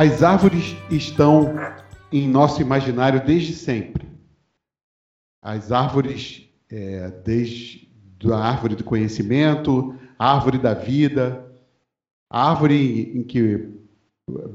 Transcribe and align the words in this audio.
As 0.00 0.22
árvores 0.22 0.74
estão 0.90 1.54
em 2.10 2.26
nosso 2.26 2.62
imaginário 2.62 3.22
desde 3.22 3.52
sempre. 3.52 4.08
As 5.42 5.70
árvores, 5.70 6.48
é, 6.70 7.10
desde 7.22 7.86
a 8.32 8.38
árvore 8.38 8.76
do 8.76 8.82
conhecimento, 8.82 9.94
a 10.18 10.34
árvore 10.34 10.56
da 10.56 10.72
vida, 10.72 11.46
a 12.30 12.48
árvore 12.48 13.12
em 13.14 13.22
que 13.22 13.68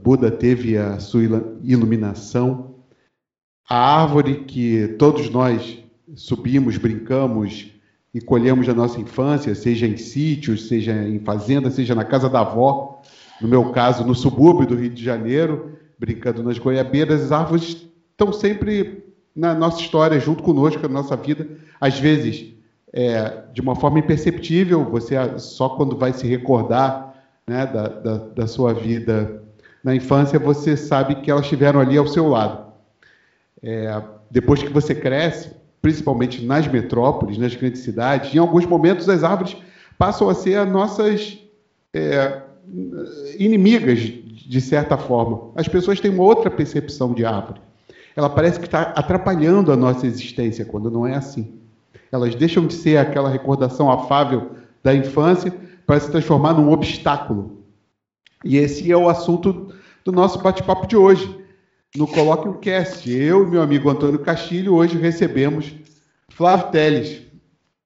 Buda 0.03 0.31
teve 0.31 0.79
a 0.79 0.99
sua 0.99 1.21
iluminação, 1.61 2.83
a 3.69 4.01
árvore 4.01 4.45
que 4.45 4.95
todos 4.97 5.29
nós 5.29 5.77
subimos, 6.15 6.75
brincamos 6.79 7.71
e 8.11 8.19
colhemos 8.19 8.67
na 8.67 8.73
nossa 8.73 8.99
infância, 8.99 9.53
seja 9.53 9.85
em 9.85 9.95
sítios, 9.95 10.67
seja 10.67 11.07
em 11.07 11.19
fazenda, 11.19 11.69
seja 11.69 11.93
na 11.93 12.03
casa 12.03 12.27
da 12.27 12.39
avó, 12.39 12.99
no 13.41 13.47
meu 13.47 13.71
caso, 13.71 14.05
no 14.05 14.15
subúrbio 14.15 14.67
do 14.67 14.75
Rio 14.75 14.89
de 14.89 15.03
Janeiro, 15.03 15.77
brincando 15.97 16.43
nas 16.43 16.57
goiabeiras, 16.57 17.23
as 17.23 17.31
árvores 17.31 17.85
estão 18.11 18.31
sempre 18.31 19.03
na 19.35 19.53
nossa 19.53 19.81
história, 19.81 20.19
junto 20.19 20.43
conosco, 20.43 20.81
na 20.83 20.89
nossa 20.89 21.15
vida. 21.15 21.47
Às 21.79 21.99
vezes, 21.99 22.53
é, 22.93 23.43
de 23.53 23.59
uma 23.59 23.75
forma 23.75 23.99
imperceptível, 23.99 24.85
você 24.85 25.15
só 25.37 25.69
quando 25.69 25.97
vai 25.97 26.13
se 26.13 26.25
recordar 26.25 27.13
né, 27.45 27.65
da, 27.65 27.87
da, 27.87 28.17
da 28.17 28.47
sua 28.47 28.73
vida 28.73 29.43
na 29.83 29.93
infância, 29.93 30.39
você 30.39 30.77
sabe 30.77 31.15
que 31.15 31.29
elas 31.29 31.43
estiveram 31.43 31.79
ali 31.79 31.97
ao 31.97 32.07
seu 32.07 32.27
lado. 32.27 32.65
É, 33.61 34.01
depois 34.31 34.63
que 34.63 34.69
você 34.69 34.95
cresce, 34.95 35.51
principalmente 35.81 36.43
nas 36.43 36.67
metrópoles, 36.67 37.37
nas 37.37 37.53
grandes 37.53 37.81
cidades, 37.81 38.33
em 38.33 38.39
alguns 38.39 38.65
momentos 38.65 39.07
as 39.09 39.23
árvores 39.23 39.55
passam 39.97 40.29
a 40.29 40.33
ser 40.33 40.55
as 40.55 40.69
nossas 40.69 41.37
é, 41.93 42.41
inimigas, 43.37 43.99
de 43.99 44.61
certa 44.61 44.97
forma. 44.97 45.51
As 45.55 45.67
pessoas 45.67 45.99
têm 45.99 46.11
uma 46.11 46.23
outra 46.23 46.49
percepção 46.49 47.13
de 47.13 47.25
árvore. 47.25 47.61
Ela 48.15 48.29
parece 48.29 48.59
que 48.59 48.65
está 48.65 48.81
atrapalhando 48.81 49.71
a 49.71 49.75
nossa 49.75 50.07
existência, 50.07 50.65
quando 50.65 50.89
não 50.89 51.05
é 51.05 51.15
assim. 51.15 51.53
Elas 52.11 52.33
deixam 52.35 52.65
de 52.65 52.73
ser 52.73 52.97
aquela 52.97 53.29
recordação 53.29 53.91
afável 53.91 54.51
da 54.83 54.93
infância 54.93 55.53
para 55.85 55.99
se 55.99 56.09
transformar 56.09 56.53
num 56.53 56.71
obstáculo. 56.71 57.63
E 58.43 58.57
esse 58.57 58.91
é 58.91 58.95
o 58.95 59.09
assunto 59.09 59.73
do 60.03 60.11
nosso 60.11 60.39
bate-papo 60.39 60.87
de 60.87 60.95
hoje 60.95 61.43
no 61.95 62.07
Coloque 62.07 62.47
um 62.47 62.53
Cast. 62.53 63.09
Eu 63.09 63.47
e 63.47 63.49
meu 63.49 63.61
amigo 63.61 63.89
Antônio 63.89 64.19
Castilho 64.19 64.75
hoje 64.75 64.97
recebemos 64.97 65.73
Flávio 66.29 66.71
Teles. 66.71 67.21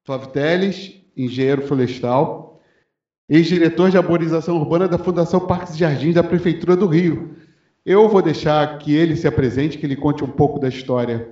Flávio 0.03 0.27
Teles, 0.27 0.95
engenheiro 1.16 1.61
florestal, 1.61 2.48
ex-diretor 3.30 3.91
de 3.91 3.97
arborização 3.97 4.58
urbana 4.58 4.88
da 4.88 4.97
Fundação 4.97 5.39
Parques 5.41 5.75
e 5.75 5.80
Jardins 5.80 6.16
da 6.16 6.23
Prefeitura 6.23 6.75
do 6.75 6.88
Rio. 6.88 7.35
Eu 7.85 8.09
vou 8.09 8.22
deixar 8.22 8.77
que 8.80 8.95
ele 8.95 9.16
se 9.16 9.27
apresente, 9.27 9.77
que 9.77 9.85
ele 9.85 9.95
conte 9.95 10.23
um 10.23 10.27
pouco 10.27 10.59
da 10.59 10.67
história 10.67 11.30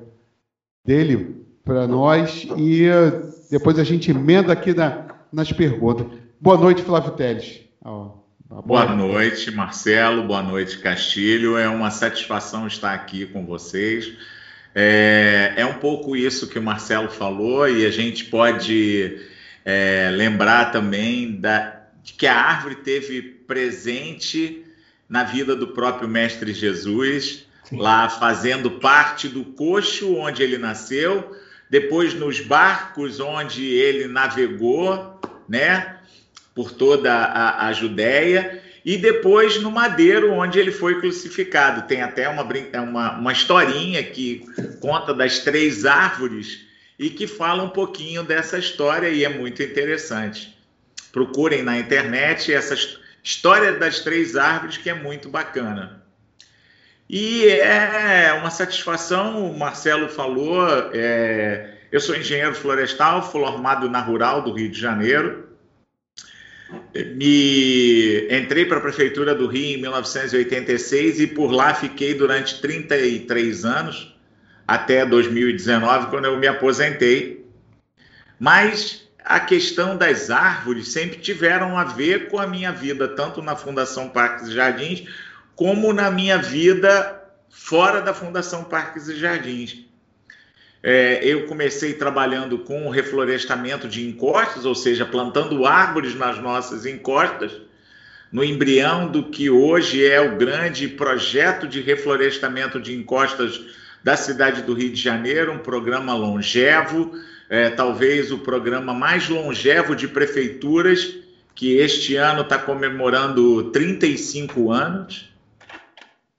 dele 0.86 1.45
para 1.66 1.88
nós 1.88 2.48
e 2.56 2.88
depois 3.50 3.78
a 3.80 3.84
gente 3.84 4.12
emenda 4.12 4.53
aqui 4.53 4.73
na, 4.73 5.06
nas 5.31 5.52
perguntas. 5.52 6.08
Boa 6.40 6.58
noite, 6.58 6.81
Flávio 6.81 7.12
Teles. 7.12 7.62
Boa 8.66 8.95
noite, 8.95 9.52
Marcelo. 9.52 10.23
Boa 10.23 10.42
noite, 10.42 10.80
Castilho. 10.80 11.58
É 11.58 11.68
uma 11.68 11.92
satisfação 11.92 12.66
estar 12.66 12.94
aqui 12.94 13.25
com 13.25 13.45
vocês. 13.45 14.14
É, 14.73 15.53
é 15.58 15.66
um 15.66 15.73
pouco 15.73 16.16
isso 16.16 16.48
que 16.48 16.59
o 16.59 16.64
Marcelo 16.64 17.09
falou, 17.09 17.68
e 17.68 17.85
a 17.85 17.90
gente 17.90 18.25
pode 18.25 19.18
é, 19.66 20.09
lembrar 20.14 20.72
também 20.72 21.41
da, 21.41 21.77
de 22.07 22.13
que 22.13 22.25
a 22.25 22.35
árvore 22.35 22.75
teve 22.75 23.22
presente 23.22 24.66
na 25.09 25.25
vida 25.25 25.53
do 25.53 25.68
próprio 25.68 26.07
Mestre 26.07 26.53
Jesus, 26.53 27.45
Sim. 27.66 27.78
lá 27.78 28.07
fazendo 28.07 28.72
parte 28.72 29.28
do 29.28 29.44
coxo 29.44 30.16
onde 30.16 30.41
ele 30.41 30.57
nasceu, 30.57 31.35
depois 31.69 32.13
nos 32.13 32.40
barcos 32.40 33.19
onde 33.19 33.66
ele 33.66 34.07
navegou, 34.07 35.19
né? 35.50 35.97
por 36.56 36.72
toda 36.72 37.13
a, 37.13 37.67
a 37.67 37.73
Judéia, 37.73 38.63
e 38.85 38.96
depois 38.96 39.62
no 39.62 39.69
madeiro, 39.69 40.31
onde 40.31 40.57
ele 40.57 40.72
foi 40.72 41.01
crucificado. 41.01 41.90
Tem 41.90 42.01
até 42.01 42.29
uma, 42.29 42.47
é 42.72 42.79
uma, 42.79 43.17
uma 43.17 43.34
historinha 43.34 44.01
que 44.01 44.46
conta 44.79 45.13
das 45.13 45.40
três 45.40 45.85
árvores 45.85 46.66
e 46.97 47.09
que 47.09 47.28
fala 47.28 47.63
um 47.63 47.69
pouquinho 47.69 48.23
dessa 48.23 48.57
história 48.57 49.09
e 49.09 49.25
é 49.25 49.29
muito 49.29 49.62
interessante. 49.62 50.56
Procurem 51.12 51.63
na 51.63 51.78
internet 51.78 52.53
essa 52.53 52.75
história 53.23 53.73
das 53.73 54.00
três 54.01 54.35
árvores, 54.35 54.78
que 54.78 54.90
é 54.90 54.94
muito 54.94 55.29
bacana. 55.29 56.03
E 57.09 57.47
é 57.47 58.34
uma 58.34 58.50
satisfação, 58.50 59.50
o 59.50 59.57
Marcelo 59.57 60.09
falou, 60.09 60.67
é, 60.94 61.75
eu 61.91 62.01
sou 62.01 62.16
engenheiro 62.16 62.53
florestal, 62.53 63.31
formado 63.31 63.90
na 63.90 64.01
Rural 64.01 64.41
do 64.41 64.51
Rio 64.51 64.69
de 64.69 64.79
Janeiro, 64.79 65.47
me 67.16 68.28
entrei 68.29 68.66
para 68.66 68.78
a 68.78 68.81
prefeitura 68.81 69.34
do 69.34 69.47
Rio 69.47 69.78
em 69.78 69.81
1986 69.81 71.22
e 71.22 71.28
por 71.28 71.51
lá 71.51 71.73
fiquei 71.73 72.13
durante 72.13 72.59
33 72.59 73.63
anos 73.63 74.16
até 74.67 75.06
2019 75.06 76.07
quando 76.07 76.25
eu 76.25 76.38
me 76.38 76.47
aposentei. 76.47 77.46
Mas 78.38 79.06
a 79.28 79.42
questão 79.42 79.98
das 79.98 80.30
árvores 80.32 80.88
sempre 80.88 81.18
tiveram 81.20 81.78
a 81.78 81.84
ver 81.84 82.30
com 82.30 82.40
a 82.40 82.48
minha 82.48 82.72
vida, 82.72 83.10
tanto 83.10 83.42
na 83.42 83.58
Fundação 83.58 84.08
Parques 84.08 84.48
e 84.48 84.54
Jardins 84.54 85.04
como 85.54 85.92
na 85.92 86.10
minha 86.10 86.38
vida 86.38 87.22
fora 87.50 88.02
da 88.02 88.14
Fundação 88.14 88.64
Parques 88.64 89.10
e 89.10 89.18
Jardins. 89.18 89.86
É, 90.82 91.20
eu 91.24 91.46
comecei 91.46 91.94
trabalhando 91.94 92.60
com 92.60 92.90
reflorestamento 92.90 93.88
de 93.88 94.08
encostas, 94.08 94.64
ou 94.64 94.74
seja, 94.74 95.06
plantando 95.06 95.66
árvores 95.66 96.16
nas 96.16 96.40
nossas 96.40 96.86
encostas, 96.86 97.52
no 98.32 98.44
embrião 98.44 99.12
do 99.12 99.24
que 99.24 99.50
hoje 99.50 100.06
é 100.06 100.22
o 100.22 100.38
grande 100.38 100.88
projeto 100.88 101.68
de 101.68 101.82
reflorestamento 101.82 102.80
de 102.80 102.96
encostas 102.96 103.59
da 104.02 104.16
cidade 104.16 104.62
do 104.62 104.74
Rio 104.74 104.92
de 104.92 105.02
Janeiro, 105.02 105.52
um 105.52 105.59
programa 105.59 106.14
longevo, 106.14 107.12
é, 107.50 107.69
talvez 107.69 108.31
o 108.31 108.40
programa 108.40 108.94
mais 108.94 109.30
longevo 109.30 109.96
de 109.96 110.08
prefeituras, 110.08 111.16
que 111.56 111.78
este 111.78 112.16
ano 112.16 112.41
está 112.41 112.58
comemorando 112.58 113.72
35 113.72 114.72
anos. 114.72 115.30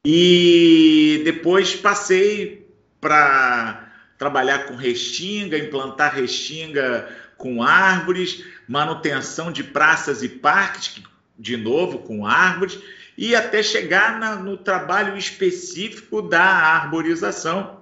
E 0.04 1.22
depois 1.24 1.74
passei 1.74 2.66
para 3.00 3.92
trabalhar 4.16 4.66
com 4.66 4.74
restinga, 4.76 5.58
implantar 5.58 6.14
restinga 6.14 7.08
com 7.36 7.62
árvores, 7.62 8.44
manutenção 8.66 9.50
de 9.50 9.62
praças 9.62 10.22
e 10.22 10.28
parques, 10.28 11.00
de 11.38 11.56
novo 11.56 12.00
com 12.00 12.26
árvores, 12.26 12.78
e 13.16 13.34
até 13.34 13.62
chegar 13.62 14.18
na, 14.18 14.36
no 14.36 14.56
trabalho 14.56 15.16
específico 15.16 16.20
da 16.20 16.42
arborização, 16.42 17.80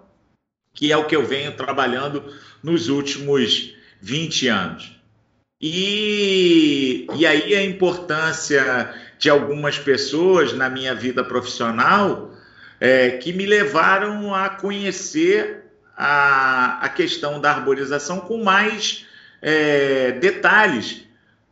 que 0.73 0.93
é 0.93 0.97
o 0.97 1.07
que 1.07 1.17
eu 1.17 1.25
venho 1.25 1.57
trabalhando 1.57 2.23
nos 2.63 2.89
últimos 2.89 3.75
20 4.01 4.49
anos. 4.49 5.01
E, 5.61 7.07
e 7.15 7.27
aí 7.27 7.55
a 7.55 7.65
importância 7.65 8.95
de 9.19 9.31
algumas 9.31 9.79
pessoas 9.79 10.53
na 10.53 10.69
minha 10.69 10.95
vida 10.95 11.25
profissional 11.25 12.35
é, 12.79 13.11
que 13.13 13.33
me 13.33 13.47
levaram 13.47 14.35
a 14.35 14.51
conhecer 14.51 15.65
a, 15.97 16.85
a 16.85 16.89
questão 16.91 17.41
da 17.41 17.53
arborização 17.53 18.21
com 18.21 18.45
mais 18.45 19.07
é, 19.41 20.13
detalhes, 20.13 21.03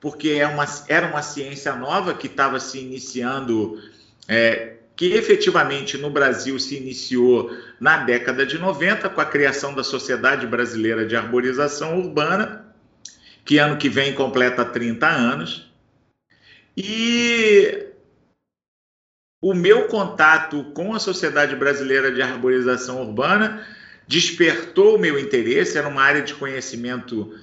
porque 0.00 0.30
é 0.30 0.46
uma, 0.46 0.66
era 0.86 1.06
uma 1.06 1.22
ciência 1.22 1.74
nova 1.74 2.12
que 2.12 2.26
estava 2.26 2.60
se 2.60 2.78
iniciando, 2.78 3.80
é, 4.28 4.73
que 4.96 5.12
efetivamente 5.12 5.98
no 5.98 6.08
Brasil 6.08 6.58
se 6.58 6.76
iniciou 6.76 7.50
na 7.80 7.98
década 7.98 8.46
de 8.46 8.58
90, 8.58 9.08
com 9.08 9.20
a 9.20 9.26
criação 9.26 9.74
da 9.74 9.82
Sociedade 9.82 10.46
Brasileira 10.46 11.04
de 11.04 11.16
Arborização 11.16 11.98
Urbana, 11.98 12.74
que 13.44 13.58
ano 13.58 13.76
que 13.76 13.88
vem 13.88 14.14
completa 14.14 14.64
30 14.64 15.06
anos. 15.06 15.70
E 16.76 17.86
o 19.42 19.52
meu 19.52 19.88
contato 19.88 20.64
com 20.74 20.94
a 20.94 21.00
Sociedade 21.00 21.56
Brasileira 21.56 22.10
de 22.12 22.22
Arborização 22.22 23.02
Urbana 23.02 23.66
despertou 24.06 24.96
o 24.96 24.98
meu 24.98 25.18
interesse, 25.18 25.76
era 25.76 25.88
uma 25.88 26.02
área 26.02 26.22
de 26.22 26.34
conhecimento 26.34 27.38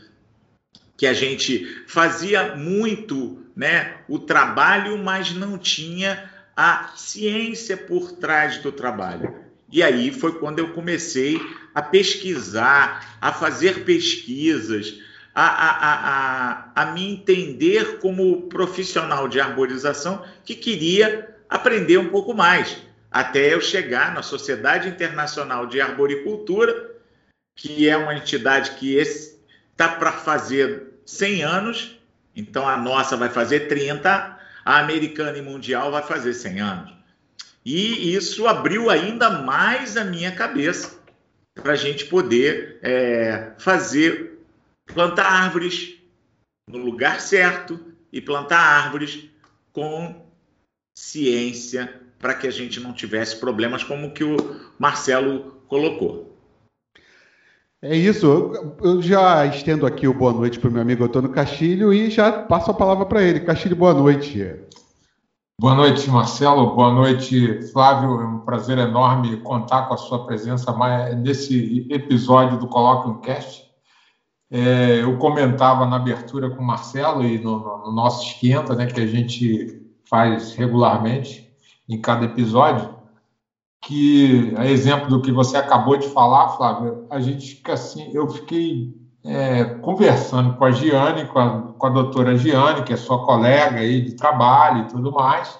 que 0.96 1.06
a 1.06 1.14
gente 1.14 1.84
fazia 1.88 2.56
muito, 2.56 3.44
né, 3.56 3.98
o 4.08 4.20
trabalho, 4.20 4.98
mas 4.98 5.34
não 5.34 5.58
tinha 5.58 6.31
a 6.56 6.92
ciência 6.96 7.78
por 7.78 8.12
trás 8.14 8.58
do 8.58 8.72
trabalho. 8.72 9.34
E 9.72 9.82
aí 9.82 10.12
foi 10.12 10.38
quando 10.38 10.60
eu 10.60 10.74
comecei 10.74 11.40
a 11.74 11.82
pesquisar, 11.82 13.18
a 13.22 13.32
fazer 13.32 13.86
pesquisas, 13.86 15.00
a, 15.34 15.46
a, 15.46 15.94
a, 16.04 16.72
a, 16.76 16.86
me 16.92 17.14
entender 17.14 18.00
como 18.00 18.50
profissional 18.50 19.30
de 19.30 19.40
arborização 19.40 20.26
que 20.44 20.56
queria 20.56 21.38
aprender 21.50 21.98
um 21.98 22.10
pouco 22.10 22.34
mais. 22.34 22.78
até 23.10 23.54
eu 23.54 23.62
chegar 23.62 24.14
na 24.14 24.22
Sociedade 24.22 24.88
Internacional 24.88 25.68
de 25.68 25.82
Arboricultura, 25.82 26.92
que 27.56 27.88
é 27.88 27.96
uma 27.98 28.16
entidade 28.16 28.72
que 28.72 28.96
está 28.96 29.88
para 29.88 30.12
fazer 30.14 30.94
100 31.06 31.44
anos, 31.44 32.00
então 32.36 32.68
a 32.68 32.78
nossa 32.78 33.18
vai 33.18 33.30
fazer 33.30 33.68
30, 33.68 34.40
a 34.64 34.80
americana 34.80 35.38
e 35.38 35.42
mundial 35.42 35.92
vai 35.92 36.04
fazer 36.04 36.34
100 36.34 36.60
anos. 36.60 36.94
E 37.64 38.16
isso 38.16 38.48
abriu 38.48 38.90
ainda 38.90 39.30
mais 39.30 39.96
a 39.96 40.04
minha 40.04 40.32
cabeça 40.32 41.00
para 41.54 41.74
a 41.74 41.76
gente 41.76 42.06
poder 42.06 42.80
é, 42.82 43.52
fazer, 43.60 44.40
plantar 44.86 45.26
árvores 45.26 45.96
no 46.68 46.80
lugar 46.80 47.20
certo 47.22 47.80
e 48.12 48.20
plantar 48.20 48.60
árvores 48.60 49.30
com 49.72 50.26
ciência 50.96 52.02
para 52.20 52.34
que 52.34 52.48
a 52.48 52.52
gente 52.52 52.80
não 52.80 52.94
tivesse 52.94 53.38
problemas 53.38 53.84
como 53.84 54.14
que 54.14 54.24
o 54.24 54.38
Marcelo 54.78 55.62
colocou. 55.68 56.31
É 57.84 57.96
isso. 57.96 58.54
Eu 58.80 59.02
já 59.02 59.44
estendo 59.46 59.88
aqui 59.88 60.08
o 60.08 60.14
boa 60.14 60.32
noite 60.32 60.60
para 60.60 60.70
o 60.70 60.72
meu 60.72 60.84
amigo 60.84 61.04
Antônio 61.04 61.32
Castilho 61.32 61.92
e 61.92 62.12
já 62.12 62.32
passo 62.32 62.70
a 62.70 62.76
palavra 62.76 63.08
para 63.08 63.24
ele. 63.24 63.40
Castilho, 63.40 63.76
boa 63.76 63.94
noite. 63.94 64.56
Boa 65.60 65.74
noite, 65.74 66.08
Marcelo. 66.08 66.76
Boa 66.76 66.94
noite, 66.94 67.60
Flávio. 67.72 68.22
É 68.22 68.26
um 68.26 68.40
prazer 68.42 68.78
enorme 68.78 69.38
contar 69.38 69.88
com 69.88 69.96
a 69.96 69.98
sua 69.98 70.28
presença 70.28 70.72
nesse 71.16 71.88
episódio 71.90 72.60
do 72.60 72.68
Colóquio 72.68 73.20
Cast. 73.22 73.64
É, 74.52 75.02
eu 75.02 75.18
comentava 75.18 75.86
na 75.88 75.96
abertura 75.96 76.52
com 76.52 76.62
o 76.62 76.68
Marcelo 76.68 77.24
e 77.24 77.40
no, 77.40 77.60
no 77.86 77.92
nosso 77.92 78.28
esquenta, 78.28 78.76
né, 78.76 78.86
que 78.86 79.00
a 79.00 79.08
gente 79.08 79.82
faz 80.04 80.54
regularmente 80.54 81.52
em 81.90 82.00
cada 82.00 82.26
episódio, 82.26 82.94
que, 83.82 84.54
a 84.56 84.68
exemplo 84.68 85.10
do 85.10 85.22
que 85.22 85.32
você 85.32 85.58
acabou 85.58 85.98
de 85.98 86.08
falar, 86.10 86.50
Flávio, 86.50 87.08
a 87.10 87.20
gente 87.20 87.56
fica 87.56 87.74
assim, 87.74 88.12
eu 88.14 88.30
fiquei 88.30 88.94
é, 89.26 89.66
conversando 89.66 90.54
com 90.54 90.66
a 90.66 90.72
Giane, 90.72 91.26
com 91.26 91.40
a, 91.40 91.62
com 91.78 91.88
a 91.88 91.90
doutora 91.90 92.38
Giane, 92.38 92.84
que 92.84 92.94
é 92.94 92.98
sua 92.98 93.26
colega 93.26 93.80
aí 93.80 94.02
de 94.02 94.16
trabalho 94.16 94.84
e 94.84 94.88
tudo 94.88 95.12
mais, 95.12 95.60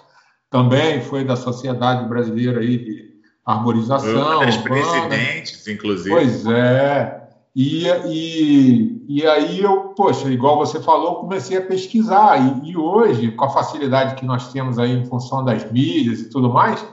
também 0.50 1.02
foi 1.02 1.24
da 1.24 1.36
Sociedade 1.36 2.08
Brasileira 2.08 2.60
aí 2.60 2.78
de 2.78 3.12
Arborização. 3.44 4.38
Uma 4.38 4.46
das 4.46 4.58
presidentes, 4.58 5.68
inclusive. 5.68 6.10
Pois 6.10 6.46
é. 6.46 7.22
E, 7.56 7.86
e, 8.06 9.06
e 9.08 9.28
aí 9.28 9.62
eu, 9.62 9.94
poxa, 9.96 10.30
igual 10.30 10.58
você 10.58 10.80
falou, 10.80 11.16
comecei 11.16 11.58
a 11.58 11.62
pesquisar. 11.62 12.38
E, 12.38 12.72
e 12.72 12.78
hoje, 12.78 13.32
com 13.32 13.46
a 13.46 13.50
facilidade 13.50 14.16
que 14.16 14.26
nós 14.26 14.52
temos 14.54 14.78
aí 14.78 14.92
em 14.92 15.06
função 15.06 15.44
das 15.44 15.70
mídias 15.72 16.20
e 16.20 16.30
tudo 16.30 16.50
mais, 16.50 16.86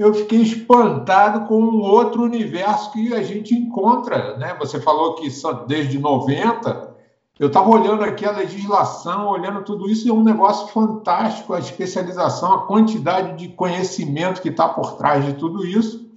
eu 0.00 0.14
fiquei 0.14 0.40
espantado 0.40 1.46
com 1.46 1.62
um 1.62 1.82
outro 1.82 2.22
universo 2.22 2.90
que 2.90 3.12
a 3.12 3.22
gente 3.22 3.54
encontra. 3.54 4.34
Né? 4.38 4.56
Você 4.58 4.80
falou 4.80 5.16
que 5.16 5.28
desde 5.66 5.98
90, 5.98 6.96
eu 7.38 7.48
estava 7.48 7.68
olhando 7.68 8.02
aqui 8.02 8.24
a 8.24 8.30
legislação, 8.30 9.28
olhando 9.28 9.62
tudo 9.62 9.90
isso, 9.90 10.06
e 10.06 10.10
é 10.10 10.14
um 10.14 10.24
negócio 10.24 10.68
fantástico 10.68 11.52
a 11.52 11.58
especialização, 11.58 12.50
a 12.50 12.66
quantidade 12.66 13.36
de 13.36 13.48
conhecimento 13.48 14.40
que 14.40 14.48
está 14.48 14.66
por 14.66 14.96
trás 14.96 15.22
de 15.22 15.34
tudo 15.34 15.66
isso. 15.66 16.08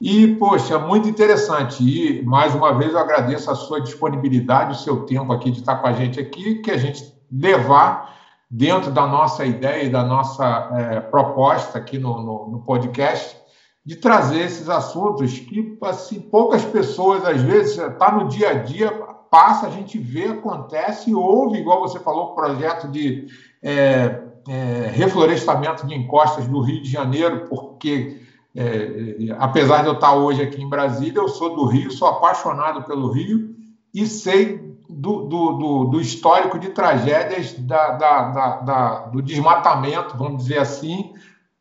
E, 0.00 0.36
poxa, 0.36 0.78
muito 0.78 1.08
interessante. 1.08 1.82
E, 1.82 2.24
mais 2.24 2.54
uma 2.54 2.72
vez, 2.78 2.92
eu 2.92 3.00
agradeço 3.00 3.50
a 3.50 3.56
sua 3.56 3.80
disponibilidade, 3.80 4.78
o 4.78 4.80
seu 4.80 5.06
tempo 5.06 5.32
aqui 5.32 5.50
de 5.50 5.58
estar 5.58 5.78
com 5.78 5.88
a 5.88 5.92
gente 5.92 6.20
aqui, 6.20 6.60
que 6.60 6.70
a 6.70 6.76
gente 6.76 7.12
levar 7.32 8.14
dentro 8.50 8.90
da 8.90 9.06
nossa 9.06 9.44
ideia 9.44 9.84
e 9.84 9.90
da 9.90 10.04
nossa 10.04 10.70
é, 10.72 11.00
proposta 11.00 11.78
aqui 11.78 11.98
no, 11.98 12.22
no, 12.22 12.48
no, 12.50 12.62
podcast, 12.62 13.36
de 13.84 13.96
trazer 13.96 14.40
esses 14.40 14.68
assuntos 14.68 15.38
que 15.38 15.78
assim, 15.82 16.20
poucas 16.20 16.64
pessoas, 16.64 17.24
às 17.24 17.40
vezes, 17.42 17.78
está 17.78 18.12
no 18.12 18.28
dia 18.28 18.50
a 18.50 18.54
dia, 18.54 18.90
passa, 19.30 19.66
a 19.66 19.70
gente 19.70 19.98
vê, 19.98 20.28
acontece, 20.28 21.14
ouve, 21.14 21.58
igual 21.58 21.80
você 21.80 21.98
falou, 21.98 22.26
o 22.26 22.34
projeto 22.34 22.88
de 22.88 23.26
é, 23.62 24.22
é, 24.48 24.90
reflorestamento 24.92 25.86
de 25.86 25.94
encostas 25.94 26.46
do 26.46 26.60
Rio 26.60 26.82
de 26.82 26.90
Janeiro, 26.90 27.46
porque 27.48 28.20
é, 28.54 29.34
apesar 29.38 29.82
de 29.82 29.88
eu 29.88 29.94
estar 29.94 30.14
hoje 30.14 30.40
aqui 30.40 30.62
em 30.62 30.68
Brasília, 30.68 31.18
eu 31.18 31.28
sou 31.28 31.56
do 31.56 31.66
Rio, 31.66 31.90
sou 31.90 32.06
apaixonado 32.06 32.84
pelo 32.84 33.10
Rio 33.10 33.54
e 33.92 34.06
sei 34.06 34.73
do, 34.94 35.24
do, 35.24 35.52
do, 35.52 35.84
do 35.86 36.00
histórico 36.00 36.58
de 36.58 36.70
tragédias 36.70 37.52
da, 37.54 37.92
da, 37.92 38.56
da, 38.60 38.98
do 39.06 39.20
desmatamento, 39.20 40.16
vamos 40.16 40.44
dizer 40.44 40.58
assim, 40.58 41.12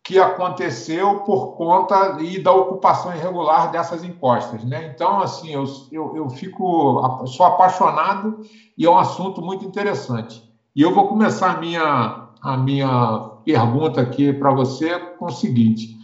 que 0.03 0.19
aconteceu 0.19 1.21
por 1.21 1.55
conta 1.55 2.17
e 2.19 2.37
da 2.37 2.51
ocupação 2.51 3.15
irregular 3.15 3.71
dessas 3.71 4.03
encostas, 4.03 4.63
né? 4.63 4.91
Então, 4.93 5.21
assim, 5.21 5.51
eu, 5.51 5.63
eu, 5.91 6.17
eu 6.17 6.29
fico, 6.29 7.25
sou 7.25 7.45
apaixonado 7.45 8.41
e 8.77 8.85
é 8.85 8.89
um 8.89 8.97
assunto 8.97 9.41
muito 9.41 9.65
interessante. 9.65 10.43
E 10.75 10.81
eu 10.81 10.93
vou 10.93 11.07
começar 11.07 11.51
a 11.51 11.57
minha, 11.57 12.27
a 12.41 12.57
minha 12.57 13.31
pergunta 13.45 14.01
aqui 14.01 14.33
para 14.33 14.51
você 14.51 14.99
com 15.17 15.25
o 15.25 15.31
seguinte: 15.31 15.95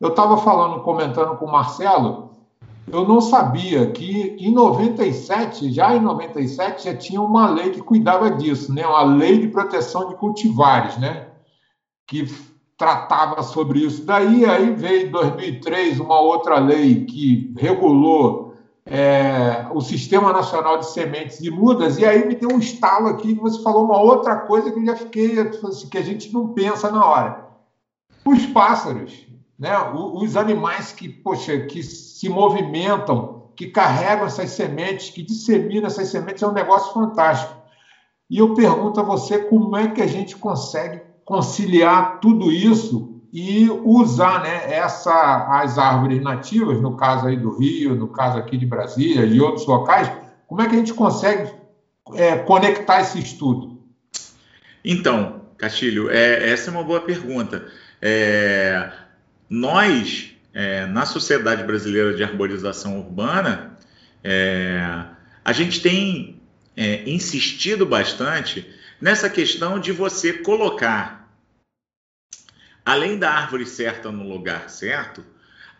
eu 0.00 0.08
estava 0.08 0.36
falando, 0.36 0.82
comentando 0.82 1.36
com 1.36 1.46
o 1.46 1.52
Marcelo 1.52 2.23
eu 2.86 3.06
não 3.06 3.20
sabia 3.20 3.90
que 3.90 4.36
em 4.38 4.52
97, 4.52 5.72
já 5.72 5.96
em 5.96 6.00
97, 6.00 6.84
já 6.84 6.96
tinha 6.96 7.20
uma 7.20 7.48
lei 7.48 7.70
que 7.70 7.80
cuidava 7.80 8.30
disso, 8.30 8.72
né? 8.72 8.86
Uma 8.86 9.02
lei 9.02 9.38
de 9.38 9.48
proteção 9.48 10.08
de 10.08 10.16
cultivares, 10.16 10.96
né? 10.98 11.28
Que 12.06 12.26
tratava 12.76 13.42
sobre 13.42 13.80
isso. 13.80 14.04
Daí 14.04 14.44
aí 14.44 14.74
veio 14.74 15.08
em 15.08 15.10
2003 15.10 16.00
uma 16.00 16.20
outra 16.20 16.58
lei 16.58 17.04
que 17.04 17.54
regulou 17.56 18.54
é, 18.86 19.66
o 19.72 19.80
Sistema 19.80 20.32
Nacional 20.32 20.78
de 20.78 20.90
Sementes 20.90 21.40
e 21.40 21.50
Mudas, 21.50 21.98
e 21.98 22.04
aí 22.04 22.26
me 22.26 22.34
deu 22.34 22.50
um 22.50 22.58
estalo 22.58 23.08
aqui, 23.08 23.32
você 23.34 23.62
falou 23.62 23.84
uma 23.84 23.98
outra 23.98 24.36
coisa 24.36 24.70
que 24.70 24.78
eu 24.78 24.84
já 24.84 24.96
fiquei, 24.96 25.38
assim, 25.40 25.88
que 25.88 25.96
a 25.96 26.02
gente 26.02 26.32
não 26.32 26.48
pensa 26.48 26.90
na 26.90 27.04
hora. 27.04 27.46
Os 28.24 28.44
pássaros, 28.46 29.26
né? 29.58 29.72
os 29.92 30.36
animais 30.36 30.92
que, 30.92 31.08
poxa, 31.08 31.58
que 31.60 31.82
se 31.82 32.28
movimentam, 32.28 33.50
que 33.56 33.68
carregam 33.68 34.26
essas 34.26 34.50
sementes, 34.50 35.10
que 35.10 35.22
disseminam 35.22 35.86
essas 35.86 36.08
sementes, 36.08 36.42
é 36.42 36.46
um 36.46 36.52
negócio 36.52 36.92
fantástico. 36.92 37.54
E 38.28 38.38
eu 38.38 38.54
pergunto 38.54 39.00
a 39.00 39.02
você 39.02 39.38
como 39.38 39.76
é 39.76 39.88
que 39.88 40.02
a 40.02 40.06
gente 40.06 40.36
consegue 40.36 41.02
conciliar 41.24 42.20
tudo 42.20 42.50
isso 42.50 43.20
e 43.32 43.68
usar 43.68 44.42
né, 44.42 44.72
essa, 44.72 45.60
as 45.60 45.78
árvores 45.78 46.22
nativas, 46.22 46.80
no 46.80 46.96
caso 46.96 47.26
aí 47.26 47.36
do 47.36 47.56
Rio, 47.56 47.94
no 47.94 48.08
caso 48.08 48.38
aqui 48.38 48.56
de 48.56 48.66
Brasília 48.66 49.24
e 49.24 49.40
outros 49.40 49.66
locais, 49.66 50.10
como 50.46 50.62
é 50.62 50.68
que 50.68 50.74
a 50.74 50.78
gente 50.78 50.94
consegue 50.94 51.52
é, 52.14 52.36
conectar 52.36 53.00
esse 53.00 53.18
estudo? 53.18 53.78
Então, 54.84 55.40
Castilho, 55.56 56.10
é, 56.10 56.50
essa 56.50 56.70
é 56.70 56.72
uma 56.72 56.84
boa 56.84 57.00
pergunta. 57.00 57.66
É, 58.00 58.92
nós 59.48 60.34
é, 60.54 60.86
na 60.86 61.04
Sociedade 61.04 61.64
Brasileira 61.64 62.14
de 62.14 62.22
Arborização 62.22 62.98
Urbana, 62.98 63.76
é, 64.22 65.04
a 65.44 65.52
gente 65.52 65.82
tem 65.82 66.40
é, 66.76 67.02
insistido 67.08 67.84
bastante 67.84 68.72
nessa 69.00 69.28
questão 69.28 69.80
de 69.80 69.90
você 69.90 70.32
colocar, 70.32 71.28
além 72.86 73.18
da 73.18 73.32
árvore 73.32 73.66
certa 73.66 74.12
no 74.12 74.26
lugar 74.26 74.70
certo, 74.70 75.24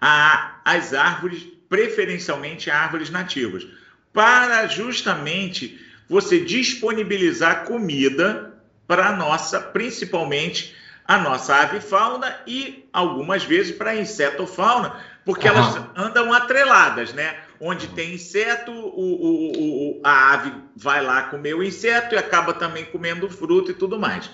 a, 0.00 0.60
as 0.64 0.92
árvores, 0.92 1.42
preferencialmente 1.68 2.70
árvores 2.70 3.10
nativas, 3.10 3.66
para 4.12 4.66
justamente 4.66 5.80
você 6.08 6.40
disponibilizar 6.40 7.64
comida 7.64 8.54
para 8.86 9.08
a 9.08 9.16
nossa, 9.16 9.60
principalmente 9.60 10.74
a 11.06 11.18
nossa 11.18 11.54
avifauna 11.56 12.34
e 12.46 12.88
algumas 12.92 13.44
vezes 13.44 13.76
para 13.76 13.90
a 13.90 13.96
insetofauna, 13.96 14.96
porque 15.24 15.48
uhum. 15.48 15.56
elas 15.56 15.84
andam 15.94 16.32
atreladas, 16.32 17.12
né? 17.12 17.38
Onde 17.60 17.88
tem 17.88 18.14
inseto, 18.14 18.72
o, 18.72 19.00
o, 19.00 19.98
o, 19.98 20.00
a 20.02 20.32
ave 20.32 20.52
vai 20.74 21.02
lá 21.02 21.24
comer 21.24 21.54
o 21.54 21.62
inseto 21.62 22.14
e 22.14 22.18
acaba 22.18 22.54
também 22.54 22.84
comendo 22.86 23.28
fruto 23.28 23.70
e 23.70 23.74
tudo 23.74 23.98
mais. 23.98 24.30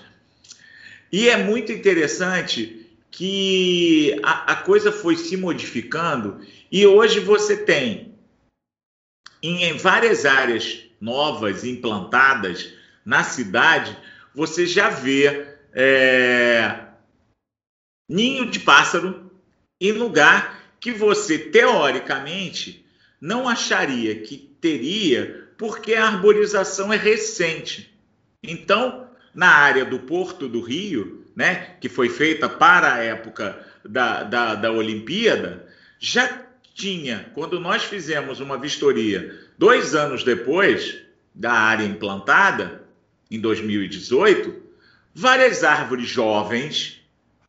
E 1.11 1.29
é 1.29 1.37
muito 1.37 1.71
interessante 1.71 2.89
que 3.11 4.17
a, 4.23 4.53
a 4.53 4.55
coisa 4.55 4.91
foi 4.91 5.17
se 5.17 5.35
modificando 5.35 6.39
e 6.71 6.87
hoje 6.87 7.19
você 7.19 7.57
tem 7.57 8.15
em, 9.43 9.65
em 9.65 9.77
várias 9.77 10.25
áreas 10.25 10.85
novas 10.99 11.65
implantadas 11.65 12.73
na 13.03 13.23
cidade, 13.23 13.97
você 14.33 14.65
já 14.65 14.89
vê 14.89 15.50
é, 15.73 16.79
ninho 18.07 18.49
de 18.49 18.59
pássaro 18.59 19.31
em 19.79 19.91
lugar 19.91 20.61
que 20.79 20.91
você, 20.91 21.37
teoricamente, 21.37 22.85
não 23.19 23.47
acharia 23.47 24.15
que 24.21 24.37
teria, 24.59 25.49
porque 25.57 25.93
a 25.93 26.07
arborização 26.07 26.91
é 26.91 26.97
recente. 26.97 27.93
Então, 28.43 29.07
na 29.33 29.47
área 29.47 29.85
do 29.85 29.99
Porto 29.99 30.47
do 30.47 30.61
Rio, 30.61 31.25
né, 31.35 31.75
que 31.79 31.87
foi 31.87 32.09
feita 32.09 32.49
para 32.49 32.95
a 32.95 33.03
época 33.03 33.65
da, 33.85 34.23
da, 34.23 34.55
da 34.55 34.71
Olimpíada, 34.71 35.67
já 35.99 36.45
tinha, 36.73 37.29
quando 37.33 37.59
nós 37.59 37.83
fizemos 37.83 38.39
uma 38.39 38.57
vistoria 38.57 39.39
dois 39.57 39.93
anos 39.93 40.23
depois 40.23 40.97
da 41.33 41.53
área 41.53 41.85
implantada, 41.85 42.81
em 43.29 43.39
2018, 43.39 44.60
várias 45.13 45.63
árvores 45.63 46.07
jovens, 46.07 47.01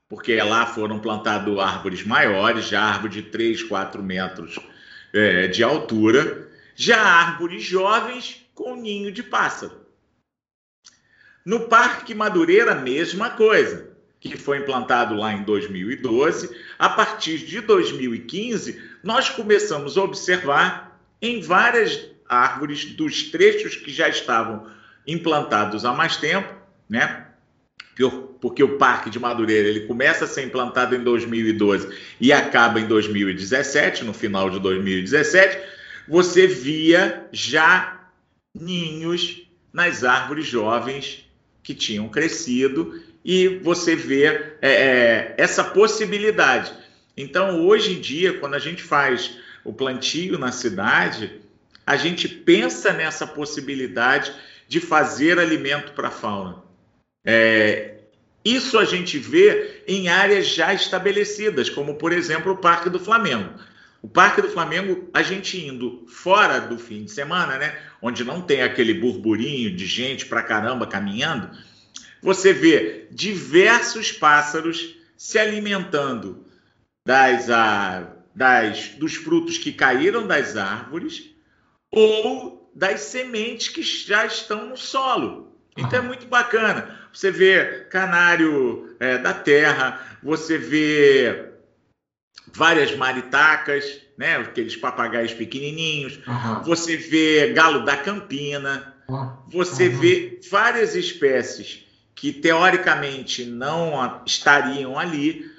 porque 0.09 0.37
lá 0.37 0.67
foram 0.67 0.99
plantadas 0.99 1.59
árvores 1.59 2.05
maiores, 2.05 2.69
já 2.69 2.83
árvore 2.83 3.15
de 3.15 3.23
3, 3.23 3.63
4 3.63 4.03
metros 4.03 4.59
é, 5.13 5.47
de 5.49 5.63
altura, 5.63 6.49
já 6.75 7.01
árvores 7.01 7.63
jovens 7.63 8.47
com 8.55 8.77
ninho 8.77 9.11
de 9.11 9.23
pássaro. 9.23 9.81
No 11.45 11.69
Parque 11.69 12.15
Madureira, 12.15 12.75
mesma 12.75 13.31
coisa, 13.31 13.91
que 14.21 14.37
foi 14.37 14.59
implantado 14.59 15.17
lá 15.17 15.33
em 15.33 15.43
2012. 15.43 16.57
A 16.79 16.89
partir 16.89 17.39
de 17.39 17.61
2015, 17.61 18.81
nós 19.03 19.29
começamos 19.29 19.99
a 19.99 20.03
observar 20.03 21.01
em 21.21 21.41
várias 21.41 22.09
árvores 22.29 22.85
dos 22.85 23.25
trechos 23.25 23.75
que 23.75 23.91
já 23.93 24.09
estavam 24.09 24.71
implantados 25.07 25.85
há 25.85 25.93
mais 25.93 26.17
tempo, 26.17 26.55
né? 26.89 27.32
Porque 28.41 28.63
o 28.63 28.79
Parque 28.79 29.11
de 29.11 29.19
Madureira 29.19 29.69
ele 29.69 29.81
começa 29.81 30.25
a 30.25 30.29
ser 30.29 30.45
implantado 30.45 30.95
em 30.95 31.03
2012 31.03 31.89
e 32.21 32.33
acaba 32.33 32.81
em 32.81 32.87
2017, 32.87 34.05
no 34.05 34.15
final 34.15 34.49
de 34.49 34.59
2017, 34.59 35.59
você 36.09 36.47
via 36.47 37.27
já 37.33 38.09
ninhos 38.55 39.47
nas 39.73 40.05
árvores 40.05 40.47
jovens 40.47 41.29
que 41.63 41.75
tinham 41.75 42.09
crescido 42.09 43.01
e 43.25 43.61
você 43.63 43.95
vê 43.95 44.25
é, 44.25 44.59
é, 44.63 45.35
essa 45.39 45.63
possibilidade. 45.63 46.73
Então, 47.17 47.65
hoje 47.65 47.93
em 47.93 48.01
dia, 48.01 48.39
quando 48.39 48.55
a 48.55 48.59
gente 48.59 48.83
faz 48.83 49.39
o 49.65 49.73
plantio 49.73 50.39
na 50.39 50.51
cidade, 50.51 51.41
a 51.87 51.97
gente 51.97 52.29
pensa 52.29 52.93
nessa 52.93 53.27
possibilidade 53.27 54.33
de 54.67 54.81
fazer 54.81 55.39
alimento 55.39 55.93
para 55.93 56.09
a 56.09 56.11
fauna. 56.11 56.63
É, 57.25 57.99
isso 58.45 58.79
a 58.79 58.85
gente 58.85 59.19
vê 59.19 59.83
em 59.87 60.09
áreas 60.09 60.49
já 60.49 60.75
estabelecidas, 60.75 61.71
como 61.71 61.95
por 61.95 62.13
exemplo 62.13 62.53
o 62.53 62.57
Parque 62.57 62.91
do 62.91 62.99
Flamengo. 62.99 63.55
O 64.03 64.09
Parque 64.09 64.43
do 64.43 64.49
Flamengo, 64.49 65.09
a 65.15 65.23
gente 65.23 65.65
indo 65.65 66.05
fora 66.09 66.61
do 66.61 66.77
fim 66.77 67.05
de 67.05 67.13
semana, 67.13 67.57
né, 67.57 67.79
onde 68.01 68.25
não 68.25 68.43
tem 68.43 68.63
aquele 68.63 68.95
burburinho 68.95 69.75
de 69.77 69.87
gente 69.87 70.27
pra 70.27 70.43
caramba 70.43 70.89
caminhando, 70.89 71.51
você 72.21 72.53
vê 72.53 73.07
diversos 73.13 74.11
pássaros 74.11 74.97
se 75.17 75.39
alimentando 75.39 76.45
das, 77.07 77.49
a, 77.49 78.13
das, 78.35 78.89
dos 78.91 79.15
frutos 79.15 79.57
que 79.57 79.73
caíram 79.73 80.27
das 80.27 80.57
árvores 80.57 81.31
ou 81.93 82.71
das 82.75 83.03
sementes 83.03 83.69
que 83.69 83.83
já 83.83 84.27
estão 84.27 84.69
no 84.69 84.77
solo. 84.77 85.57
Então 85.77 86.01
é 86.01 86.03
muito 86.03 86.27
bacana. 86.27 87.02
Você 87.13 87.31
vê 87.31 87.87
canário 87.91 88.97
é, 88.99 89.19
da 89.19 89.35
terra, 89.35 90.01
você 90.23 90.57
vê 90.57 91.51
várias 92.55 92.95
maritacas, 92.97 94.01
né? 94.17 94.37
aqueles 94.37 94.77
papagaios 94.77 95.35
pequenininhos, 95.35 96.19
uhum. 96.27 96.63
você 96.63 96.97
vê 96.97 97.53
galo 97.53 97.85
da 97.85 97.97
campina, 97.97 98.95
você 99.49 99.89
uhum. 99.89 99.99
vê 99.99 100.41
várias 100.51 100.95
espécies 100.95 101.87
que 102.15 102.33
teoricamente 102.33 103.45
não 103.45 104.23
estariam 104.25 104.99
ali, 104.99 105.51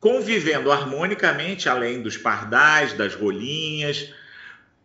convivendo 0.00 0.72
harmonicamente, 0.72 1.68
além 1.68 2.02
dos 2.02 2.16
pardais, 2.16 2.94
das 2.94 3.14
rolinhas, 3.14 4.12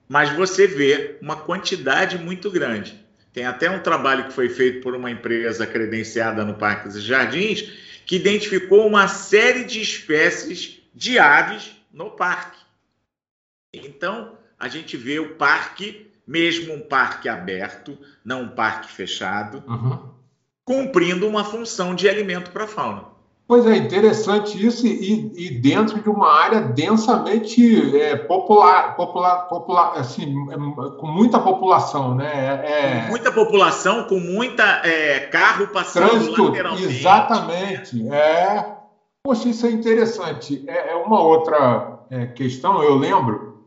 mas 0.07 0.29
você 0.35 0.67
vê 0.67 1.17
uma 1.21 1.37
quantidade 1.37 2.17
muito 2.17 2.51
grande. 2.51 3.00
Tem 3.33 3.45
até 3.45 3.69
um 3.69 3.81
trabalho 3.81 4.25
que 4.25 4.33
foi 4.33 4.49
feito 4.49 4.81
por 4.81 4.95
uma 4.95 5.09
empresa 5.09 5.65
credenciada 5.65 6.43
no 6.43 6.55
Parque 6.55 6.89
dos 6.89 7.03
Jardins 7.03 7.71
que 8.05 8.15
identificou 8.15 8.85
uma 8.85 9.07
série 9.07 9.63
de 9.63 9.81
espécies 9.81 10.81
de 10.93 11.17
aves 11.17 11.71
no 11.93 12.11
parque. 12.11 12.59
Então, 13.73 14.37
a 14.59 14.67
gente 14.67 14.97
vê 14.97 15.19
o 15.19 15.35
parque, 15.35 16.11
mesmo 16.27 16.73
um 16.73 16.81
parque 16.81 17.29
aberto, 17.29 17.97
não 18.23 18.43
um 18.43 18.49
parque 18.49 18.91
fechado, 18.91 19.63
uhum. 19.65 20.09
cumprindo 20.65 21.27
uma 21.27 21.45
função 21.45 21.95
de 21.95 22.09
alimento 22.09 22.51
para 22.51 22.65
a 22.65 22.67
fauna. 22.67 23.05
Pois 23.51 23.65
é, 23.65 23.75
interessante 23.75 24.65
isso 24.65 24.87
e, 24.87 25.33
e 25.35 25.49
dentro 25.59 26.01
de 26.01 26.09
uma 26.09 26.31
área 26.31 26.61
densamente 26.61 27.99
é, 27.99 28.15
popular, 28.15 28.95
popular, 28.95 29.49
popular, 29.49 29.91
assim, 29.97 30.33
é, 30.49 30.55
com 30.97 31.07
muita 31.07 31.37
população, 31.37 32.15
né? 32.15 32.61
É, 32.63 33.01
com 33.01 33.09
muita 33.09 33.29
população, 33.29 34.05
com 34.05 34.21
muita 34.21 34.63
é, 34.85 35.19
carro 35.27 35.67
passando 35.67 36.11
trânsito, 36.11 36.43
lateralmente. 36.45 36.85
Exatamente. 36.85 38.09
É, 38.09 38.73
poxa, 39.21 39.49
isso 39.49 39.65
é 39.65 39.71
interessante. 39.71 40.63
É, 40.65 40.93
é 40.93 40.95
uma 40.95 41.19
outra 41.19 42.05
é, 42.09 42.27
questão, 42.27 42.81
eu 42.81 42.95
lembro, 42.95 43.65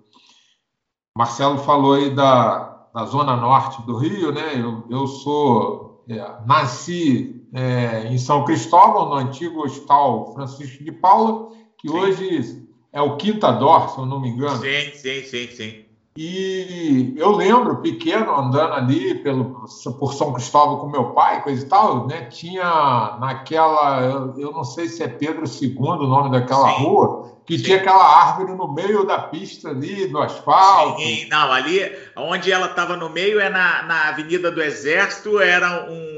Marcelo 1.14 1.59
falou 1.59 1.93
aí 1.93 2.09
da, 2.09 2.87
da 2.95 3.05
zona 3.05 3.37
norte 3.37 3.83
do 3.83 3.99
Rio, 3.99 4.33
né? 4.33 4.55
Eu, 4.55 4.87
eu 4.88 5.07
sou, 5.07 6.03
nasci 6.47 7.34
é, 7.54 8.08
em 8.08 8.18
São 8.18 8.44
Cristóvão, 8.44 9.08
no 9.11 9.14
antigo 9.14 9.64
Hospital 9.64 10.32
Francisco 10.34 10.82
de 10.82 10.90
Paula, 10.90 11.50
que 11.78 11.88
sim. 11.88 11.94
hoje 11.94 12.68
é 12.92 13.00
o 13.00 13.16
Quinta 13.16 13.52
Dor, 13.52 13.90
se 13.90 13.99
eu 13.99 14.06
não 14.06 14.20
me 14.20 14.28
engano. 14.28 14.56
Sim, 14.56 14.92
sim, 14.92 15.23
sim, 15.23 15.49
sim. 15.49 15.84
E 16.16 17.12
eu 17.16 17.32
lembro, 17.32 17.78
pequeno, 17.78 18.32
andando 18.37 18.75
ali 18.75 19.16
pelo, 19.16 19.66
por 19.99 20.14
São 20.14 20.32
Cristóvão 20.32 20.78
com 20.78 20.88
meu 20.88 21.06
pai, 21.06 21.42
coisa 21.42 21.64
e 21.64 21.68
tal, 21.68 22.06
né? 22.06 22.26
Tinha 22.26 23.16
naquela, 23.20 24.00
eu, 24.02 24.34
eu 24.38 24.52
não 24.52 24.62
sei 24.62 24.87
se 24.87 25.02
é 25.02 25.08
Pedro 25.08 25.44
II 25.44 25.75
o 25.76 26.06
nome 26.06 26.30
daquela 26.30 26.68
sim, 26.68 26.84
rua, 26.84 27.37
que 27.44 27.58
sim. 27.58 27.64
tinha 27.64 27.78
aquela 27.78 28.28
árvore 28.28 28.52
no 28.54 28.73
meio 28.73 29.04
da 29.04 29.18
pista 29.18 29.70
ali, 29.70 30.06
do 30.06 30.20
asfalto. 30.20 31.00
Sim, 31.00 31.26
não, 31.28 31.52
ali, 31.52 31.92
onde 32.16 32.52
ela 32.52 32.66
estava 32.66 32.96
no 32.96 33.11
meio 33.11 33.40
é 33.40 33.50
na, 33.50 33.82
na 33.82 34.08
Avenida 34.11 34.52
do 34.52 34.62
Exército, 34.62 35.40
era 35.40 35.90
um, 35.90 36.13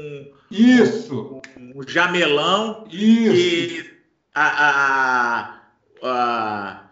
isso. 0.49 1.41
Um, 1.57 1.79
um 1.79 1.87
jamelão. 1.87 2.85
Isso. 2.89 3.35
E 3.35 3.91
a, 4.33 4.69
a, 4.69 5.59
a, 6.03 6.83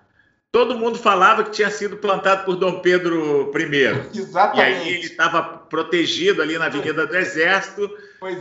todo 0.51 0.77
mundo 0.77 0.97
falava 0.97 1.43
que 1.43 1.51
tinha 1.51 1.69
sido 1.69 1.97
plantado 1.97 2.45
por 2.45 2.55
Dom 2.55 2.79
Pedro 2.79 3.51
I. 3.55 4.17
Exatamente. 4.17 4.59
E 4.59 4.61
aí 4.61 4.89
ele 4.89 5.05
estava 5.05 5.43
protegido 5.43 6.41
ali 6.41 6.57
na 6.57 6.65
Avenida 6.65 7.05
do 7.05 7.15
Exército, 7.15 7.89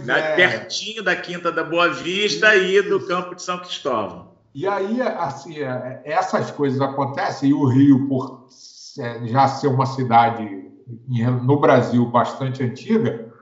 né, 0.04 0.32
é. 0.32 0.36
pertinho 0.36 1.02
da 1.02 1.14
Quinta 1.16 1.50
da 1.50 1.64
Boa 1.64 1.88
Vista 1.90 2.54
Isso. 2.54 2.64
e 2.64 2.82
do 2.82 3.06
Campo 3.06 3.34
de 3.34 3.42
São 3.42 3.58
Cristóvão. 3.58 4.34
E 4.54 4.68
aí, 4.68 5.02
assim, 5.02 5.58
é, 5.58 6.02
essas 6.04 6.50
coisas 6.52 6.80
acontecem, 6.80 7.50
e 7.50 7.54
o 7.54 7.66
Rio, 7.66 8.06
por 8.06 8.46
já 9.24 9.48
ser 9.48 9.66
uma 9.66 9.84
cidade 9.84 10.70
no 11.42 11.58
Brasil 11.58 12.06
bastante 12.06 12.62
antiga, 12.62 13.33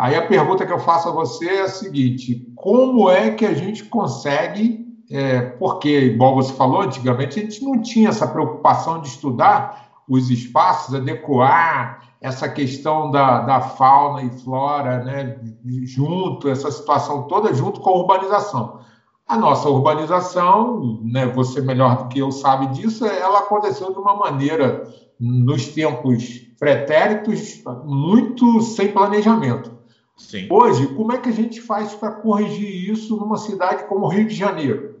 Aí 0.00 0.16
a 0.16 0.26
pergunta 0.26 0.64
que 0.64 0.72
eu 0.72 0.78
faço 0.78 1.10
a 1.10 1.12
você 1.12 1.46
é 1.46 1.60
a 1.60 1.68
seguinte: 1.68 2.50
como 2.56 3.10
é 3.10 3.32
que 3.32 3.44
a 3.44 3.52
gente 3.52 3.84
consegue? 3.84 4.88
É, 5.10 5.42
porque, 5.42 5.90
igual 5.90 6.34
você 6.34 6.54
falou, 6.54 6.80
antigamente 6.80 7.38
a 7.38 7.42
gente 7.42 7.62
não 7.62 7.82
tinha 7.82 8.08
essa 8.08 8.26
preocupação 8.26 9.02
de 9.02 9.08
estudar 9.08 9.90
os 10.08 10.30
espaços, 10.30 10.94
adequar 10.94 12.14
essa 12.18 12.48
questão 12.48 13.10
da, 13.10 13.40
da 13.40 13.60
fauna 13.60 14.22
e 14.22 14.30
flora, 14.30 15.04
né, 15.04 15.36
junto, 15.82 16.48
essa 16.48 16.70
situação 16.70 17.24
toda 17.24 17.52
junto 17.52 17.80
com 17.80 17.90
a 17.90 17.96
urbanização. 17.98 18.80
A 19.28 19.36
nossa 19.36 19.68
urbanização, 19.68 21.00
né, 21.02 21.26
você 21.26 21.60
melhor 21.60 21.98
do 21.98 22.08
que 22.08 22.20
eu 22.20 22.32
sabe 22.32 22.68
disso, 22.68 23.04
ela 23.04 23.40
aconteceu 23.40 23.92
de 23.92 23.98
uma 23.98 24.14
maneira, 24.14 24.82
nos 25.20 25.68
tempos 25.68 26.38
pretéritos, 26.58 27.62
muito 27.84 28.62
sem 28.62 28.92
planejamento. 28.92 29.79
Sim. 30.20 30.46
Hoje, 30.50 30.86
como 30.88 31.12
é 31.12 31.18
que 31.18 31.30
a 31.30 31.32
gente 31.32 31.60
faz 31.62 31.94
para 31.94 32.12
corrigir 32.12 32.90
isso 32.90 33.16
numa 33.16 33.38
cidade 33.38 33.84
como 33.84 34.06
Rio 34.06 34.28
de 34.28 34.34
Janeiro? 34.34 35.00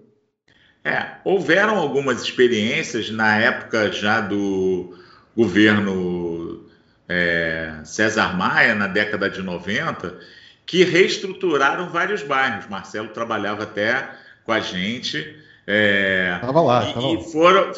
É, 0.82 1.16
houveram 1.24 1.76
algumas 1.76 2.22
experiências 2.22 3.10
na 3.10 3.36
época 3.36 3.92
já 3.92 4.22
do 4.22 4.98
governo 5.36 6.64
é, 7.06 7.80
César 7.84 8.34
Maia, 8.34 8.74
na 8.74 8.86
década 8.86 9.28
de 9.28 9.42
90, 9.42 10.18
que 10.64 10.84
reestruturaram 10.84 11.90
vários 11.90 12.22
bairros. 12.22 12.66
Marcelo 12.66 13.08
trabalhava 13.08 13.64
até 13.64 14.08
com 14.42 14.52
a 14.52 14.60
gente. 14.60 15.18
Estava 15.66 16.60
é, 16.60 16.62
lá. 16.62 16.88
E, 16.88 16.94
tava 16.94 17.06
e 17.06 17.24
foram, 17.30 17.72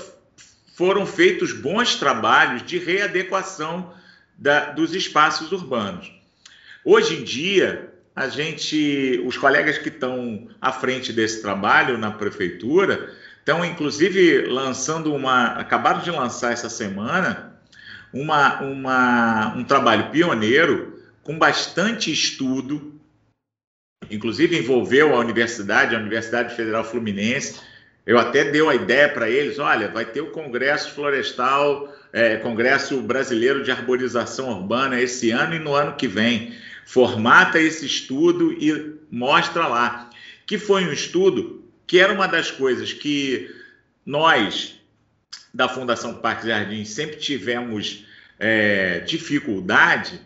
foram 0.75 1.05
feitos 1.05 1.53
bons 1.53 1.97
trabalhos 1.97 2.63
de 2.63 2.79
readequação 2.79 3.93
da, 4.39 4.71
dos 4.71 4.95
espaços 4.95 5.51
urbanos. 5.51 6.22
Hoje 6.85 7.21
em 7.21 7.25
dia, 7.25 7.93
a 8.15 8.29
gente, 8.29 9.23
os 9.25 9.37
colegas 9.37 9.79
que 9.79 9.89
estão 9.89 10.49
à 10.61 10.73
frente 10.73 11.13
desse 11.13 11.41
trabalho 11.41 11.97
na 11.97 12.11
prefeitura, 12.11 13.09
estão 13.39 13.65
inclusive 13.65 14.47
lançando 14.47 15.15
uma, 15.15 15.47
acabaram 15.53 16.01
de 16.01 16.11
lançar 16.11 16.53
essa 16.53 16.69
semana 16.69 17.53
uma, 18.13 18.61
uma, 18.63 19.55
um 19.57 19.65
trabalho 19.65 20.11
pioneiro 20.11 21.01
com 21.23 21.39
bastante 21.39 22.13
estudo, 22.13 23.01
inclusive 24.11 24.59
envolveu 24.59 25.15
a 25.15 25.21
universidade, 25.21 25.95
a 25.95 25.99
Universidade 25.99 26.55
Federal 26.57 26.85
Fluminense. 26.85 27.61
Eu 28.05 28.19
até 28.19 28.45
dei 28.45 28.61
a 28.69 28.75
ideia 28.75 29.09
para 29.09 29.31
eles: 29.31 29.61
olha, 29.61 29.89
vai 29.89 30.05
ter 30.05 30.21
o 30.21 30.33
Congresso 30.33 30.93
Florestal, 30.93 31.95
é, 32.13 32.37
Congresso 32.39 33.01
Brasileiro 33.01 33.63
de 33.63 33.71
Arborização 33.71 34.51
Urbana 34.51 35.01
esse 35.01 35.31
ano 35.31 35.55
e 35.55 35.61
no 35.61 35.75
ano 35.75 35.95
que 35.95 36.09
vem 36.09 36.53
formata 36.87 37.61
esse 37.61 37.87
estudo 37.87 38.53
e 38.53 38.97
mostra 39.11 39.67
lá. 39.67 40.11
Que 40.47 40.59
foi 40.59 40.85
um 40.85 40.93
estudo 40.93 41.65
que 41.87 41.99
era 41.99 42.13
uma 42.13 42.27
das 42.27 42.51
coisas 42.51 42.93
que 42.93 43.55
nós, 44.05 44.81
da 45.53 45.69
Fundação 45.69 46.15
Parque 46.15 46.47
Jardim, 46.47 46.85
sempre 46.85 47.17
tivemos 47.17 48.05
é, 48.39 49.01
dificuldade, 49.01 50.21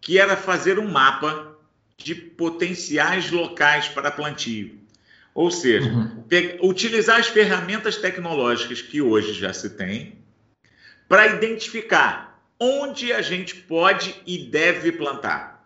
que 0.00 0.18
era 0.18 0.36
fazer 0.36 0.78
um 0.78 0.90
mapa 0.90 1.56
de 1.96 2.14
potenciais 2.14 3.30
locais 3.30 3.88
para 3.88 4.10
plantio. 4.10 4.80
Ou 5.34 5.50
seja, 5.50 5.88
uhum. 5.88 6.24
utilizar 6.62 7.20
as 7.20 7.28
ferramentas 7.28 7.96
tecnológicas 7.96 8.82
que 8.82 9.00
hoje 9.00 9.32
já 9.34 9.52
se 9.52 9.70
tem 9.70 10.18
para 11.08 11.26
identificar 11.26 12.42
onde 12.58 13.12
a 13.12 13.22
gente 13.22 13.54
pode 13.54 14.14
e 14.26 14.38
deve 14.38 14.92
plantar. 14.92 15.59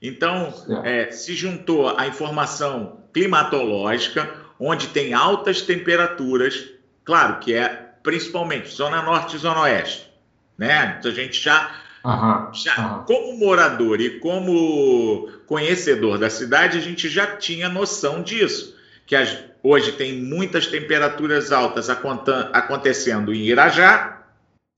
Então, 0.00 0.52
é, 0.84 1.10
se 1.10 1.34
juntou 1.34 1.96
a 1.96 2.06
informação 2.06 3.00
climatológica, 3.12 4.30
onde 4.60 4.88
tem 4.88 5.14
altas 5.14 5.62
temperaturas, 5.62 6.66
claro 7.04 7.38
que 7.40 7.54
é 7.54 7.68
principalmente 8.02 8.68
zona 8.68 9.02
norte 9.02 9.36
e 9.36 9.38
zona 9.38 9.62
oeste, 9.62 10.08
né? 10.56 10.96
Então 10.98 11.10
a 11.10 11.14
gente 11.14 11.40
já, 11.42 11.70
uhum, 12.04 12.54
já 12.54 12.76
uhum. 12.78 13.04
como 13.04 13.38
morador 13.38 14.00
e 14.00 14.20
como 14.20 15.28
conhecedor 15.46 16.18
da 16.18 16.30
cidade, 16.30 16.78
a 16.78 16.80
gente 16.80 17.08
já 17.08 17.36
tinha 17.36 17.68
noção 17.68 18.22
disso, 18.22 18.76
que 19.06 19.16
as, 19.16 19.36
hoje 19.62 19.92
tem 19.92 20.22
muitas 20.22 20.66
temperaturas 20.66 21.50
altas 21.52 21.88
acontecendo 21.90 23.34
em 23.34 23.46
Irajá, 23.46 24.22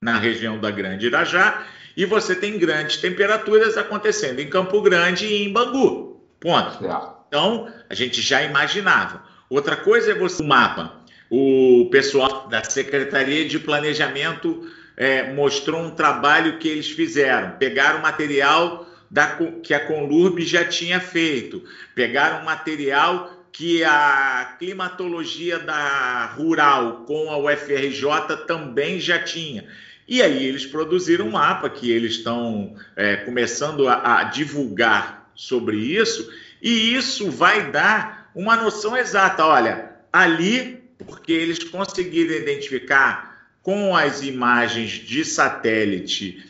na 0.03 0.17
região 0.17 0.59
da 0.61 0.71
Grande 0.71 1.07
Irajá, 1.07 1.67
e 1.99 2.05
você 2.05 2.37
tem 2.37 2.57
grandes 2.57 2.99
temperaturas 2.99 3.77
acontecendo 3.77 4.39
em 4.39 4.49
Campo 4.49 4.81
Grande 4.81 5.27
e 5.27 5.43
em 5.43 5.53
Bangu. 5.53 6.23
Ponto. 6.39 6.79
Então, 7.27 7.69
a 7.91 7.95
gente 7.95 8.23
já 8.23 8.41
imaginava. 8.45 9.25
Outra 9.51 9.75
coisa 9.75 10.13
é 10.13 10.15
você 10.15 10.41
o 10.41 10.47
mapa. 10.47 11.03
O 11.29 11.89
pessoal 11.91 12.47
da 12.47 12.63
Secretaria 12.63 13.49
de 13.49 13.59
Planejamento 13.59 14.71
é, 14.97 15.33
mostrou 15.33 15.81
um 15.81 15.91
trabalho 15.91 16.61
que 16.61 16.69
eles 16.69 16.89
fizeram. 16.89 17.57
Pegaram 17.59 18.01
material 18.01 18.87
da, 19.11 19.37
que 19.61 19.75
a 19.75 19.85
Conlurb 19.85 20.41
já 20.43 20.65
tinha 20.65 21.01
feito, 21.01 21.65
pegaram 21.97 22.45
material 22.45 23.33
que 23.51 23.83
a 23.83 24.55
climatologia 24.57 25.59
da 25.59 26.27
rural 26.27 27.05
com 27.09 27.29
a 27.29 27.39
UFRJ 27.39 28.37
também 28.47 29.01
já 29.01 29.19
tinha. 29.19 29.65
E 30.09 30.23
aí 30.23 30.47
eles 30.47 30.65
produziram 30.65 31.27
um 31.27 31.33
mapa 31.33 31.69
que 31.69 31.91
eles 31.91 32.13
estão 32.13 32.75
é, 32.97 33.17
começando 33.17 33.87
a, 33.87 34.21
a 34.21 34.25
divulgar 34.25 35.31
sobre 35.35 35.77
isso, 35.77 36.33
e 36.63 36.95
isso 36.95 37.31
vai 37.31 37.71
dar 37.71 38.31
uma 38.35 38.57
noção 38.57 38.97
exata. 38.97 39.45
Olha, 39.45 39.93
ali, 40.11 40.83
porque 41.07 41.31
eles 41.33 41.63
conseguiram 41.63 42.35
identificar 42.35 43.51
com 43.63 43.95
as 43.95 44.23
imagens 44.23 44.93
de 44.93 45.25
satélite 45.27 46.43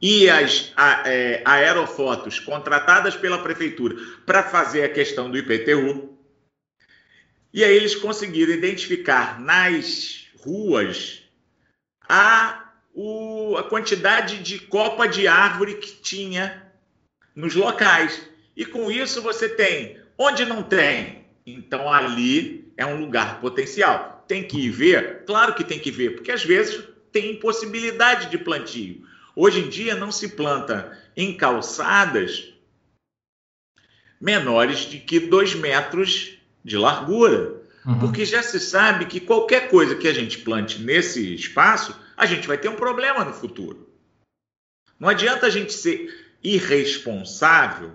e 0.00 0.30
as 0.30 0.72
a, 0.74 1.02
é, 1.06 1.42
aerofotos 1.44 2.40
contratadas 2.40 3.14
pela 3.14 3.42
prefeitura 3.42 3.94
para 4.24 4.42
fazer 4.42 4.84
a 4.84 4.88
questão 4.88 5.30
do 5.30 5.36
IPTU. 5.36 6.16
E 7.52 7.62
aí 7.62 7.76
eles 7.76 7.94
conseguiram 7.94 8.54
identificar 8.54 9.38
nas 9.38 10.28
ruas 10.42 11.22
a 12.08 12.71
o, 12.94 13.56
a 13.56 13.62
quantidade 13.62 14.42
de 14.42 14.58
copa 14.58 15.06
de 15.06 15.26
árvore 15.26 15.74
que 15.74 15.92
tinha 15.92 16.62
nos 17.34 17.54
locais. 17.54 18.22
E 18.56 18.64
com 18.64 18.90
isso 18.90 19.22
você 19.22 19.48
tem. 19.48 19.98
Onde 20.18 20.44
não 20.44 20.62
tem, 20.62 21.24
então 21.46 21.92
ali 21.92 22.72
é 22.76 22.84
um 22.84 23.00
lugar 23.00 23.40
potencial. 23.40 24.24
Tem 24.28 24.46
que 24.46 24.66
ir 24.66 24.70
ver? 24.70 25.24
Claro 25.24 25.54
que 25.54 25.64
tem 25.64 25.78
que 25.78 25.90
ver, 25.90 26.14
porque 26.14 26.30
às 26.30 26.44
vezes 26.44 26.82
tem 27.10 27.32
impossibilidade 27.32 28.30
de 28.30 28.38
plantio. 28.38 29.06
Hoje 29.34 29.60
em 29.60 29.68
dia 29.68 29.94
não 29.94 30.12
se 30.12 30.28
planta 30.28 30.98
em 31.16 31.36
calçadas 31.36 32.52
menores 34.20 34.80
de 34.80 34.98
que 34.98 35.18
dois 35.18 35.54
metros 35.54 36.38
de 36.64 36.76
largura. 36.76 37.61
Uhum. 37.84 37.98
Porque 37.98 38.24
já 38.24 38.42
se 38.42 38.60
sabe 38.60 39.06
que 39.06 39.20
qualquer 39.20 39.68
coisa 39.68 39.96
que 39.96 40.06
a 40.06 40.12
gente 40.12 40.38
plante 40.38 40.80
nesse 40.80 41.34
espaço 41.34 41.98
a 42.16 42.26
gente 42.26 42.46
vai 42.46 42.56
ter 42.56 42.68
um 42.68 42.76
problema 42.76 43.24
no 43.24 43.32
futuro. 43.32 43.88
Não 44.98 45.08
adianta 45.08 45.46
a 45.46 45.50
gente 45.50 45.72
ser 45.72 46.36
irresponsável, 46.42 47.92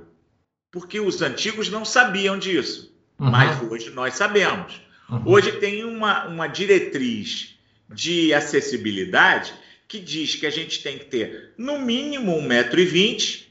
porque 0.71 0.99
os 0.99 1.21
antigos 1.21 1.69
não 1.69 1.85
sabiam 1.85 2.37
disso, 2.37 2.93
uhum. 3.17 3.31
mas 3.31 3.61
hoje 3.61 3.89
nós 3.91 4.15
sabemos. 4.15 4.81
Uhum. 5.09 5.23
Hoje 5.25 5.53
tem 5.53 5.85
uma, 5.85 6.27
uma 6.27 6.47
diretriz 6.47 7.57
de 7.89 8.33
acessibilidade 8.33 9.53
que 9.87 9.99
diz 9.99 10.35
que 10.35 10.45
a 10.45 10.49
gente 10.49 10.83
tem 10.83 10.97
que 10.97 11.05
ter 11.05 11.53
no 11.57 11.79
mínimo 11.79 12.33
1,20m 12.41 13.47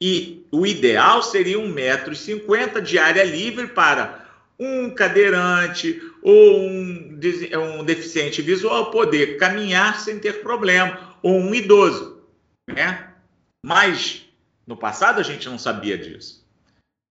e 0.00 0.46
o 0.50 0.64
ideal 0.64 1.22
seria 1.22 1.58
1,50m 1.58 2.80
de 2.80 2.98
área 2.98 3.24
livre 3.24 3.66
para 3.68 4.19
um 4.60 4.90
cadeirante 4.90 6.02
ou 6.22 6.60
um, 6.60 7.18
um 7.78 7.84
deficiente 7.84 8.42
visual 8.42 8.90
poder 8.90 9.38
caminhar 9.38 9.98
sem 9.98 10.18
ter 10.18 10.42
problema, 10.42 11.16
ou 11.22 11.40
um 11.40 11.54
idoso, 11.54 12.22
né? 12.68 13.14
Mas 13.64 14.28
no 14.66 14.76
passado 14.76 15.18
a 15.18 15.22
gente 15.22 15.48
não 15.48 15.58
sabia 15.58 15.96
disso. 15.96 16.46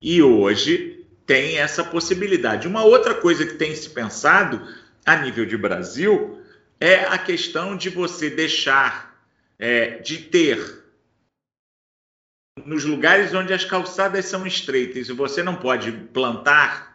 E 0.02 0.22
hoje 0.22 1.08
tem 1.26 1.58
essa 1.58 1.84
possibilidade. 1.84 2.68
Uma 2.68 2.84
outra 2.84 3.16
coisa 3.16 3.46
que 3.46 3.56
tem 3.56 3.76
se 3.76 3.90
pensado 3.90 4.62
a 5.06 5.16
nível 5.16 5.46
de 5.46 5.58
Brasil 5.58 6.42
é 6.80 7.06
a 7.06 7.18
questão 7.18 7.76
de 7.76 7.90
você 7.90 8.30
deixar 8.30 9.20
é, 9.58 9.98
de 9.98 10.20
ter 10.20 10.84
nos 12.66 12.86
lugares 12.86 13.34
onde 13.34 13.54
as 13.54 13.66
calçadas 13.66 14.26
são 14.26 14.46
estreitas 14.46 15.10
e 15.10 15.14
você 15.14 15.42
não 15.42 15.56
pode 15.56 15.92
plantar 15.92 16.88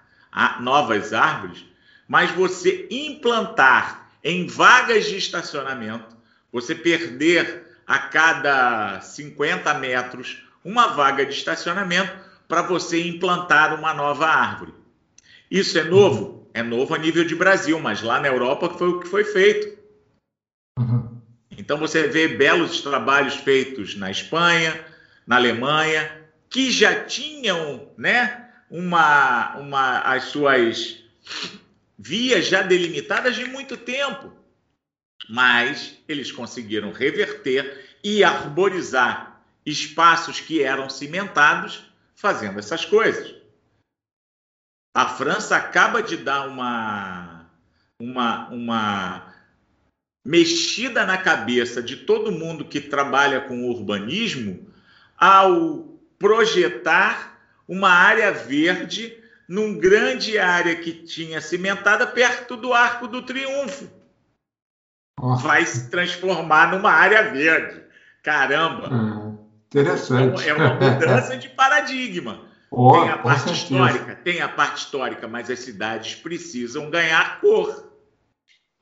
novas 0.60 1.12
árvores, 1.12 1.64
mas 2.08 2.30
você 2.30 2.86
implantar 2.90 4.08
em 4.22 4.46
vagas 4.46 5.06
de 5.06 5.16
estacionamento, 5.16 6.16
você 6.52 6.74
perder 6.74 7.64
a 7.86 7.98
cada 7.98 9.00
50 9.00 9.74
metros 9.74 10.42
uma 10.64 10.88
vaga 10.88 11.26
de 11.26 11.32
estacionamento 11.32 12.12
para 12.48 12.62
você 12.62 13.06
implantar 13.06 13.78
uma 13.78 13.92
nova 13.92 14.26
árvore. 14.26 14.72
Isso 15.50 15.78
é 15.78 15.84
novo? 15.84 16.48
É 16.54 16.62
novo 16.62 16.94
a 16.94 16.98
nível 16.98 17.24
de 17.24 17.34
Brasil, 17.34 17.78
mas 17.80 18.02
lá 18.02 18.20
na 18.20 18.28
Europa 18.28 18.70
foi 18.70 18.88
o 18.88 19.00
que 19.00 19.08
foi 19.08 19.24
feito. 19.24 19.76
Uhum. 20.78 21.20
Então 21.50 21.78
você 21.78 22.08
vê 22.08 22.28
belos 22.28 22.80
trabalhos 22.80 23.34
feitos 23.34 23.96
na 23.96 24.10
Espanha, 24.10 24.84
na 25.26 25.36
Alemanha, 25.36 26.24
que 26.48 26.70
já 26.70 27.04
tinham, 27.04 27.88
né, 27.96 28.43
uma, 28.74 29.56
uma, 29.56 30.00
as 30.00 30.24
suas 30.24 31.04
vias 31.96 32.46
já 32.46 32.60
delimitadas 32.60 33.36
de 33.36 33.44
muito 33.44 33.76
tempo. 33.76 34.32
Mas 35.30 35.96
eles 36.08 36.32
conseguiram 36.32 36.90
reverter 36.90 37.98
e 38.02 38.24
arborizar 38.24 39.40
espaços 39.64 40.40
que 40.40 40.60
eram 40.60 40.90
cimentados 40.90 41.84
fazendo 42.16 42.58
essas 42.58 42.84
coisas. 42.84 43.36
A 44.92 45.06
França 45.06 45.56
acaba 45.56 46.02
de 46.02 46.16
dar 46.16 46.48
uma, 46.48 47.48
uma, 48.00 48.48
uma 48.48 49.34
mexida 50.26 51.06
na 51.06 51.16
cabeça 51.16 51.80
de 51.80 51.98
todo 51.98 52.32
mundo 52.32 52.64
que 52.64 52.80
trabalha 52.80 53.40
com 53.40 53.68
urbanismo 53.68 54.68
ao 55.16 55.96
projetar 56.18 57.33
uma 57.66 57.90
área 57.90 58.32
verde 58.32 59.16
num 59.48 59.78
grande 59.78 60.38
área 60.38 60.74
que 60.76 60.92
tinha 60.92 61.40
cimentada 61.40 62.06
perto 62.06 62.56
do 62.56 62.72
Arco 62.72 63.06
do 63.06 63.22
Triunfo. 63.22 63.88
Oh. 65.20 65.36
Vai 65.36 65.64
se 65.64 65.90
transformar 65.90 66.72
numa 66.72 66.90
área 66.90 67.30
verde. 67.30 67.82
Caramba! 68.22 68.88
Hum, 68.92 69.38
interessante. 69.66 70.48
É 70.48 70.54
uma 70.54 70.74
mudança 70.74 71.36
de 71.36 71.48
paradigma. 71.48 72.52
Oh, 72.76 72.90
tem 72.90 73.08
a 73.08 73.18
parte 73.18 73.52
histórica, 73.52 74.16
tem 74.16 74.40
a 74.40 74.48
parte 74.48 74.78
histórica, 74.78 75.28
mas 75.28 75.48
as 75.48 75.60
cidades 75.60 76.16
precisam 76.16 76.90
ganhar 76.90 77.40
cor. 77.40 77.92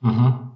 Uhum. 0.02 0.50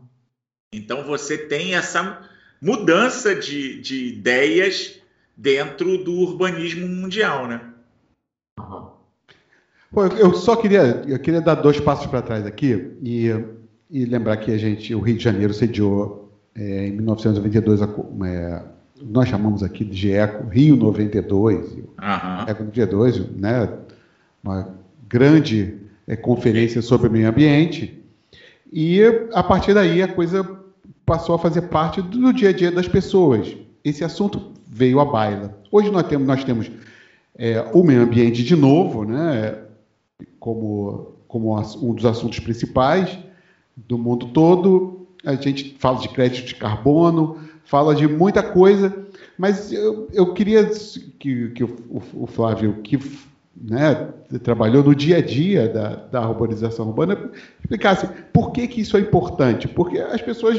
Então 0.72 1.04
você 1.04 1.36
tem 1.36 1.74
essa 1.74 2.26
mudança 2.62 3.34
de, 3.34 3.78
de 3.82 4.06
ideias 4.06 5.02
dentro 5.36 6.02
do 6.02 6.12
urbanismo 6.12 6.88
mundial, 6.88 7.46
né? 7.46 7.60
Eu 10.18 10.34
só 10.34 10.56
queria, 10.56 11.02
eu 11.06 11.18
queria 11.18 11.40
dar 11.40 11.54
dois 11.54 11.80
passos 11.80 12.06
para 12.06 12.20
trás 12.20 12.44
aqui 12.44 12.92
e, 13.02 13.30
e, 13.90 14.04
lembrar 14.04 14.36
que 14.36 14.50
a 14.50 14.58
gente, 14.58 14.94
o 14.94 15.00
Rio 15.00 15.16
de 15.16 15.24
Janeiro 15.24 15.54
sediou 15.54 16.30
é, 16.54 16.88
em 16.88 16.92
1992, 16.92 17.80
é, 18.26 18.62
nós 19.02 19.28
chamamos 19.28 19.62
aqui 19.62 19.84
de 19.84 19.96
GECO, 19.96 20.48
Rio 20.48 20.76
92, 20.76 21.72
uhum. 21.72 21.84
ECO 22.46 22.64
92, 22.64 23.30
né, 23.36 23.68
uma 24.42 24.74
grande 25.08 25.76
é, 26.06 26.16
conferência 26.16 26.82
sobre 26.82 27.08
o 27.08 27.10
meio 27.10 27.28
ambiente, 27.28 28.02
e 28.72 29.00
a 29.32 29.42
partir 29.42 29.72
daí 29.72 30.02
a 30.02 30.08
coisa 30.08 30.46
passou 31.06 31.36
a 31.36 31.38
fazer 31.38 31.62
parte 31.62 32.02
do 32.02 32.32
dia 32.32 32.48
a 32.48 32.52
dia 32.52 32.70
das 32.70 32.88
pessoas. 32.88 33.56
Esse 33.84 34.02
assunto 34.02 34.52
veio 34.68 34.98
à 34.98 35.04
baila. 35.04 35.56
Hoje 35.70 35.90
nós 35.90 36.02
temos, 36.08 36.26
nós 36.26 36.42
temos 36.42 36.68
é, 37.38 37.60
o 37.72 37.82
meio 37.82 38.02
ambiente 38.02 38.42
de 38.42 38.56
novo, 38.56 39.04
né, 39.04 39.58
como, 40.40 41.12
como 41.28 41.58
um 41.58 41.94
dos 41.94 42.04
assuntos 42.04 42.38
principais 42.38 43.18
do 43.76 43.98
mundo 43.98 44.28
todo. 44.28 45.06
A 45.24 45.34
gente 45.34 45.76
fala 45.78 45.98
de 45.98 46.08
crédito 46.08 46.46
de 46.46 46.54
carbono, 46.54 47.38
fala 47.64 47.94
de 47.94 48.06
muita 48.06 48.42
coisa, 48.42 49.06
mas 49.36 49.72
eu, 49.72 50.08
eu 50.12 50.32
queria 50.32 50.64
que, 51.18 51.50
que 51.50 51.64
o, 51.64 51.76
o, 52.14 52.26
Flávio, 52.26 52.80
que 52.82 52.98
né, 53.54 54.08
trabalhou 54.42 54.82
no 54.84 54.94
dia 54.94 55.18
a 55.18 55.20
dia 55.20 55.68
da, 55.68 55.96
da 55.96 56.28
urbanização 56.28 56.88
urbana, 56.88 57.30
explicasse 57.58 58.06
por 58.32 58.52
que, 58.52 58.68
que 58.68 58.80
isso 58.80 58.96
é 58.96 59.00
importante. 59.00 59.66
Porque 59.66 59.98
as 59.98 60.22
pessoas 60.22 60.56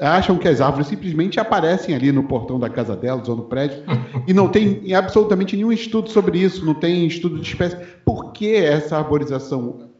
acham 0.00 0.38
que 0.38 0.48
as 0.48 0.60
árvores 0.60 0.86
simplesmente 0.86 1.38
aparecem 1.38 1.94
ali 1.94 2.10
no 2.10 2.24
portão 2.24 2.58
da 2.58 2.68
casa 2.68 2.96
delas 2.96 3.28
ou 3.28 3.36
no 3.36 3.44
prédio 3.44 3.82
e 4.26 4.32
não 4.32 4.48
tem 4.48 4.92
absolutamente 4.94 5.56
nenhum 5.56 5.72
estudo 5.72 6.10
sobre 6.10 6.38
isso, 6.38 6.64
não 6.64 6.74
tem 6.74 7.06
estudo 7.06 7.38
de 7.38 7.48
espécie. 7.48 7.76
Por 8.04 8.32
que 8.32 8.54
essa 8.54 8.96
arborização, 8.96 9.90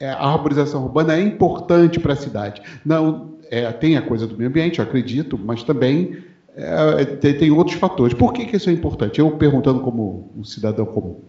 é, 0.00 0.08
a 0.08 0.26
arborização 0.26 0.84
urbana 0.84 1.14
é 1.16 1.20
importante 1.20 2.00
para 2.00 2.14
a 2.14 2.16
cidade? 2.16 2.62
Não, 2.84 3.36
é, 3.50 3.70
tem 3.72 3.96
a 3.96 4.02
coisa 4.02 4.26
do 4.26 4.36
meio 4.36 4.50
ambiente, 4.50 4.78
eu 4.78 4.84
acredito, 4.84 5.38
mas 5.38 5.62
também 5.62 6.24
é, 6.56 7.04
tem, 7.04 7.36
tem, 7.36 7.50
outros 7.50 7.76
fatores. 7.76 8.14
Por 8.14 8.32
que, 8.32 8.46
que 8.46 8.56
isso 8.56 8.70
é 8.70 8.72
importante? 8.72 9.20
Eu 9.20 9.30
perguntando 9.32 9.80
como 9.80 10.32
um 10.36 10.42
cidadão 10.42 10.86
comum. 10.86 11.20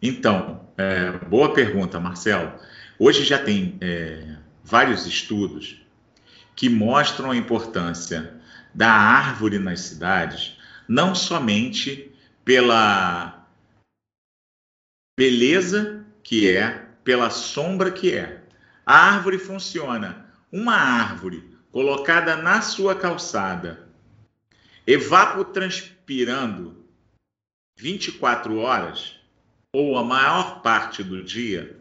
Então, 0.00 0.60
é, 0.78 1.12
boa 1.28 1.52
pergunta, 1.52 2.00
Marcelo. 2.00 2.52
Hoje 2.98 3.24
já 3.24 3.38
tem 3.38 3.74
é, 3.80 4.22
vários 4.64 5.06
estudos 5.06 5.79
que 6.60 6.68
mostram 6.68 7.30
a 7.30 7.36
importância 7.38 8.38
da 8.74 8.92
árvore 8.92 9.58
nas 9.58 9.80
cidades, 9.80 10.58
não 10.86 11.14
somente 11.14 12.14
pela 12.44 13.48
beleza 15.18 16.04
que 16.22 16.54
é, 16.54 16.86
pela 17.02 17.30
sombra 17.30 17.90
que 17.90 18.14
é. 18.14 18.44
A 18.84 18.94
árvore 18.94 19.38
funciona. 19.38 20.30
Uma 20.52 20.74
árvore 20.74 21.50
colocada 21.72 22.36
na 22.36 22.60
sua 22.60 22.94
calçada, 22.94 23.88
evapotranspirando 24.86 26.84
24 27.78 28.58
horas, 28.58 29.18
ou 29.72 29.96
a 29.96 30.04
maior 30.04 30.60
parte 30.60 31.02
do 31.02 31.24
dia, 31.24 31.80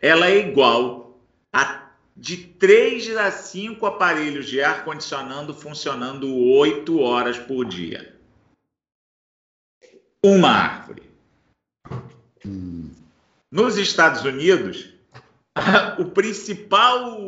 ela 0.00 0.28
é 0.28 0.38
igual 0.38 1.20
a 1.52 1.87
de 2.18 2.36
3 2.36 3.16
a 3.16 3.30
5 3.30 3.86
aparelhos 3.86 4.48
de 4.48 4.60
ar-condicionado 4.60 5.54
funcionando 5.54 6.34
8 6.34 6.98
horas 6.98 7.38
por 7.38 7.64
dia. 7.64 8.12
Uma 10.22 10.50
árvore. 10.50 11.02
Nos 13.48 13.78
Estados 13.78 14.24
Unidos, 14.24 14.92
o 15.96 16.06
principal, 16.06 17.20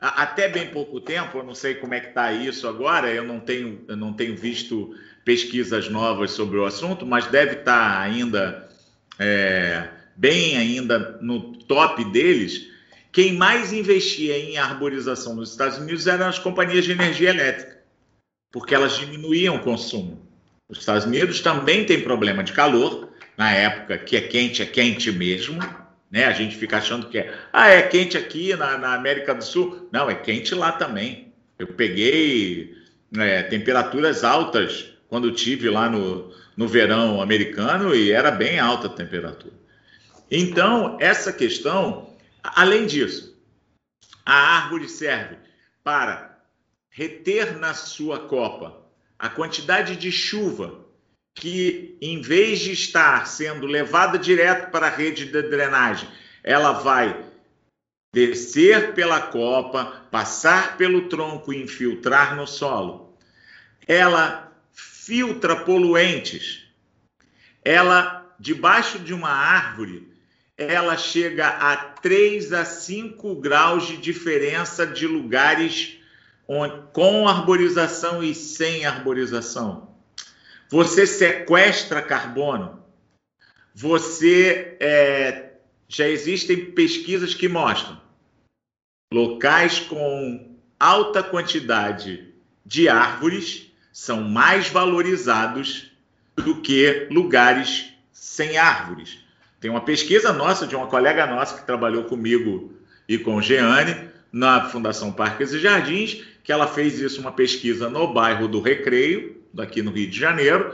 até 0.00 0.48
bem 0.48 0.70
pouco 0.70 1.02
tempo, 1.02 1.38
eu 1.38 1.44
não 1.44 1.54
sei 1.54 1.74
como 1.74 1.92
é 1.92 2.00
que 2.00 2.08
está 2.08 2.32
isso 2.32 2.66
agora, 2.66 3.12
eu 3.12 3.24
não 3.24 3.38
tenho, 3.38 3.84
eu 3.86 3.96
não 3.96 4.14
tenho 4.14 4.34
visto 4.34 4.98
pesquisas 5.22 5.90
novas 5.90 6.30
sobre 6.30 6.56
o 6.56 6.64
assunto, 6.64 7.04
mas 7.04 7.26
deve 7.26 7.56
estar 7.56 7.96
tá 7.96 8.00
ainda 8.00 8.70
é, 9.18 9.86
bem 10.16 10.56
ainda 10.56 11.18
no 11.20 11.58
top 11.58 12.02
deles 12.06 12.72
quem 13.14 13.32
mais 13.32 13.72
investia 13.72 14.36
em 14.36 14.58
arborização 14.58 15.36
nos 15.36 15.52
Estados 15.52 15.78
Unidos 15.78 16.08
eram 16.08 16.26
as 16.26 16.36
companhias 16.36 16.84
de 16.84 16.90
energia 16.90 17.30
elétrica, 17.30 17.78
porque 18.50 18.74
elas 18.74 18.96
diminuíam 18.98 19.54
o 19.54 19.60
consumo. 19.60 20.28
Os 20.68 20.80
Estados 20.80 21.04
Unidos 21.04 21.40
também 21.40 21.86
tem 21.86 22.02
problema 22.02 22.42
de 22.42 22.52
calor, 22.52 23.08
na 23.38 23.52
época 23.52 23.98
que 23.98 24.16
é 24.16 24.20
quente, 24.20 24.62
é 24.62 24.66
quente 24.66 25.12
mesmo, 25.12 25.60
né? 26.10 26.24
A 26.24 26.32
gente 26.32 26.56
fica 26.56 26.78
achando 26.78 27.08
que 27.08 27.18
é, 27.18 27.32
ah, 27.52 27.68
é 27.68 27.82
quente 27.82 28.18
aqui 28.18 28.56
na, 28.56 28.76
na 28.78 28.94
América 28.94 29.32
do 29.32 29.44
Sul. 29.44 29.88
Não, 29.92 30.10
é 30.10 30.16
quente 30.16 30.52
lá 30.52 30.72
também. 30.72 31.32
Eu 31.56 31.68
peguei 31.68 32.74
é, 33.16 33.44
temperaturas 33.44 34.24
altas 34.24 34.86
quando 35.08 35.30
tive 35.30 35.70
lá 35.70 35.88
no, 35.88 36.32
no 36.56 36.66
verão 36.66 37.22
americano 37.22 37.94
e 37.94 38.10
era 38.10 38.32
bem 38.32 38.58
alta 38.58 38.88
a 38.88 38.90
temperatura. 38.90 39.54
Então, 40.28 40.96
essa 41.00 41.32
questão 41.32 42.12
Além 42.44 42.86
disso, 42.86 43.42
a 44.24 44.34
árvore 44.34 44.86
serve 44.86 45.38
para 45.82 46.38
reter 46.90 47.56
na 47.56 47.72
sua 47.72 48.28
copa 48.28 48.84
a 49.18 49.30
quantidade 49.30 49.96
de 49.96 50.12
chuva 50.12 50.84
que, 51.34 51.96
em 52.02 52.20
vez 52.20 52.60
de 52.60 52.72
estar 52.72 53.26
sendo 53.26 53.66
levada 53.66 54.18
direto 54.18 54.70
para 54.70 54.88
a 54.88 54.90
rede 54.90 55.24
de 55.24 55.42
drenagem, 55.42 56.08
ela 56.42 56.72
vai 56.72 57.24
descer 58.12 58.92
pela 58.92 59.20
copa, 59.20 60.06
passar 60.10 60.76
pelo 60.76 61.08
tronco 61.08 61.50
e 61.50 61.62
infiltrar 61.62 62.36
no 62.36 62.46
solo. 62.46 63.16
Ela 63.88 64.52
filtra 64.70 65.56
poluentes. 65.56 66.68
Ela, 67.64 68.36
debaixo 68.38 68.98
de 68.98 69.14
uma 69.14 69.30
árvore, 69.30 70.13
ela 70.56 70.96
chega 70.96 71.48
a 71.48 71.76
3 71.76 72.52
a 72.52 72.64
5 72.64 73.34
graus 73.36 73.86
de 73.86 73.96
diferença 73.96 74.86
de 74.86 75.06
lugares 75.06 75.98
com 76.92 77.26
arborização 77.26 78.22
e 78.22 78.34
sem 78.34 78.84
arborização. 78.84 79.94
Você 80.68 81.06
sequestra 81.06 82.02
carbono. 82.02 82.82
Você 83.74 84.76
é, 84.78 85.54
já 85.88 86.06
existem 86.06 86.72
pesquisas 86.72 87.34
que 87.34 87.48
mostram 87.48 88.00
locais 89.12 89.78
com 89.78 90.56
alta 90.78 91.22
quantidade 91.22 92.34
de 92.66 92.88
árvores 92.88 93.72
são 93.92 94.22
mais 94.22 94.68
valorizados 94.68 95.92
do 96.36 96.60
que 96.60 97.06
lugares 97.10 97.92
sem 98.12 98.56
árvores. 98.58 99.23
Tem 99.64 99.70
uma 99.70 99.80
pesquisa 99.80 100.30
nossa, 100.30 100.66
de 100.66 100.76
uma 100.76 100.88
colega 100.88 101.26
nossa 101.26 101.56
que 101.56 101.64
trabalhou 101.64 102.04
comigo 102.04 102.74
e 103.08 103.16
com 103.16 103.40
Jeane, 103.40 104.10
na 104.30 104.68
Fundação 104.68 105.10
Parques 105.10 105.54
e 105.54 105.58
Jardins, 105.58 106.22
que 106.42 106.52
ela 106.52 106.66
fez 106.66 106.98
isso, 106.98 107.18
uma 107.18 107.32
pesquisa 107.32 107.88
no 107.88 108.12
bairro 108.12 108.46
do 108.46 108.60
Recreio, 108.60 109.40
daqui 109.54 109.80
no 109.80 109.90
Rio 109.90 110.10
de 110.10 110.18
Janeiro, 110.18 110.70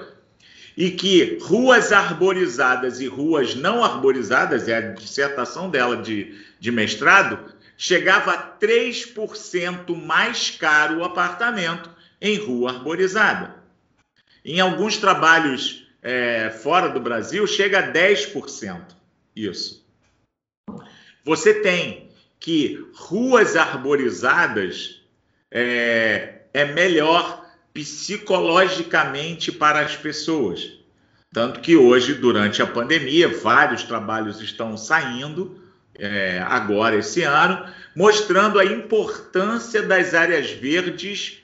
e 0.76 0.90
que 0.90 1.38
ruas 1.40 1.92
arborizadas 1.92 3.00
e 3.00 3.06
ruas 3.06 3.54
não 3.54 3.84
arborizadas, 3.84 4.66
é 4.66 4.78
a 4.78 4.80
dissertação 4.80 5.70
dela 5.70 5.96
de, 5.98 6.34
de 6.58 6.72
mestrado, 6.72 7.38
chegava 7.76 8.32
a 8.32 8.58
3% 8.58 9.94
mais 10.04 10.50
caro 10.50 10.98
o 10.98 11.04
apartamento 11.04 11.88
em 12.20 12.36
rua 12.38 12.72
arborizada. 12.72 13.54
Em 14.44 14.58
alguns 14.58 14.96
trabalhos 14.96 15.79
é, 16.02 16.50
fora 16.50 16.88
do 16.88 17.00
Brasil 17.00 17.46
chega 17.46 17.80
a 17.80 17.92
10%. 17.92 18.80
Isso. 19.34 19.86
Você 21.24 21.54
tem 21.54 22.08
que 22.38 22.86
ruas 22.94 23.56
arborizadas 23.56 25.02
é, 25.50 26.42
é 26.54 26.64
melhor 26.64 27.44
psicologicamente 27.72 29.52
para 29.52 29.80
as 29.80 29.96
pessoas. 29.96 30.72
Tanto 31.32 31.60
que 31.60 31.76
hoje, 31.76 32.14
durante 32.14 32.60
a 32.60 32.66
pandemia, 32.66 33.28
vários 33.28 33.84
trabalhos 33.84 34.40
estão 34.40 34.76
saindo, 34.76 35.62
é, 35.94 36.40
agora 36.40 36.96
esse 36.96 37.22
ano, 37.22 37.64
mostrando 37.94 38.58
a 38.58 38.64
importância 38.64 39.82
das 39.82 40.12
áreas 40.14 40.50
verdes 40.50 41.38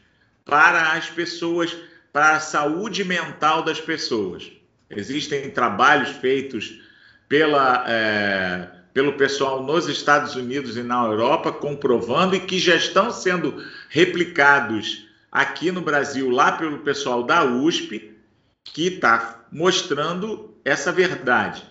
para 0.45 0.93
as 0.93 1.09
pessoas 1.09 1.77
para 2.17 2.37
a 2.37 2.41
saúde 2.41 3.05
mental 3.05 3.63
das 3.63 3.79
pessoas. 3.79 4.51
Existem 4.89 5.51
trabalhos 5.51 6.09
feitos 6.13 6.81
pela, 7.29 7.85
é, 7.87 8.71
pelo 8.95 9.19
pessoal 9.19 9.63
nos 9.63 9.87
Estados 9.87 10.35
Unidos 10.35 10.79
e 10.79 10.83
na 10.83 11.05
Europa 11.05 11.53
comprovando 11.53 12.35
e 12.35 12.41
que 12.41 12.59
já 12.59 12.75
estão 12.75 13.11
sendo 13.11 13.63
replicados 13.91 15.07
aqui 15.31 15.71
no 15.71 15.83
Brasil, 15.83 16.31
lá 16.31 16.53
pelo 16.53 16.79
pessoal 16.79 17.23
da 17.23 17.45
USP, 17.45 18.17
que 18.65 18.87
está 18.87 19.45
mostrando 19.53 20.55
essa 20.65 20.91
verdade. 20.91 21.65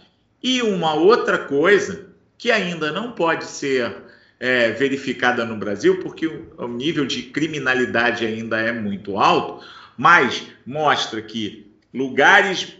E 0.43 0.61
uma 0.61 0.93
outra 0.93 1.39
coisa 1.39 2.05
que 2.37 2.51
ainda 2.51 2.91
não 2.91 3.13
pode 3.13 3.45
ser 3.45 3.95
é, 4.39 4.69
verificada 4.73 5.43
no 5.43 5.57
Brasil, 5.57 6.01
porque 6.01 6.27
o, 6.27 6.53
o 6.55 6.67
nível 6.67 7.03
de 7.03 7.23
criminalidade 7.23 8.27
ainda 8.27 8.59
é 8.59 8.71
muito 8.71 9.17
alto, 9.17 9.65
mas 9.97 10.47
mostra 10.65 11.21
que 11.21 11.73
lugares, 11.93 12.75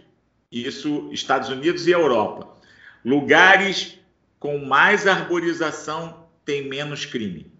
isso 0.50 1.10
Estados 1.12 1.48
Unidos 1.48 1.86
e 1.86 1.90
Europa, 1.90 2.54
lugares 3.04 3.98
com 4.38 4.58
mais 4.58 5.06
arborização 5.06 6.28
têm 6.44 6.68
menos 6.68 7.04
crime. 7.04 7.52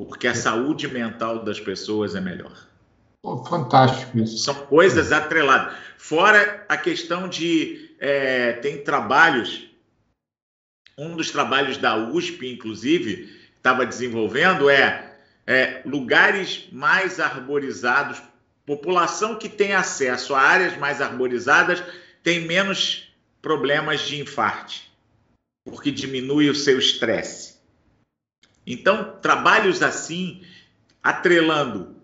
Porque 0.00 0.28
a 0.28 0.34
saúde 0.34 0.86
mental 0.86 1.44
das 1.44 1.58
pessoas 1.58 2.14
é 2.14 2.20
melhor. 2.20 2.68
Oh, 3.24 3.44
fantástico 3.44 4.16
isso. 4.18 4.38
São 4.38 4.54
coisas 4.66 5.10
atreladas. 5.10 5.76
Fora 5.96 6.64
a 6.68 6.76
questão 6.76 7.28
de. 7.28 7.96
É, 7.98 8.52
tem 8.52 8.84
trabalhos 8.84 9.68
um 10.98 11.14
dos 11.14 11.30
trabalhos 11.30 11.78
da 11.78 11.96
USP, 11.96 12.52
inclusive, 12.52 13.32
estava 13.56 13.86
desenvolvendo 13.86 14.68
é, 14.68 15.07
é, 15.48 15.80
lugares 15.86 16.68
mais 16.70 17.18
arborizados, 17.18 18.20
população 18.66 19.34
que 19.34 19.48
tem 19.48 19.72
acesso 19.72 20.34
a 20.34 20.42
áreas 20.42 20.76
mais 20.76 21.00
arborizadas 21.00 21.82
tem 22.22 22.46
menos 22.46 23.10
problemas 23.40 24.02
de 24.02 24.20
infarte, 24.20 24.92
porque 25.64 25.90
diminui 25.90 26.50
o 26.50 26.54
seu 26.54 26.78
estresse. 26.78 27.56
Então, 28.66 29.18
trabalhos 29.22 29.82
assim, 29.82 30.44
atrelando 31.02 31.96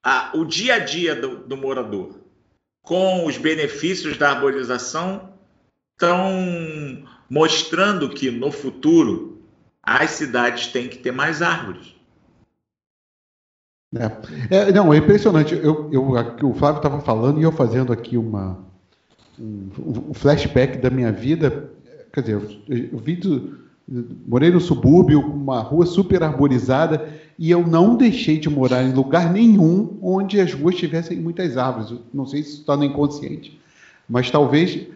a, 0.00 0.30
o 0.36 0.44
dia 0.44 0.74
a 0.74 0.78
dia 0.78 1.16
do, 1.16 1.38
do 1.38 1.56
morador 1.56 2.20
com 2.82 3.26
os 3.26 3.36
benefícios 3.36 4.16
da 4.16 4.30
arborização, 4.30 5.36
estão 5.92 7.04
mostrando 7.28 8.08
que 8.10 8.30
no 8.30 8.52
futuro 8.52 9.42
as 9.82 10.12
cidades 10.12 10.68
têm 10.68 10.88
que 10.88 10.98
ter 10.98 11.10
mais 11.10 11.42
árvores. 11.42 11.95
É. 14.50 14.68
É, 14.68 14.72
não, 14.72 14.92
é 14.92 14.98
impressionante. 14.98 15.54
Eu, 15.54 15.88
eu, 15.92 16.02
o 16.42 16.54
Flávio 16.54 16.78
estava 16.78 17.00
falando 17.00 17.40
e 17.40 17.42
eu 17.42 17.52
fazendo 17.52 17.92
aqui 17.92 18.16
uma, 18.16 18.58
um, 19.38 19.68
um, 20.10 20.14
flashback 20.14 20.78
da 20.78 20.90
minha 20.90 21.12
vida. 21.12 21.70
Quer 22.12 22.20
dizer, 22.20 22.34
eu, 22.34 22.88
eu 22.92 22.98
vi 22.98 23.16
do, 23.16 23.58
morei 24.26 24.50
no 24.50 24.60
subúrbio, 24.60 25.20
uma 25.20 25.60
rua 25.60 25.86
super 25.86 26.22
arborizada, 26.22 27.08
e 27.38 27.50
eu 27.50 27.66
não 27.66 27.96
deixei 27.96 28.38
de 28.38 28.48
morar 28.48 28.82
em 28.82 28.92
lugar 28.92 29.32
nenhum 29.32 29.98
onde 30.02 30.40
as 30.40 30.52
ruas 30.52 30.74
tivessem 30.74 31.18
muitas 31.18 31.56
árvores. 31.56 31.98
Não 32.12 32.26
sei 32.26 32.42
se 32.42 32.50
isso 32.50 32.60
está 32.60 32.76
no 32.76 32.84
inconsciente, 32.84 33.60
mas 34.08 34.30
talvez 34.30 34.86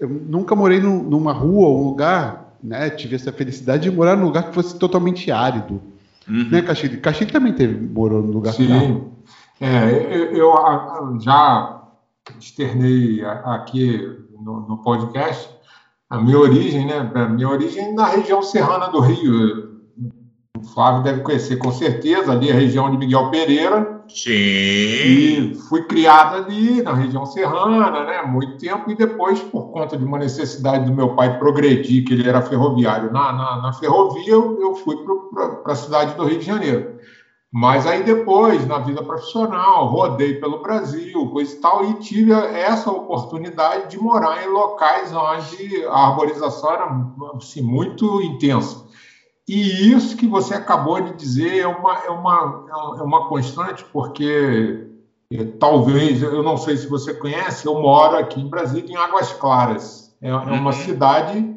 eu 0.00 0.08
nunca 0.08 0.54
morei 0.54 0.80
num, 0.80 1.02
numa 1.02 1.32
rua 1.32 1.68
ou 1.68 1.80
um 1.80 1.84
lugar, 1.84 2.56
né? 2.62 2.90
Tive 2.90 3.16
essa 3.16 3.32
felicidade 3.32 3.84
de 3.84 3.90
morar 3.90 4.16
num 4.16 4.24
lugar 4.24 4.48
que 4.48 4.54
fosse 4.54 4.78
totalmente 4.78 5.30
árido. 5.30 5.80
Uhum. 6.28 6.48
Né, 6.50 6.62
Castilho? 6.62 7.00
Castilho 7.00 7.32
também 7.32 7.52
teve, 7.52 7.74
morou 7.86 8.22
num 8.22 8.32
lugar 8.32 8.52
Sim. 8.52 9.12
É, 9.60 9.90
eu, 10.10 10.36
eu, 10.36 11.20
já 11.20 11.82
externei 12.38 13.24
aqui 13.24 14.18
no, 14.40 14.60
no, 14.68 14.78
podcast 14.78 15.48
a 16.10 16.20
minha 16.20 16.38
origem, 16.38 16.86
né? 16.86 17.10
A 17.14 17.28
minha 17.28 17.48
origem 17.48 17.94
na 17.94 18.06
região 18.06 18.42
serrana 18.42 18.88
do 18.88 19.00
Rio. 19.00 19.80
O 20.58 20.64
Flávio 20.64 21.02
deve 21.02 21.20
conhecer 21.22 21.56
com 21.56 21.70
certeza 21.70 22.32
ali 22.32 22.50
a 22.50 22.54
região 22.54 22.90
de 22.90 22.98
Miguel 22.98 23.30
Pereira. 23.30 24.01
Sim. 24.14 24.32
E 24.32 25.54
fui 25.68 25.84
criado 25.84 26.36
ali 26.36 26.82
na 26.82 26.94
região 26.94 27.24
serrana, 27.26 28.04
né? 28.04 28.22
Muito 28.22 28.58
tempo 28.58 28.90
e 28.90 28.94
depois, 28.94 29.40
por 29.40 29.70
conta 29.72 29.96
de 29.96 30.04
uma 30.04 30.18
necessidade 30.18 30.84
do 30.84 30.94
meu 30.94 31.14
pai 31.14 31.38
progredir, 31.38 32.04
que 32.04 32.12
ele 32.12 32.28
era 32.28 32.42
ferroviário 32.42 33.12
na, 33.12 33.32
na, 33.32 33.62
na 33.62 33.72
ferrovia, 33.72 34.32
eu, 34.32 34.60
eu 34.60 34.74
fui 34.74 34.96
para 35.62 35.72
a 35.72 35.76
cidade 35.76 36.14
do 36.14 36.24
Rio 36.24 36.38
de 36.38 36.44
Janeiro. 36.44 36.98
Mas 37.54 37.86
aí 37.86 38.02
depois, 38.02 38.66
na 38.66 38.78
vida 38.78 39.04
profissional, 39.04 39.86
rodei 39.88 40.40
pelo 40.40 40.62
Brasil, 40.62 41.28
coisa 41.28 41.54
e 41.54 41.60
tal, 41.60 41.84
e 41.84 41.94
tive 41.94 42.32
essa 42.32 42.90
oportunidade 42.90 43.90
de 43.90 43.98
morar 43.98 44.42
em 44.42 44.48
locais 44.48 45.12
onde 45.12 45.84
a 45.84 46.08
arborização 46.08 46.72
era 46.72 47.06
assim, 47.36 47.60
muito 47.60 48.22
intensa. 48.22 48.86
E 49.48 49.90
isso 49.92 50.16
que 50.16 50.26
você 50.26 50.54
acabou 50.54 51.00
de 51.00 51.14
dizer 51.14 51.58
é 51.58 51.66
uma, 51.66 51.98
é 52.04 52.10
uma, 52.10 52.66
é 52.98 53.02
uma 53.02 53.28
constante, 53.28 53.84
porque 53.92 54.86
é, 55.32 55.44
talvez, 55.58 56.22
eu 56.22 56.42
não 56.42 56.56
sei 56.56 56.76
se 56.76 56.86
você 56.86 57.14
conhece, 57.14 57.66
eu 57.66 57.80
moro 57.80 58.16
aqui 58.16 58.40
em 58.40 58.48
Brasília, 58.48 58.92
em 58.92 58.96
Águas 58.96 59.32
Claras. 59.32 60.14
É, 60.20 60.28
é 60.28 60.34
uma 60.34 60.66
uhum. 60.66 60.72
cidade 60.72 61.56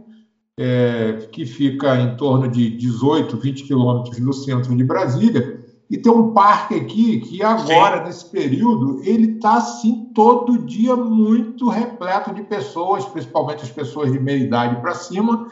é, 0.58 1.28
que 1.32 1.46
fica 1.46 1.96
em 1.98 2.16
torno 2.16 2.48
de 2.48 2.70
18, 2.70 3.38
20 3.38 3.64
quilômetros 3.64 4.20
do 4.20 4.34
centro 4.34 4.76
de 4.76 4.84
Brasília. 4.84 5.64
E 5.90 5.98
tem 5.98 6.12
um 6.12 6.32
parque 6.34 6.74
aqui 6.76 7.20
que 7.20 7.44
agora, 7.44 7.98
Sim. 7.98 8.04
nesse 8.06 8.26
período, 8.32 9.02
ele 9.04 9.34
está 9.34 9.58
assim 9.58 10.10
todo 10.16 10.58
dia 10.66 10.96
muito 10.96 11.70
repleto 11.70 12.34
de 12.34 12.42
pessoas, 12.42 13.06
principalmente 13.06 13.64
as 13.64 13.72
pessoas 13.72 14.12
de 14.12 14.20
meia 14.20 14.44
idade 14.44 14.82
para 14.82 14.96
cima, 14.96 15.48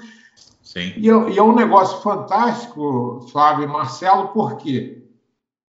Sim. 0.73 0.91
E, 0.97 1.07
é, 1.07 1.29
e 1.29 1.37
é 1.37 1.43
um 1.43 1.53
negócio 1.53 2.01
fantástico, 2.01 3.27
Flávio 3.31 3.65
e 3.65 3.67
Marcelo, 3.67 4.29
porque 4.29 5.03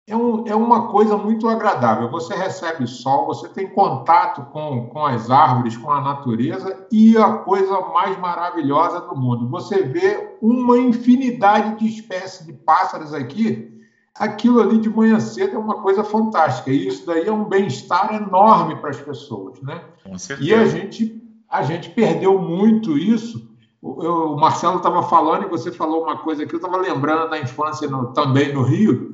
é, 0.08 0.15
um, 0.15 0.47
é 0.47 0.55
uma 0.55 0.88
coisa 0.88 1.17
muito 1.17 1.49
agradável. 1.49 2.10
Você 2.10 2.34
recebe 2.34 2.88
sol, 2.88 3.25
você 3.25 3.49
tem 3.49 3.67
contato 3.67 4.43
com, 4.53 4.88
com 4.88 5.05
as 5.05 5.29
árvores, 5.29 5.75
com 5.75 5.91
a 5.91 5.99
natureza, 5.99 6.88
e 6.89 7.17
a 7.17 7.34
coisa 7.39 7.77
mais 7.81 8.17
maravilhosa 8.17 9.01
do 9.01 9.17
mundo. 9.17 9.49
Você 9.49 9.84
vê 9.84 10.38
uma 10.41 10.77
infinidade 10.77 11.77
de 11.77 11.88
espécies 11.88 12.45
de 12.45 12.53
pássaros 12.53 13.13
aqui. 13.13 13.73
Aquilo 14.17 14.62
ali 14.62 14.77
de 14.77 14.89
manhã 14.89 15.19
cedo 15.19 15.58
é 15.58 15.60
uma 15.60 15.81
coisa 15.81 16.05
fantástica. 16.05 16.71
E 16.71 16.88
isso 16.88 17.05
daí 17.05 17.27
é 17.27 17.34
um 17.34 17.43
bem-estar 17.43 18.15
enorme 18.15 18.77
para 18.77 18.91
as 18.91 19.01
pessoas. 19.01 19.62
Né? 19.62 19.84
Com 20.05 20.17
certeza. 20.17 20.49
E 20.49 20.53
a 20.53 20.65
gente, 20.65 21.21
a 21.49 21.63
gente 21.63 21.89
perdeu 21.89 22.39
muito 22.39 22.97
isso 22.97 23.53
eu, 24.02 24.34
o 24.34 24.39
Marcelo 24.39 24.78
estava 24.78 25.04
falando 25.04 25.43
e 25.43 25.50
você 25.50 25.71
falou 25.71 26.04
uma 26.04 26.17
coisa 26.17 26.45
que 26.45 26.56
eu 26.56 26.58
estava 26.58 26.78
lembrando 26.78 27.30
da 27.30 27.39
infância 27.39 27.88
no, 27.88 28.13
também 28.13 28.52
no 28.52 28.63
Rio, 28.63 29.12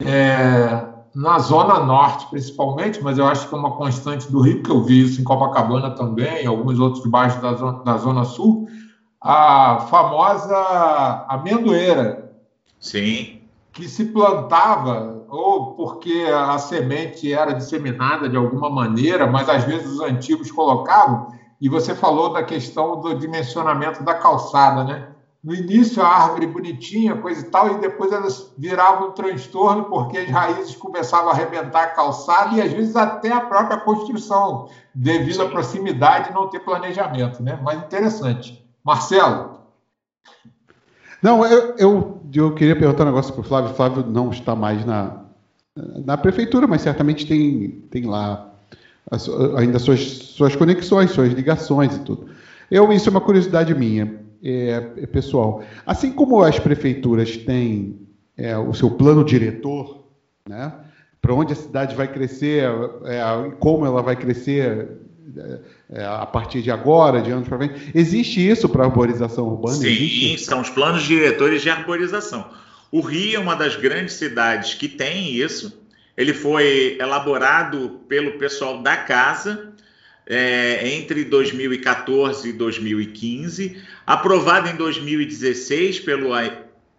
é, 0.00 0.86
na 1.14 1.38
Zona 1.40 1.80
Norte 1.80 2.26
principalmente, 2.30 3.02
mas 3.02 3.18
eu 3.18 3.26
acho 3.26 3.48
que 3.48 3.54
é 3.54 3.58
uma 3.58 3.72
constante 3.72 4.30
do 4.30 4.40
Rio, 4.40 4.62
que 4.62 4.70
eu 4.70 4.82
vi 4.84 5.02
isso 5.02 5.20
em 5.20 5.24
Copacabana 5.24 5.90
também, 5.90 6.44
em 6.44 6.46
alguns 6.46 6.78
outros 6.78 7.04
bairros 7.06 7.40
da 7.42 7.54
Zona, 7.54 7.82
da 7.82 7.96
zona 7.98 8.24
Sul, 8.24 8.68
a 9.20 9.80
famosa 9.90 11.26
amendoeira. 11.28 12.32
Sim. 12.78 13.40
Que 13.72 13.88
se 13.88 14.06
plantava, 14.06 15.24
ou 15.28 15.74
porque 15.74 16.26
a 16.32 16.58
semente 16.58 17.32
era 17.32 17.52
disseminada 17.52 18.28
de 18.28 18.36
alguma 18.36 18.70
maneira, 18.70 19.26
mas 19.26 19.48
às 19.48 19.64
vezes 19.64 19.86
os 19.92 20.00
antigos 20.00 20.50
colocavam, 20.50 21.28
e 21.60 21.68
você 21.68 21.94
falou 21.94 22.32
da 22.32 22.42
questão 22.42 23.00
do 23.00 23.14
dimensionamento 23.14 24.02
da 24.02 24.14
calçada, 24.14 24.82
né? 24.82 25.08
No 25.42 25.54
início 25.54 26.02
a 26.02 26.06
árvore 26.06 26.46
bonitinha, 26.46 27.16
coisa 27.16 27.40
e 27.40 27.50
tal, 27.50 27.70
e 27.70 27.80
depois 27.80 28.12
elas 28.12 28.52
viravam 28.58 29.08
um 29.08 29.12
transtorno 29.12 29.84
porque 29.84 30.18
as 30.18 30.28
raízes 30.28 30.76
começavam 30.76 31.30
a 31.30 31.32
arrebentar 31.32 31.82
a 31.82 31.88
calçada 31.88 32.54
e 32.54 32.60
às 32.60 32.72
vezes 32.72 32.94
até 32.94 33.32
a 33.32 33.40
própria 33.40 33.78
construção, 33.78 34.68
devido 34.94 35.42
à 35.42 35.48
proximidade 35.48 36.30
e 36.30 36.34
não 36.34 36.48
ter 36.48 36.60
planejamento, 36.60 37.42
né? 37.42 37.58
Mas 37.62 37.78
interessante. 37.78 38.62
Marcelo? 38.84 39.60
Não, 41.22 41.44
eu, 41.44 41.74
eu, 41.76 42.22
eu 42.34 42.54
queria 42.54 42.76
perguntar 42.76 43.04
um 43.04 43.06
negócio 43.06 43.32
para 43.32 43.40
o 43.40 43.44
Flávio. 43.44 43.70
O 43.70 43.74
Flávio 43.74 44.06
não 44.06 44.30
está 44.30 44.54
mais 44.54 44.84
na, 44.84 45.24
na 46.04 46.16
prefeitura, 46.16 46.66
mas 46.66 46.82
certamente 46.82 47.26
tem, 47.26 47.70
tem 47.90 48.06
lá 48.06 48.49
as, 49.08 49.28
ainda 49.56 49.78
suas, 49.78 50.00
suas 50.00 50.56
conexões, 50.56 51.10
suas 51.10 51.32
ligações 51.32 51.96
e 51.96 52.00
tudo. 52.00 52.28
Eu, 52.70 52.92
isso 52.92 53.08
é 53.08 53.10
uma 53.10 53.20
curiosidade 53.20 53.74
minha, 53.74 54.20
é, 54.42 54.82
é 54.96 55.06
pessoal. 55.06 55.62
Assim 55.84 56.12
como 56.12 56.42
as 56.42 56.58
prefeituras 56.58 57.36
têm 57.36 57.98
é, 58.36 58.56
o 58.56 58.72
seu 58.72 58.90
plano 58.90 59.24
diretor, 59.24 60.04
né, 60.48 60.72
para 61.20 61.34
onde 61.34 61.52
a 61.52 61.56
cidade 61.56 61.94
vai 61.94 62.08
crescer, 62.08 62.64
é, 63.04 63.50
como 63.58 63.84
ela 63.84 64.02
vai 64.02 64.16
crescer 64.16 64.88
é, 65.90 66.04
a 66.04 66.26
partir 66.26 66.62
de 66.62 66.70
agora, 66.70 67.20
de 67.20 67.30
anos 67.30 67.48
para 67.48 67.58
frente. 67.58 67.90
Existe 67.94 68.46
isso 68.46 68.68
para 68.68 68.82
a 68.84 68.86
arborização 68.86 69.48
urbana? 69.48 69.76
Sim, 69.76 69.86
Existe? 69.86 70.44
são 70.44 70.60
os 70.60 70.70
planos 70.70 71.02
diretores 71.02 71.62
de 71.62 71.70
arborização. 71.70 72.48
O 72.90 73.00
Rio 73.00 73.36
é 73.36 73.38
uma 73.38 73.54
das 73.54 73.76
grandes 73.76 74.14
cidades 74.14 74.74
que 74.74 74.88
tem 74.88 75.32
isso, 75.32 75.79
ele 76.16 76.34
foi 76.34 76.96
elaborado 77.00 78.00
pelo 78.08 78.38
pessoal 78.38 78.82
da 78.82 78.96
casa 78.96 79.72
é, 80.26 80.88
entre 80.94 81.24
2014 81.24 82.48
e 82.48 82.52
2015, 82.52 83.82
aprovado 84.06 84.68
em 84.68 84.76
2016 84.76 86.00
pelo, 86.00 86.30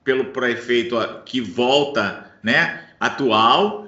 pelo 0.04 0.26
prefeito 0.26 0.98
que 1.26 1.40
volta, 1.40 2.32
né, 2.44 2.86
atual. 3.00 3.88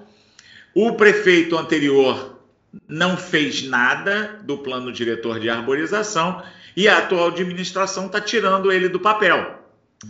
O 0.73 0.93
prefeito 0.93 1.57
anterior 1.57 2.39
não 2.87 3.17
fez 3.17 3.63
nada 3.63 4.39
do 4.43 4.57
plano 4.57 4.91
diretor 4.91 5.39
de 5.39 5.49
arborização 5.49 6.41
e 6.75 6.87
a 6.87 6.99
atual 6.99 7.27
administração 7.27 8.07
está 8.07 8.19
tirando 8.19 8.71
ele 8.71 8.89
do 8.89 8.99
papel. 8.99 9.62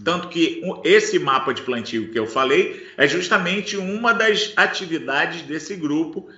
Tanto 0.03 0.29
que 0.29 0.62
esse 0.84 1.19
mapa 1.19 1.53
de 1.53 1.62
plantio 1.62 2.10
que 2.10 2.17
eu 2.17 2.25
falei 2.25 2.88
é 2.97 3.08
justamente 3.08 3.77
uma 3.77 4.13
das 4.13 4.53
atividades 4.56 5.43
desse 5.43 5.75
grupo 5.75 6.29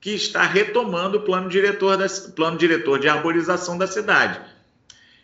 que 0.00 0.10
está 0.10 0.42
retomando 0.42 1.18
o 1.18 1.22
plano 1.22 1.48
diretor, 1.48 1.96
da, 1.96 2.06
plano 2.34 2.58
diretor 2.58 2.98
de 2.98 3.08
arborização 3.08 3.78
da 3.78 3.86
cidade. 3.86 4.40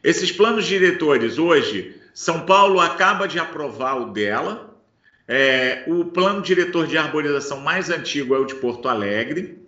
Esses 0.03 0.33
planos 0.33 0.65
diretores 0.65 1.39
hoje, 1.39 1.95
São 2.15 2.47
Paulo 2.47 2.81
acaba 2.81 3.29
de 3.29 3.39
aprovar 3.39 4.01
o 4.01 4.13
dela. 4.13 4.75
É, 5.29 5.85
o 5.87 6.07
plano 6.07 6.41
diretor 6.41 6.87
de 6.87 6.97
arborização 6.97 7.61
mais 7.61 7.91
antigo 7.91 8.35
é 8.35 8.39
o 8.39 8.47
de 8.47 8.55
Porto 8.55 8.89
Alegre. 8.89 9.59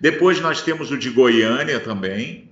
Depois 0.00 0.40
nós 0.40 0.60
temos 0.62 0.90
o 0.90 0.98
de 0.98 1.10
Goiânia 1.10 1.78
também. 1.78 2.50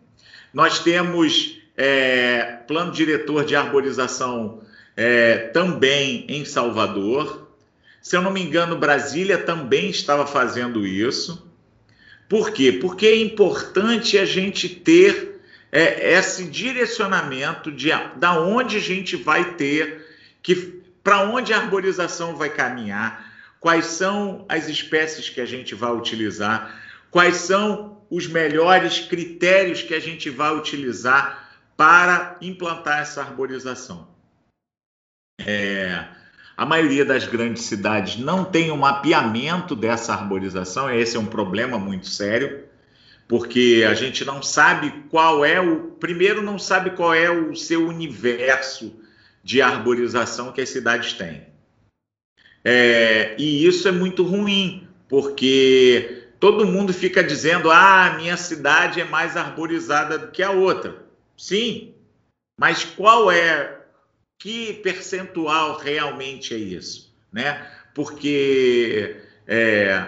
Nós 0.55 0.79
temos 0.79 1.61
é, 1.77 2.59
plano 2.69 2.93
diretor 2.93 3.45
de 3.45 3.57
arborização 3.57 4.63
é, 5.03 5.39
também 5.55 6.27
em 6.29 6.45
Salvador. 6.45 7.49
Se 8.03 8.15
eu 8.15 8.21
não 8.21 8.31
me 8.31 8.43
engano, 8.43 8.77
Brasília 8.77 9.39
também 9.39 9.89
estava 9.89 10.27
fazendo 10.27 10.87
isso. 10.87 11.51
Por 12.29 12.51
quê? 12.51 12.71
Porque 12.71 13.07
é 13.07 13.17
importante 13.17 14.19
a 14.19 14.27
gente 14.27 14.69
ter 14.69 15.41
é, 15.73 16.13
esse 16.19 16.45
direcionamento 16.45 17.73
de 17.73 17.89
da 18.17 18.39
onde 18.39 18.77
a 18.77 18.81
gente 18.81 19.17
vai 19.17 19.55
ter, 19.55 20.07
que 20.43 20.83
para 21.03 21.23
onde 21.23 21.55
a 21.55 21.57
arborização 21.57 22.37
vai 22.37 22.51
caminhar, 22.51 23.27
quais 23.59 23.87
são 23.87 24.45
as 24.51 24.69
espécies 24.69 25.31
que 25.31 25.41
a 25.41 25.47
gente 25.47 25.75
vai 25.75 25.93
utilizar, 25.93 26.79
quais 27.11 27.37
são 27.37 28.03
os 28.11 28.27
melhores 28.27 28.99
critérios 28.99 29.83
que 29.83 29.95
a 29.95 30.01
gente 30.01 30.29
vai 30.29 30.55
utilizar 30.55 31.57
para 31.75 32.37
implantar 32.43 33.01
essa 33.01 33.23
arborização. 33.23 34.10
É, 35.47 36.05
a 36.57 36.67
maioria 36.67 37.05
das 37.05 37.27
grandes 37.27 37.63
cidades 37.63 38.19
não 38.19 38.45
tem 38.45 38.71
um 38.71 38.77
mapeamento 38.77 39.75
dessa 39.75 40.13
arborização, 40.13 40.91
esse 40.91 41.17
é 41.17 41.21
um 41.21 41.27
problema 41.27 41.79
muito 41.79 42.07
sério, 42.07 42.65
porque 43.27 43.85
a 43.89 43.95
gente 43.95 44.25
não 44.25 44.43
sabe 44.43 45.05
qual 45.09 45.45
é 45.45 45.61
o. 45.61 45.93
Primeiro, 45.93 46.43
não 46.43 46.59
sabe 46.59 46.91
qual 46.91 47.15
é 47.15 47.31
o 47.31 47.55
seu 47.55 47.87
universo 47.87 48.95
de 49.43 49.63
arborização 49.63 50.53
que 50.53 50.61
as 50.61 50.69
cidades 50.69 51.13
têm. 51.15 51.47
É, 52.65 53.35
e 53.39 53.65
isso 53.65 53.89
é 53.89 53.93
muito 53.93 54.23
ruim, 54.23 54.87
porque 55.09 56.25
todo 56.39 56.67
mundo 56.67 56.93
fica 56.93 57.23
dizendo: 57.23 57.71
ah, 57.71 58.15
minha 58.17 58.37
cidade 58.37 59.01
é 59.01 59.05
mais 59.05 59.37
arborizada 59.37 60.19
do 60.19 60.31
que 60.31 60.43
a 60.43 60.51
outra. 60.51 60.97
Sim, 61.37 61.95
mas 62.59 62.85
qual 62.85 63.31
é 63.31 63.80
que 64.41 64.73
percentual 64.83 65.77
realmente 65.77 66.55
é 66.55 66.57
isso, 66.57 67.15
né? 67.31 67.65
Porque 67.95 69.17
é, 69.47 70.03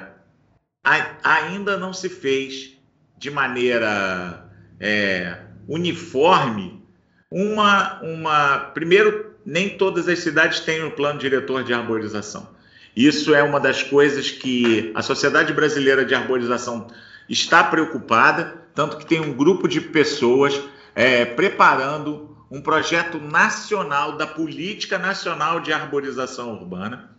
a, 0.83 1.16
ainda 1.23 1.77
não 1.77 1.92
se 1.92 2.09
fez 2.09 2.73
de 3.18 3.31
maneira 3.31 4.51
é, 4.81 5.37
uniforme 5.68 6.83
uma, 7.31 8.01
uma. 8.03 8.59
Primeiro, 8.73 9.35
nem 9.45 9.77
todas 9.77 10.09
as 10.09 10.21
cidades 10.21 10.61
têm 10.61 10.83
um 10.83 10.90
plano 10.90 11.18
diretor 11.18 11.62
de 11.62 11.75
arborização. 11.75 12.49
Isso 12.97 13.35
é 13.35 13.42
uma 13.42 13.61
das 13.61 13.83
coisas 13.83 14.31
que 14.31 14.92
a 14.95 15.03
Sociedade 15.03 15.53
Brasileira 15.53 16.05
de 16.05 16.14
Arborização 16.14 16.88
está 17.29 17.62
preocupada, 17.64 18.62
tanto 18.75 18.97
que 18.97 19.07
tem 19.07 19.21
um 19.21 19.33
grupo 19.33 19.68
de 19.68 19.81
pessoas 19.81 20.59
é, 20.95 21.25
preparando 21.25 22.32
um 22.52 22.60
projeto 22.60 23.18
nacional 23.18 24.18
da 24.18 24.26
Política 24.26 24.98
Nacional 24.98 25.60
de 25.60 25.72
Arborização 25.72 26.52
Urbana. 26.52 27.10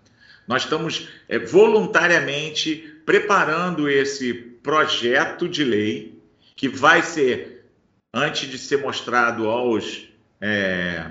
Nós 0.47 0.61
estamos 0.61 1.09
é, 1.27 1.39
voluntariamente 1.39 3.01
preparando 3.03 3.89
esse 3.89 4.31
projeto 4.31 5.49
de 5.49 5.63
lei 5.63 6.21
que 6.55 6.69
vai 6.69 7.01
ser, 7.01 7.65
antes 8.13 8.47
de 8.47 8.59
ser 8.59 8.77
mostrado 8.77 9.49
aos 9.49 10.07
é, 10.39 11.09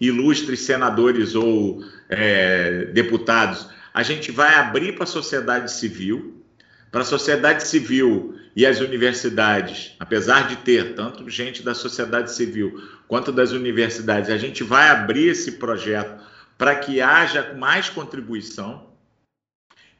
ilustres 0.00 0.60
senadores 0.60 1.34
ou 1.34 1.84
é, 2.08 2.86
deputados, 2.86 3.68
a 3.92 4.02
gente 4.02 4.32
vai 4.32 4.54
abrir 4.54 4.94
para 4.94 5.04
a 5.04 5.06
sociedade 5.06 5.70
civil. 5.72 6.42
Para 6.90 7.02
a 7.02 7.04
sociedade 7.04 7.68
civil 7.68 8.37
e 8.58 8.66
as 8.66 8.80
universidades, 8.80 9.94
apesar 10.00 10.48
de 10.48 10.56
ter 10.56 10.96
tanto 10.96 11.30
gente 11.30 11.62
da 11.62 11.76
sociedade 11.76 12.34
civil 12.34 12.82
quanto 13.06 13.30
das 13.30 13.52
universidades, 13.52 14.30
a 14.30 14.36
gente 14.36 14.64
vai 14.64 14.88
abrir 14.88 15.28
esse 15.28 15.52
projeto 15.52 16.20
para 16.58 16.74
que 16.74 17.00
haja 17.00 17.54
mais 17.54 17.88
contribuição. 17.88 18.90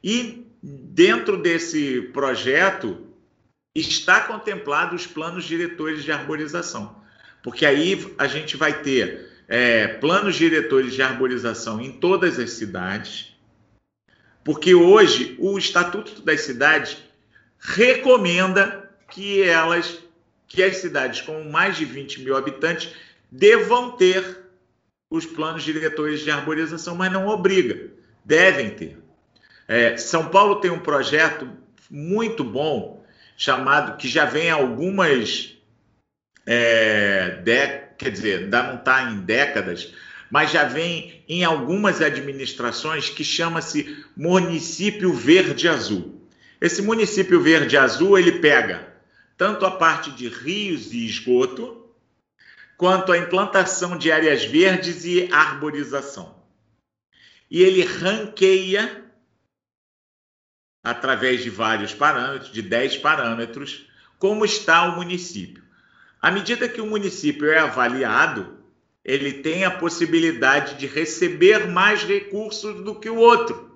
E 0.03 0.45
dentro 0.61 1.41
desse 1.41 2.01
projeto 2.11 3.07
está 3.73 4.19
contemplado 4.19 4.93
os 4.93 5.07
planos 5.07 5.45
diretores 5.45 6.03
de 6.03 6.11
arborização, 6.11 7.01
porque 7.41 7.65
aí 7.65 8.13
a 8.17 8.27
gente 8.27 8.57
vai 8.57 8.81
ter 8.83 9.29
é, 9.47 9.87
planos 9.87 10.35
diretores 10.35 10.93
de 10.93 11.01
arborização 11.01 11.79
em 11.79 11.93
todas 11.93 12.37
as 12.37 12.49
cidades, 12.49 13.33
porque 14.43 14.75
hoje 14.75 15.37
o 15.39 15.57
Estatuto 15.57 16.21
das 16.21 16.41
Cidades 16.41 17.08
recomenda 17.59 18.89
que 19.09 19.41
elas, 19.41 19.99
que 20.47 20.63
as 20.63 20.77
cidades 20.77 21.21
com 21.21 21.43
mais 21.43 21.77
de 21.77 21.85
20 21.85 22.21
mil 22.21 22.35
habitantes 22.35 22.93
devam 23.31 23.91
ter 23.91 24.45
os 25.09 25.25
planos 25.25 25.63
diretores 25.63 26.21
de 26.21 26.31
arborização, 26.31 26.95
mas 26.95 27.11
não 27.11 27.27
obriga, 27.27 27.91
devem 28.23 28.69
ter. 28.69 28.97
É, 29.67 29.97
São 29.97 30.29
Paulo 30.29 30.57
tem 30.57 30.71
um 30.71 30.79
projeto 30.79 31.49
muito 31.89 32.43
bom 32.43 33.03
chamado 33.35 33.97
que 33.97 34.07
já 34.07 34.25
vem 34.25 34.49
algumas 34.49 35.57
é, 36.45 37.41
de, 37.43 37.67
quer 37.97 38.11
dizer, 38.11 38.39
ainda 38.43 38.63
não 38.63 38.75
está 38.75 39.11
em 39.11 39.21
décadas, 39.21 39.93
mas 40.31 40.51
já 40.51 40.63
vem 40.63 41.23
em 41.27 41.43
algumas 41.43 42.01
administrações 42.01 43.09
que 43.09 43.23
chama-se 43.23 44.03
município 44.15 45.13
verde 45.13 45.67
azul. 45.67 46.18
Esse 46.61 46.81
município 46.81 47.41
verde 47.41 47.77
azul, 47.77 48.17
ele 48.17 48.39
pega 48.39 48.89
tanto 49.37 49.65
a 49.65 49.71
parte 49.71 50.11
de 50.11 50.27
rios 50.27 50.91
e 50.91 51.05
esgoto, 51.05 51.89
quanto 52.75 53.13
a 53.13 53.17
implantação 53.17 53.97
de 53.97 54.11
áreas 54.11 54.43
verdes 54.43 55.05
e 55.05 55.29
arborização. 55.31 56.43
E 57.49 57.63
ele 57.63 57.83
ranqueia 57.85 59.05
através 60.83 61.41
de 61.41 61.49
vários 61.49 61.93
parâmetros, 61.93 62.51
de 62.51 62.61
10 62.61 62.97
parâmetros, 62.97 63.89
como 64.17 64.43
está 64.43 64.83
o 64.89 64.97
município. 64.97 65.63
À 66.21 66.29
medida 66.29 66.67
que 66.67 66.81
o 66.81 66.85
município 66.85 67.49
é 67.49 67.59
avaliado, 67.59 68.57
ele 69.05 69.41
tem 69.41 69.63
a 69.63 69.71
possibilidade 69.71 70.75
de 70.75 70.85
receber 70.85 71.67
mais 71.67 72.03
recursos 72.03 72.83
do 72.83 72.99
que 72.99 73.09
o 73.09 73.15
outro 73.15 73.68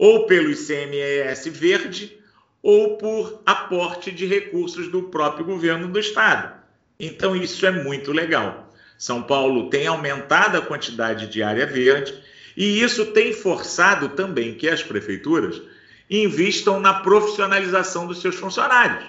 ou 0.00 0.24
pelo 0.24 0.50
ICMS 0.50 1.50
verde 1.50 2.18
ou 2.62 2.96
por 2.96 3.42
aporte 3.44 4.10
de 4.10 4.24
recursos 4.24 4.88
do 4.88 5.02
próprio 5.02 5.44
governo 5.44 5.88
do 5.88 5.98
estado. 5.98 6.58
Então 6.98 7.36
isso 7.36 7.66
é 7.66 7.70
muito 7.70 8.10
legal. 8.10 8.72
São 8.96 9.22
Paulo 9.22 9.68
tem 9.68 9.86
aumentado 9.86 10.56
a 10.56 10.62
quantidade 10.62 11.26
de 11.26 11.42
área 11.42 11.66
verde 11.66 12.18
e 12.56 12.80
isso 12.80 13.12
tem 13.12 13.34
forçado 13.34 14.08
também 14.08 14.54
que 14.54 14.70
as 14.70 14.82
prefeituras 14.82 15.60
investam 16.08 16.80
na 16.80 16.94
profissionalização 17.00 18.06
dos 18.06 18.22
seus 18.22 18.36
funcionários. 18.36 19.04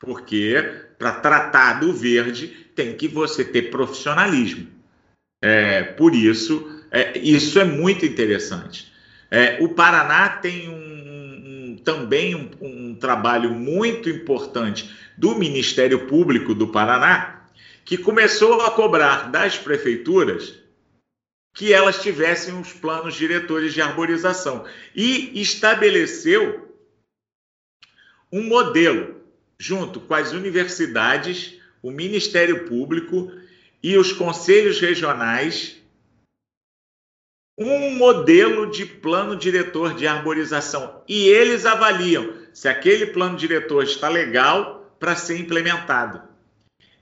Porque 0.00 0.86
para 0.98 1.20
tratar 1.20 1.74
do 1.80 1.92
verde 1.92 2.48
tem 2.74 2.96
que 2.96 3.06
você 3.06 3.44
ter 3.44 3.70
profissionalismo. 3.70 4.66
É, 5.42 5.82
por 5.82 6.14
isso, 6.14 6.82
é, 6.90 7.18
isso 7.18 7.58
é 7.58 7.64
muito 7.64 8.06
interessante. 8.06 8.87
É, 9.30 9.58
o 9.60 9.68
Paraná 9.70 10.28
tem 10.28 10.68
um, 10.68 11.72
um, 11.72 11.76
também 11.76 12.34
um, 12.34 12.50
um 12.60 12.94
trabalho 12.94 13.50
muito 13.50 14.08
importante 14.08 14.90
do 15.16 15.34
Ministério 15.34 16.06
Público 16.06 16.54
do 16.54 16.68
Paraná, 16.68 17.46
que 17.84 17.98
começou 17.98 18.60
a 18.62 18.70
cobrar 18.70 19.30
das 19.30 19.58
prefeituras 19.58 20.58
que 21.54 21.72
elas 21.72 22.00
tivessem 22.00 22.58
os 22.58 22.72
planos 22.72 23.14
diretores 23.14 23.74
de 23.74 23.80
arborização 23.80 24.64
e 24.94 25.40
estabeleceu 25.40 26.76
um 28.30 28.44
modelo 28.44 29.16
junto 29.58 30.00
com 30.00 30.14
as 30.14 30.32
universidades, 30.32 31.58
o 31.82 31.90
Ministério 31.90 32.66
Público 32.66 33.32
e 33.82 33.96
os 33.96 34.12
conselhos 34.12 34.80
regionais 34.80 35.77
um 37.58 37.96
modelo 37.96 38.70
de 38.70 38.86
plano 38.86 39.34
diretor 39.34 39.94
de 39.94 40.06
arborização 40.06 41.02
e 41.08 41.26
eles 41.26 41.66
avaliam 41.66 42.34
se 42.52 42.68
aquele 42.68 43.06
plano 43.06 43.36
diretor 43.36 43.82
está 43.82 44.08
legal 44.08 44.94
para 45.00 45.16
ser 45.16 45.38
implementado. 45.38 46.22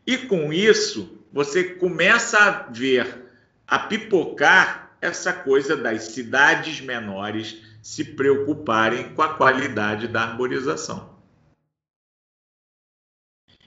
E 0.06 0.16
com 0.16 0.52
isso, 0.52 1.20
você 1.30 1.64
começa 1.64 2.38
a 2.38 2.50
ver, 2.72 3.26
a 3.66 3.78
pipocar 3.78 4.96
essa 5.00 5.32
coisa 5.32 5.76
das 5.76 6.04
cidades 6.04 6.80
menores 6.80 7.62
se 7.82 8.02
preocuparem 8.02 9.14
com 9.14 9.22
a 9.22 9.34
qualidade 9.34 10.08
da 10.08 10.22
arborização. 10.22 11.14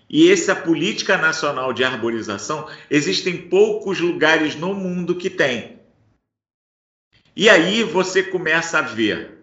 E 0.10 0.32
essa 0.32 0.56
política 0.56 1.18
nacional 1.18 1.72
de 1.72 1.84
arborização, 1.84 2.68
existem 2.90 3.48
poucos 3.48 4.00
lugares 4.00 4.56
no 4.56 4.74
mundo 4.74 5.16
que 5.16 5.30
tem. 5.30 5.79
E 7.36 7.50
aí 7.50 7.84
você 7.84 8.24
começa 8.24 8.80
a 8.80 8.82
ver, 8.82 9.40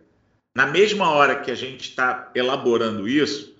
na 0.54 0.66
mesma 0.66 1.10
hora 1.10 1.40
que 1.40 1.50
a 1.50 1.54
gente 1.54 1.88
está 1.88 2.30
elaborando 2.34 3.08
isso, 3.08 3.56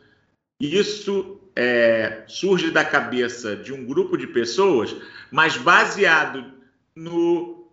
isso 0.61 1.41
é, 1.55 2.25
surge 2.27 2.71
da 2.71 2.85
cabeça 2.85 3.57
de 3.57 3.73
um 3.73 3.85
grupo 3.85 4.17
de 4.17 4.27
pessoas, 4.27 4.95
mas 5.31 5.57
baseado 5.57 6.53
no 6.95 7.71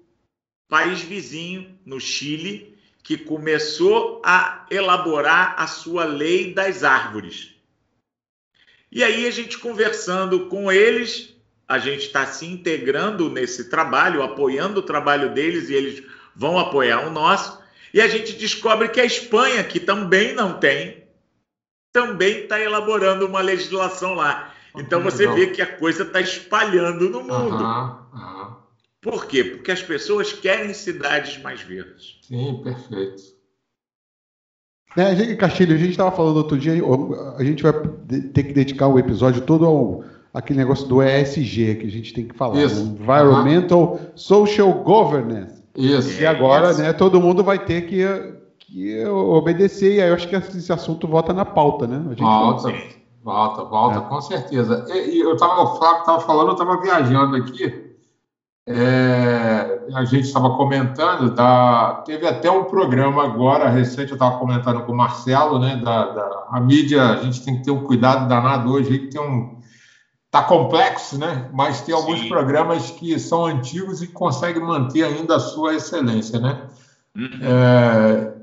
país 0.70 1.01
vizinho, 1.01 1.78
no 1.86 1.99
Chile, 1.99 2.78
que 3.04 3.18
começou 3.18 4.22
a 4.24 4.66
elaborar 4.72 5.56
a 5.58 5.68
sua 5.68 6.06
lei 6.06 6.54
das 6.54 6.84
árvores. 6.84 7.54
E 8.91 9.04
aí 9.04 9.28
a 9.28 9.32
gente 9.32 9.58
conversando 9.58 10.47
com 10.47 10.72
eles, 10.72 11.36
a 11.68 11.80
gente 11.80 12.06
está 12.06 12.26
se 12.26 12.45
integrando 12.45 13.30
nesse 13.30 13.70
trabalho, 13.70 14.22
apoiando 14.22 14.80
o 14.80 14.84
trabalho 14.84 15.34
deles 15.34 15.70
e 15.70 15.74
eles 15.74 16.04
vão 16.36 16.57
apoiar 16.57 17.07
o 17.07 17.11
nosso. 17.11 17.61
E 17.93 18.01
a 18.01 18.07
gente 18.07 18.34
descobre 18.34 18.89
que 18.89 18.99
a 18.99 19.05
Espanha, 19.05 19.63
que 19.63 19.79
também 19.79 20.34
não 20.34 20.59
tem, 20.59 21.03
também 21.91 22.43
está 22.43 22.59
elaborando 22.59 23.27
uma 23.27 23.41
legislação 23.41 24.15
lá. 24.15 24.51
Então 24.75 25.03
você 25.03 25.27
vê 25.27 25.47
que 25.47 25.61
a 25.61 25.77
coisa 25.77 26.03
está 26.03 26.19
espalhando 26.19 27.09
no 27.09 27.21
mundo. 27.21 27.63
Uhum, 27.63 27.97
uhum. 28.13 28.55
Por 28.99 29.27
quê? 29.27 29.43
Porque 29.43 29.71
as 29.71 29.84
pessoas 29.84 30.34
querem 30.34 30.73
cidades 30.73 31.41
mais 31.43 31.61
verdes. 31.61 32.17
Sim, 32.23 32.61
perfeito. 32.63 33.21
É, 34.95 35.36
Castilho, 35.36 35.75
a 35.75 35.77
gente 35.77 35.91
estava 35.91 36.15
falando 36.15 36.38
outro 36.38 36.57
dia, 36.57 36.73
a 37.38 37.43
gente 37.43 37.63
vai 37.63 37.73
ter 38.34 38.43
que 38.43 38.53
dedicar 38.53 38.88
o 38.88 38.97
episódio 38.97 39.41
todo 39.41 39.65
ao 39.65 40.03
aquele 40.34 40.57
negócio 40.57 40.88
do 40.88 41.01
ESG 41.01 41.75
que 41.75 41.86
a 41.86 41.91
gente 41.91 42.13
tem 42.13 42.27
que 42.27 42.36
falar. 42.36 42.63
Isso. 42.63 42.81
Environmental 42.81 43.93
uhum. 43.93 44.07
Social 44.15 44.73
Governance. 44.84 45.53
Isso. 45.76 46.21
E 46.21 46.26
agora, 46.26 46.71
Isso. 46.71 46.82
né, 46.82 46.93
todo 46.93 47.21
mundo 47.21 47.43
vai 47.43 47.59
ter 47.59 47.82
que, 47.88 48.03
que 48.59 49.05
obedecer, 49.05 49.95
e 49.95 50.01
aí 50.01 50.09
eu 50.09 50.15
acho 50.15 50.28
que 50.28 50.36
esse 50.36 50.71
assunto 50.71 51.07
volta 51.07 51.34
na 51.34 51.45
pauta, 51.45 51.88
né? 51.88 52.01
volta, 52.17 52.74
volta, 53.24 53.63
volta, 53.63 53.99
é. 53.99 54.01
com 54.01 54.21
certeza. 54.21 54.86
E, 54.89 55.19
eu 55.19 55.34
estava, 55.34 55.61
o 55.61 55.76
Flávio 55.78 55.99
estava 55.99 56.19
falando, 56.19 56.47
eu 56.47 56.53
estava 56.53 56.82
viajando 56.82 57.36
aqui, 57.38 57.93
é, 58.65 59.82
a 59.93 60.05
gente 60.05 60.26
estava 60.26 60.55
comentando, 60.55 61.36
da, 61.36 62.01
teve 62.05 62.26
até 62.26 62.49
um 62.49 62.63
programa 62.63 63.26
agora 63.26 63.67
recente, 63.67 64.11
eu 64.11 64.15
estava 64.15 64.38
comentando 64.38 64.86
com 64.86 64.93
o 64.93 64.95
Marcelo, 64.95 65.59
né? 65.59 65.82
Da, 65.84 66.05
da, 66.13 66.47
a 66.49 66.61
mídia, 66.61 67.03
a 67.03 67.17
gente 67.17 67.43
tem 67.43 67.57
que 67.57 67.63
ter 67.63 67.71
um 67.71 67.84
cuidado 67.84 68.28
danado 68.28 68.71
hoje, 68.71 68.99
que 68.99 69.07
tem 69.07 69.21
um. 69.21 69.53
Tá 70.34 70.41
complexo, 70.41 71.15
né? 71.19 71.47
Mas 71.53 71.81
tem 71.81 71.93
alguns 71.93 72.21
Sim. 72.21 72.27
programas 72.27 72.89
que 72.89 73.19
são 73.19 73.45
antigos 73.45 74.01
e 74.01 74.07
conseguem 74.07 74.63
manter 74.63 75.03
ainda 75.03 75.36
a 75.36 75.39
sua 75.39 75.75
excelência, 75.75 76.39
né? 76.39 76.69
Uhum. 77.15 77.39
É, 77.39 78.34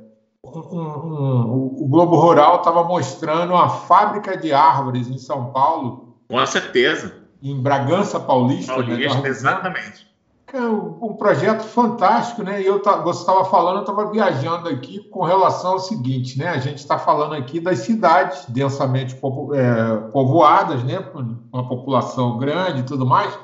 um, 0.45 0.59
um, 0.61 1.75
o 1.83 1.89
Globo 1.89 2.15
Rural 2.15 2.59
estava 2.59 2.85
mostrando 2.85 3.57
a 3.57 3.69
fábrica 3.69 4.37
de 4.37 4.53
árvores 4.53 5.09
em 5.09 5.19
São 5.19 5.47
Paulo. 5.51 6.17
Com 6.29 6.47
certeza. 6.47 7.13
Em 7.43 7.61
Bragança 7.61 8.21
Paulista. 8.21 8.77
Né? 8.77 8.87
Paulista, 8.87 9.21
né? 9.23 9.29
exatamente 9.29 10.10
é 10.57 10.61
um 10.61 11.15
projeto 11.15 11.63
fantástico, 11.63 12.43
né? 12.43 12.61
E 12.61 12.67
eu 12.67 12.83
você 13.03 13.21
estava 13.21 13.45
falando, 13.45 13.77
eu 13.77 13.81
estava 13.81 14.11
viajando 14.11 14.69
aqui 14.69 15.01
com 15.11 15.25
relação 15.25 15.73
ao 15.73 15.79
seguinte, 15.79 16.39
né? 16.39 16.49
A 16.49 16.59
gente 16.59 16.79
está 16.79 16.99
falando 16.99 17.35
aqui 17.35 17.61
das 17.61 17.81
cidades 17.81 18.45
densamente 18.49 19.15
é, 19.15 19.97
povoadas, 20.13 20.83
né? 20.85 21.05
Uma 21.53 21.69
população 21.69 22.39
grande 22.39 22.81
e 22.81 22.85
tudo 22.85 23.07
mais, 23.07 23.37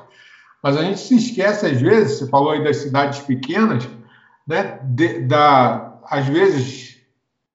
mas 0.61 0.77
a 0.77 0.81
gente 0.81 0.99
se 0.99 1.15
esquece 1.15 1.65
às 1.65 1.79
vezes. 1.79 2.19
Você 2.19 2.27
falou 2.27 2.51
aí 2.51 2.63
das 2.63 2.77
cidades 2.77 3.19
pequenas, 3.19 3.87
né? 4.45 4.79
De, 4.83 5.21
da, 5.21 5.99
às 6.09 6.25
vezes 6.25 6.86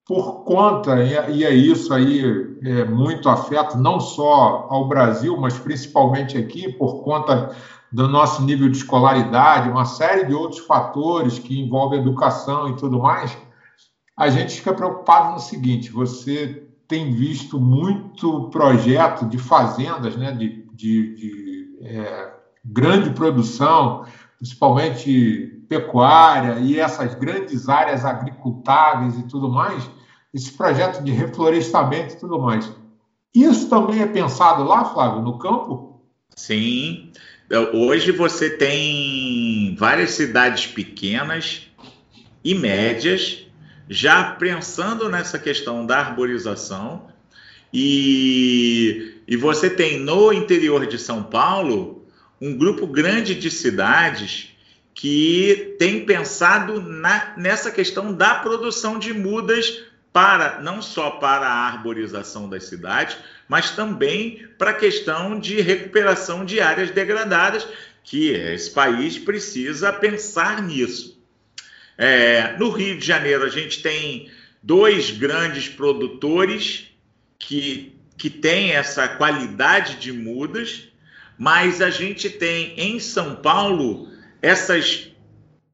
por 0.07 0.45
conta 0.45 1.03
e, 1.03 1.39
e 1.39 1.45
é 1.45 1.55
isso 1.55 1.95
aí 1.95 2.23
é 2.63 2.85
muito 2.85 3.29
afeto 3.29 3.79
não 3.79 4.01
só 4.01 4.67
ao 4.69 4.89
Brasil, 4.89 5.37
mas 5.37 5.59
principalmente 5.59 6.37
aqui 6.37 6.73
por 6.73 7.03
conta 7.03 7.55
do 7.91 8.09
nosso 8.09 8.43
nível 8.43 8.69
de 8.71 8.79
escolaridade, 8.79 9.69
uma 9.69 9.85
série 9.85 10.25
de 10.25 10.35
outros 10.35 10.61
fatores 10.65 11.39
que 11.39 11.61
envolvem 11.61 12.01
educação 12.01 12.71
e 12.71 12.77
tudo 12.77 12.99
mais, 12.99 13.37
a 14.17 14.31
gente 14.31 14.55
fica 14.55 14.73
preocupado 14.73 15.33
no 15.33 15.39
seguinte: 15.39 15.91
você 15.91 16.67
tem 16.89 17.13
visto 17.13 17.61
muito 17.61 18.49
projeto 18.51 19.27
de 19.27 19.39
fazendas, 19.39 20.17
né, 20.17 20.33
de, 20.33 20.65
de, 20.73 21.15
de 21.15 21.79
é, 21.83 22.33
grande 22.65 23.11
produção, 23.11 24.05
principalmente 24.43 25.62
pecuária 25.68 26.59
e 26.59 26.80
essas 26.80 27.14
grandes 27.14 27.68
áreas 27.68 28.05
agricultáveis 28.05 29.16
e 29.16 29.22
tudo 29.28 29.49
mais, 29.49 29.88
esse 30.34 30.51
projeto 30.51 31.01
de 31.05 31.12
reflorestamento 31.12 32.14
e 32.14 32.18
tudo 32.18 32.40
mais. 32.40 32.68
Isso 33.32 33.70
também 33.70 34.03
é 34.03 34.07
pensado 34.07 34.64
lá, 34.64 34.84
Flávio, 34.84 35.22
no 35.22 35.38
campo? 35.38 36.03
Sim. 36.34 37.12
Hoje 37.72 38.11
você 38.11 38.51
tem 38.51 39.76
várias 39.78 40.11
cidades 40.11 40.66
pequenas 40.66 41.68
e 42.43 42.53
médias 42.53 43.47
já 43.88 44.32
pensando 44.32 45.09
nessa 45.09 45.38
questão 45.38 45.86
da 45.86 45.99
arborização 45.99 47.07
e, 47.72 49.20
e 49.28 49.36
você 49.36 49.70
tem 49.70 50.01
no 50.01 50.32
interior 50.32 50.84
de 50.84 50.99
São 50.99 51.22
Paulo 51.22 52.02
um 52.43 52.59
grupo 52.59 52.88
grande 52.88 53.36
de 53.36 53.49
cidades 53.53 54.49
que 54.93 55.76
tem 55.78 56.05
pensado 56.05 56.82
na, 56.82 57.34
nessa 57.36 57.70
questão 57.70 58.12
da 58.12 58.34
produção 58.34 58.99
de 58.99 59.14
mudas 59.14 59.84
para 60.12 60.61
não 60.61 60.82
só 60.82 61.12
para 61.12 61.47
a 61.47 61.68
arborização 61.68 62.49
das 62.49 62.64
cidades, 62.64 63.16
mas 63.49 63.70
também 63.70 64.45
para 64.59 64.70
a 64.70 64.74
questão 64.74 65.38
de 65.38 65.61
recuperação 65.61 66.45
de 66.45 66.61
áreas 66.61 66.90
degradadas, 66.90 67.64
que 68.03 68.30
esse 68.30 68.72
país 68.72 69.16
precisa 69.16 69.93
pensar 69.93 70.61
nisso. 70.62 71.22
É, 71.97 72.57
no 72.59 72.70
Rio 72.70 72.99
de 72.99 73.07
Janeiro, 73.07 73.45
a 73.45 73.49
gente 73.49 73.80
tem 73.80 74.28
dois 74.61 75.12
grandes 75.12 75.68
produtores 75.68 76.88
que, 77.38 77.97
que 78.18 78.28
têm 78.28 78.72
essa 78.72 79.07
qualidade 79.07 79.95
de 79.95 80.12
mudas, 80.12 80.91
mas 81.39 81.80
a 81.80 81.91
gente 81.91 82.30
tem 82.30 82.74
em 82.76 82.99
São 82.99 83.35
Paulo 83.37 84.09
essas 84.41 85.09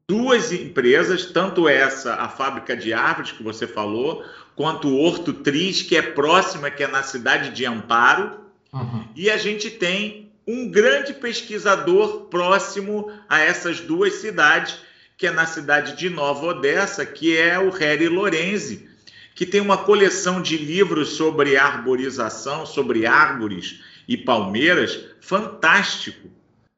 duas 0.07 0.51
empresas, 0.51 1.27
tanto 1.27 1.69
essa, 1.69 2.15
a 2.15 2.27
fábrica 2.27 2.75
de 2.75 2.93
árvores 2.93 3.31
que 3.31 3.43
você 3.43 3.67
falou, 3.67 4.25
quanto 4.55 4.87
o 4.87 4.97
Horto 4.97 5.31
Tris, 5.33 5.83
que 5.83 5.95
é 5.95 6.01
próxima, 6.01 6.71
que 6.71 6.83
é 6.83 6.87
na 6.87 7.03
cidade 7.03 7.51
de 7.51 7.65
Amparo. 7.65 8.39
Uhum. 8.73 9.05
E 9.15 9.29
a 9.29 9.37
gente 9.37 9.69
tem 9.69 10.31
um 10.47 10.67
grande 10.67 11.13
pesquisador 11.13 12.25
próximo 12.25 13.11
a 13.29 13.39
essas 13.39 13.79
duas 13.79 14.13
cidades, 14.15 14.79
que 15.15 15.27
é 15.27 15.31
na 15.31 15.45
cidade 15.45 15.95
de 15.95 16.09
Nova 16.09 16.47
Odessa, 16.47 17.05
que 17.05 17.37
é 17.37 17.59
o 17.59 17.69
Harry 17.69 18.07
Lorenzi, 18.07 18.89
que 19.35 19.45
tem 19.45 19.61
uma 19.61 19.77
coleção 19.77 20.41
de 20.41 20.57
livros 20.57 21.09
sobre 21.09 21.55
arborização, 21.55 22.65
sobre 22.65 23.05
árvores 23.05 23.79
e 24.09 24.17
palmeiras, 24.17 25.05
fantástico. 25.21 26.31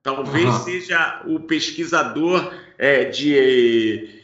Talvez 0.03 0.45
uhum. 0.45 0.63
seja 0.65 1.23
o 1.25 1.39
pesquisador 1.39 2.53
é, 2.77 3.05
de, 3.05 4.21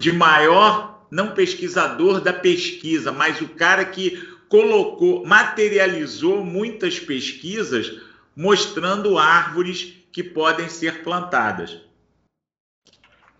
de 0.00 0.10
maior, 0.10 1.06
não 1.08 1.34
pesquisador 1.34 2.20
da 2.20 2.32
pesquisa, 2.32 3.12
mas 3.12 3.40
o 3.40 3.48
cara 3.50 3.84
que 3.84 4.28
colocou, 4.48 5.24
materializou 5.24 6.44
muitas 6.44 6.98
pesquisas 6.98 8.00
mostrando 8.34 9.16
árvores 9.16 9.94
que 10.10 10.24
podem 10.24 10.68
ser 10.68 11.04
plantadas. 11.04 11.78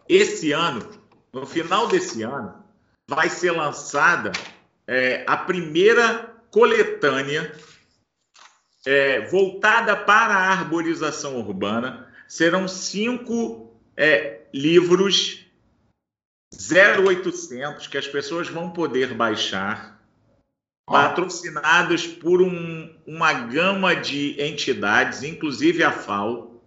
esse 0.09 0.53
ano, 0.53 0.89
no 1.33 1.45
final 1.45 1.89
desse 1.89 2.23
ano, 2.23 2.55
vai 3.09 3.29
ser 3.29 3.51
lançada 3.51 4.31
é, 4.87 5.25
a 5.27 5.37
primeira 5.37 6.33
coletânea 6.51 7.53
é, 8.87 9.21
voltada 9.27 9.97
para 9.97 10.35
a 10.35 10.51
arborização 10.53 11.37
urbana. 11.37 12.07
Serão 12.29 12.67
cinco 12.69 13.77
é, 13.97 14.43
livros 14.55 15.45
0800 16.55 17.87
que 17.89 17.99
as 17.99 18.07
pessoas 18.07 18.49
vão 18.49 18.71
poder 18.71 19.13
baixar, 19.13 20.01
patrocinados 20.87 22.07
por 22.07 22.41
um, 22.41 22.95
uma 23.07 23.33
gama 23.33 23.95
de 23.95 24.41
entidades, 24.41 25.23
inclusive 25.23 25.83
a 25.83 25.91
FAO, 25.91 26.63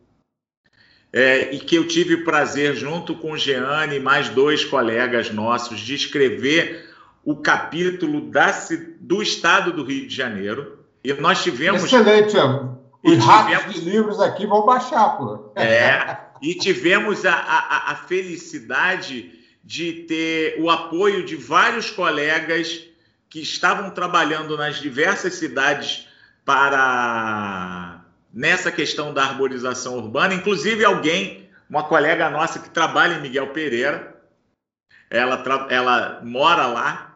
é, 1.11 1.53
e 1.55 1.59
que 1.59 1.75
eu 1.75 1.87
tive 1.87 2.15
o 2.15 2.23
prazer, 2.23 2.75
junto 2.75 3.15
com 3.15 3.37
Jeane 3.37 3.95
e 3.95 3.99
mais 3.99 4.29
dois 4.29 4.63
colegas 4.63 5.31
nossos, 5.31 5.79
de 5.79 5.95
escrever 5.95 6.93
o 7.23 7.37
capítulo 7.37 8.29
da, 8.29 8.51
do 8.99 9.21
Estado 9.21 9.71
do 9.73 9.83
Rio 9.83 10.07
de 10.07 10.15
Janeiro. 10.15 10.78
E 11.03 11.13
nós 11.13 11.43
tivemos. 11.43 11.83
Excelente, 11.83 12.35
Os 13.03 13.17
ratos 13.23 13.73
de 13.73 13.81
livros 13.81 14.19
aqui 14.19 14.45
vão 14.45 14.65
baixar, 14.65 15.17
pô. 15.17 15.51
É, 15.55 16.17
e 16.41 16.55
tivemos 16.55 17.25
a, 17.25 17.33
a, 17.33 17.91
a 17.91 17.95
felicidade 17.95 19.31
de 19.63 19.93
ter 20.07 20.59
o 20.59 20.69
apoio 20.69 21.23
de 21.23 21.35
vários 21.35 21.91
colegas 21.91 22.81
que 23.29 23.41
estavam 23.41 23.91
trabalhando 23.91 24.57
nas 24.57 24.77
diversas 24.77 25.35
cidades 25.35 26.07
para 26.43 28.01
nessa 28.33 28.71
questão 28.71 29.13
da 29.13 29.23
arborização 29.23 29.97
urbana, 29.97 30.33
inclusive 30.33 30.85
alguém, 30.85 31.49
uma 31.69 31.83
colega 31.83 32.29
nossa 32.29 32.59
que 32.59 32.69
trabalha 32.69 33.15
em 33.15 33.21
Miguel 33.21 33.47
Pereira, 33.47 34.15
ela, 35.09 35.43
ela 35.69 36.21
mora 36.23 36.67
lá 36.67 37.08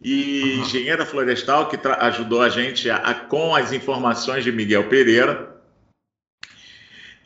e 0.00 0.58
engenheira 0.58 1.06
florestal 1.06 1.68
que 1.68 1.78
ajudou 1.88 2.42
a 2.42 2.48
gente 2.48 2.90
a, 2.90 2.96
a, 2.96 3.14
com 3.14 3.54
as 3.54 3.72
informações 3.72 4.44
de 4.44 4.52
Miguel 4.52 4.88
Pereira. 4.88 5.56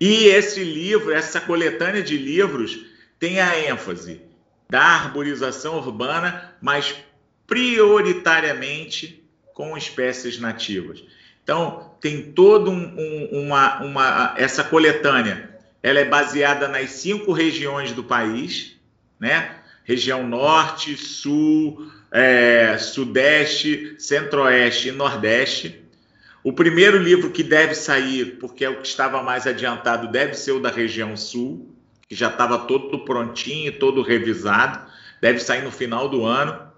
E 0.01 0.27
esse 0.27 0.63
livro, 0.65 1.13
essa 1.13 1.41
coletânea 1.41 2.03
de 2.03 2.17
livros, 2.17 2.87
tem 3.19 3.41
a 3.41 3.69
ênfase 3.69 4.23
da 4.69 4.83
arborização 4.83 5.77
urbana, 5.77 6.55
mas 6.63 6.95
prioritariamente 7.47 9.23
com 9.53 9.77
espécies 9.77 10.39
nativas. 10.39 11.03
Então, 11.43 11.95
tem 12.01 12.33
todo 12.33 12.71
um, 12.71 12.95
um, 12.97 13.43
uma, 13.43 13.83
uma, 13.83 14.35
essa 14.39 14.63
coletânea. 14.63 15.51
Ela 15.83 16.01
é 16.01 16.05
baseada 16.05 16.69
nas 16.69 16.91
cinco 16.91 17.33
regiões 17.33 17.93
do 17.93 18.05
país, 18.05 18.77
né? 19.19 19.60
Região 19.91 20.25
Norte, 20.25 20.97
Sul, 20.97 21.91
é, 22.13 22.79
Sudeste, 22.79 23.97
Centro-Oeste 23.99 24.91
e 24.91 24.93
Nordeste. 24.93 25.83
O 26.45 26.53
primeiro 26.53 26.97
livro 26.97 27.33
que 27.33 27.43
deve 27.43 27.75
sair, 27.75 28.39
porque 28.39 28.65
é 28.65 28.71
o 28.71 28.81
que 28.81 28.87
estava 28.87 29.21
mais 29.21 29.49
adiantado, 29.49 30.07
deve 30.07 30.35
ser 30.35 30.53
o 30.53 30.61
da 30.61 30.71
região 30.71 31.17
Sul, 31.17 31.75
que 32.09 32.15
já 32.15 32.29
estava 32.29 32.57
todo 32.57 33.05
prontinho, 33.05 33.81
todo 33.81 34.01
revisado, 34.01 34.89
deve 35.21 35.41
sair 35.41 35.65
no 35.65 35.73
final 35.73 36.09
do 36.09 36.25
ano. 36.25 36.71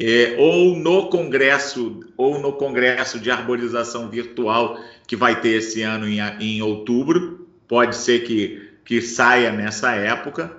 É, 0.00 0.36
ou 0.38 0.76
no 0.76 1.08
congresso 1.08 2.00
ou 2.16 2.38
no 2.38 2.52
congresso 2.52 3.18
de 3.18 3.30
arborização 3.30 4.10
virtual 4.10 4.78
que 5.06 5.16
vai 5.16 5.40
ter 5.40 5.56
esse 5.56 5.82
ano 5.82 6.06
em, 6.06 6.20
em 6.40 6.62
outubro 6.62 7.48
pode 7.66 7.96
ser 7.96 8.20
que, 8.20 8.70
que 8.84 9.02
saia 9.02 9.50
nessa 9.50 9.96
época 9.96 10.57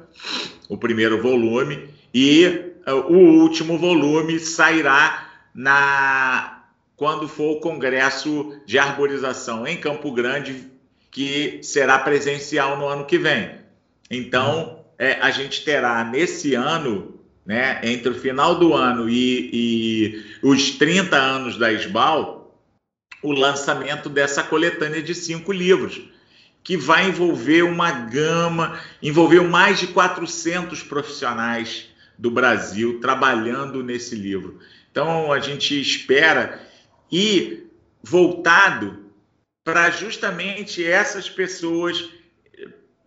o 0.68 0.78
primeiro 0.78 1.22
volume 1.22 1.90
e 2.14 2.74
o 2.88 3.42
último 3.42 3.78
volume 3.78 4.40
sairá 4.40 5.30
na 5.54 6.64
quando 6.96 7.30
for 7.30 7.58
o 7.58 7.60
congresso 7.62 8.60
de 8.66 8.78
arborização 8.78 9.66
em 9.66 9.78
Campo 9.78 10.12
Grande, 10.12 10.68
que 11.10 11.60
será 11.64 11.98
presencial 11.98 12.78
no 12.78 12.88
ano 12.88 13.06
que 13.06 13.18
vem. 13.18 13.52
Então, 14.12 14.84
é, 14.98 15.14
a 15.22 15.32
gente 15.32 15.64
terá 15.64 16.04
nesse 16.04 16.56
ano, 16.56 17.18
né, 17.46 17.80
entre 17.84 18.10
o 18.10 18.16
final 18.16 18.56
do 18.56 18.74
ano 18.74 19.10
e, 19.10 19.50
e 19.54 20.26
os 20.44 20.72
30 20.72 21.16
anos 21.16 21.58
da 21.58 21.72
SBAL, 21.72 22.54
o 23.24 23.32
lançamento 23.32 24.10
dessa 24.10 24.44
coletânea 24.44 25.02
de 25.02 25.16
cinco 25.16 25.54
livros, 25.54 26.02
que 26.64 26.78
vai 26.78 27.08
envolver 27.08 27.64
uma 27.64 27.92
gama, 27.92 28.80
envolveu 29.02 29.48
mais 29.48 29.80
de 29.80 29.88
400 29.88 30.84
profissionais 30.84 31.90
do 32.18 32.30
Brasil 32.30 33.00
trabalhando 33.00 33.84
nesse 33.84 34.16
livro. 34.16 34.60
Então 34.92 35.32
a 35.32 35.40
gente 35.40 35.80
espera 35.80 36.62
e 37.12 37.64
voltado 38.04 39.06
para 39.64 39.90
justamente 39.90 40.84
essas 40.84 41.30
pessoas, 41.30 42.10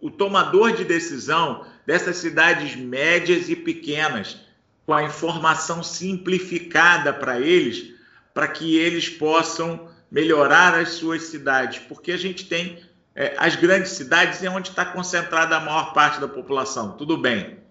o 0.01 0.11
tomador 0.11 0.73
de 0.73 0.85
decisão 0.85 1.67
dessas 1.87 2.17
cidades 2.17 2.77
médias 2.77 3.49
e 3.49 3.57
pequenas, 3.57 4.39
com 4.87 4.95
a 4.95 5.05
informação 5.05 5.83
simplificada 5.83 7.13
para 7.13 7.41
eles, 7.41 7.95
para 8.35 8.49
que 8.49 8.77
eles 8.77 9.09
possam 9.09 9.89
melhorar 10.11 10.75
as 10.75 10.91
suas 10.91 11.25
cidades, 11.25 11.81
porque 11.89 12.13
a 12.13 12.17
gente 12.17 12.47
tem 12.47 12.79
é, 13.15 13.35
as 13.39 13.57
grandes 13.57 13.93
cidades 13.93 14.43
é 14.43 14.51
onde 14.51 14.71
está 14.71 14.85
concentrada 14.85 15.57
a 15.57 15.61
maior 15.61 15.93
parte 15.93 16.21
da 16.21 16.29
população, 16.29 16.93
tudo 16.93 17.17
bem 17.17 17.63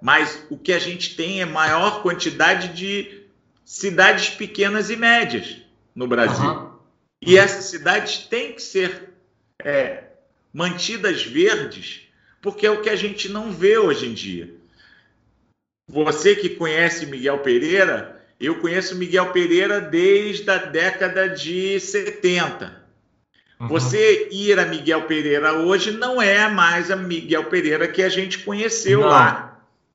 mas 0.00 0.42
o 0.48 0.56
que 0.56 0.72
a 0.72 0.78
gente 0.78 1.14
tem 1.14 1.42
é 1.42 1.44
maior 1.44 2.02
quantidade 2.02 2.68
de 2.68 3.22
cidades 3.64 4.30
pequenas 4.30 4.90
e 4.90 4.96
médias 4.96 5.58
no 5.94 6.06
Brasil. 6.06 6.48
Uhum. 6.48 6.70
E 7.20 7.36
essas 7.36 7.66
cidades 7.66 8.18
têm 8.18 8.54
que 8.54 8.62
ser 8.62 9.12
é, 9.62 10.04
mantidas 10.52 11.22
verdes, 11.22 12.08
porque 12.40 12.66
é 12.66 12.70
o 12.70 12.80
que 12.80 12.88
a 12.88 12.96
gente 12.96 13.28
não 13.28 13.52
vê 13.52 13.76
hoje 13.76 14.06
em 14.06 14.14
dia. 14.14 14.54
Você 15.86 16.34
que 16.34 16.50
conhece 16.50 17.04
Miguel 17.04 17.40
Pereira, 17.40 18.24
eu 18.38 18.60
conheço 18.60 18.96
Miguel 18.96 19.32
Pereira 19.32 19.80
desde 19.80 20.48
a 20.48 20.56
década 20.56 21.28
de 21.28 21.78
70. 21.78 22.79
Uhum. 23.60 23.68
Você 23.68 24.28
ir 24.32 24.58
a 24.58 24.64
Miguel 24.64 25.02
Pereira 25.02 25.52
hoje 25.52 25.92
não 25.92 26.20
é 26.20 26.48
mais 26.48 26.90
a 26.90 26.96
Miguel 26.96 27.44
Pereira 27.44 27.86
que 27.86 28.02
a 28.02 28.08
gente 28.08 28.38
conheceu 28.38 29.00
não. 29.00 29.08
lá 29.08 29.50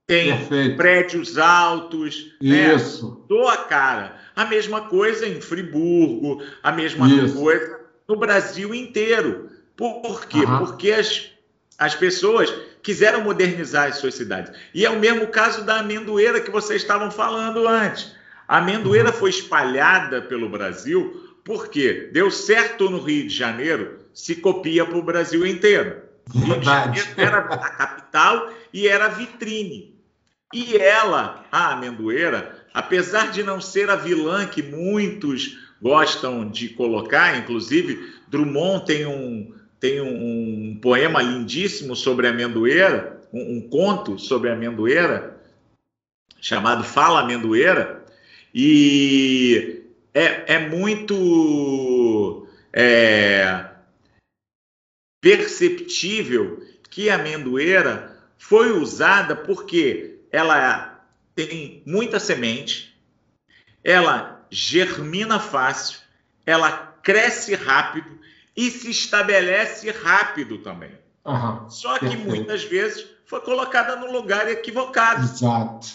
tem 0.07 0.37
Perfeito. 0.37 0.77
prédios 0.77 1.37
altos. 1.37 2.35
Né? 2.41 2.75
Isso. 2.75 3.25
Né? 3.29 3.57
Cara. 3.67 4.15
A 4.35 4.45
mesma 4.45 4.81
coisa 4.81 5.25
em 5.25 5.39
Friburgo, 5.39 6.43
a 6.61 6.71
mesma 6.71 7.07
Isso. 7.07 7.39
coisa 7.39 7.79
no 8.07 8.17
Brasil 8.17 8.75
inteiro. 8.75 9.49
Por 9.77 10.25
quê? 10.27 10.39
Uhum. 10.39 10.59
Porque 10.59 10.91
as, 10.91 11.31
as 11.77 11.95
pessoas 11.95 12.53
quiseram 12.83 13.21
modernizar 13.21 13.87
as 13.87 13.95
suas 13.95 14.13
cidades. 14.13 14.51
E 14.73 14.85
é 14.85 14.89
o 14.89 14.99
mesmo 14.99 15.27
caso 15.27 15.63
da 15.63 15.79
amendoeira 15.79 16.41
que 16.41 16.51
vocês 16.51 16.81
estavam 16.81 17.09
falando 17.09 17.67
antes. 17.67 18.13
A 18.47 18.57
amendoeira 18.57 19.09
uhum. 19.09 19.15
foi 19.15 19.29
espalhada 19.29 20.21
pelo 20.21 20.49
Brasil 20.49 21.24
porque 21.45 22.09
deu 22.11 22.31
certo 22.31 22.89
no 22.89 22.99
Rio 22.99 23.27
de 23.27 23.33
Janeiro, 23.33 23.99
se 24.11 24.35
copia 24.35 24.83
para 24.83 24.97
o 24.97 25.03
Brasil 25.03 25.45
inteiro. 25.45 26.01
Rio 26.33 26.59
de 26.59 26.65
Janeiro 26.65 27.07
era 27.15 27.37
a 27.37 27.69
capital 27.69 28.51
e 28.73 28.87
era 28.87 29.05
a 29.05 29.09
vitrine. 29.09 29.95
E 30.51 30.75
ela, 30.75 31.45
a 31.51 31.73
amendoeira, 31.73 32.65
apesar 32.73 33.31
de 33.31 33.43
não 33.43 33.61
ser 33.61 33.91
a 33.91 33.95
vilã 33.95 34.47
que 34.47 34.63
muitos 34.63 35.59
gostam 35.79 36.49
de 36.49 36.69
colocar, 36.69 37.37
inclusive 37.37 38.13
Drummond 38.27 38.85
tem 38.85 39.05
um, 39.05 39.53
tem 39.79 40.01
um, 40.01 40.71
um 40.71 40.79
poema 40.81 41.21
lindíssimo 41.21 41.95
sobre 41.95 42.25
a 42.25 42.31
amendoeira, 42.31 43.21
um, 43.31 43.57
um, 43.57 43.69
conto 43.69 44.17
sobre 44.17 44.49
a 44.49 44.53
amendoeira, 44.53 45.39
chamado 46.41 46.83
Fala 46.83 47.21
Amendoeira, 47.21 48.03
e 48.53 49.84
é, 50.15 50.55
é 50.55 50.59
muito 50.59 52.47
é, 52.71 53.65
perceptível 55.21 56.65
que 56.89 57.09
a 57.09 57.15
amendoeira 57.15 58.17
foi 58.37 58.71
usada 58.71 59.35
porque 59.35 60.21
ela 60.31 61.05
tem 61.35 61.83
muita 61.85 62.17
semente, 62.17 62.97
ela 63.83 64.45
germina 64.49 65.37
fácil, 65.37 65.99
ela 66.45 66.95
cresce 67.03 67.53
rápido 67.53 68.17
e 68.55 68.71
se 68.71 68.89
estabelece 68.89 69.91
rápido 69.91 70.59
também. 70.59 70.97
Uhum, 71.25 71.69
Só 71.69 71.95
que 71.95 72.07
perfeito. 72.07 72.27
muitas 72.27 72.63
vezes 72.63 73.05
foi 73.25 73.41
colocada 73.41 73.97
no 73.97 74.11
lugar 74.11 74.47
equivocado. 74.49 75.23
Exato. 75.23 75.87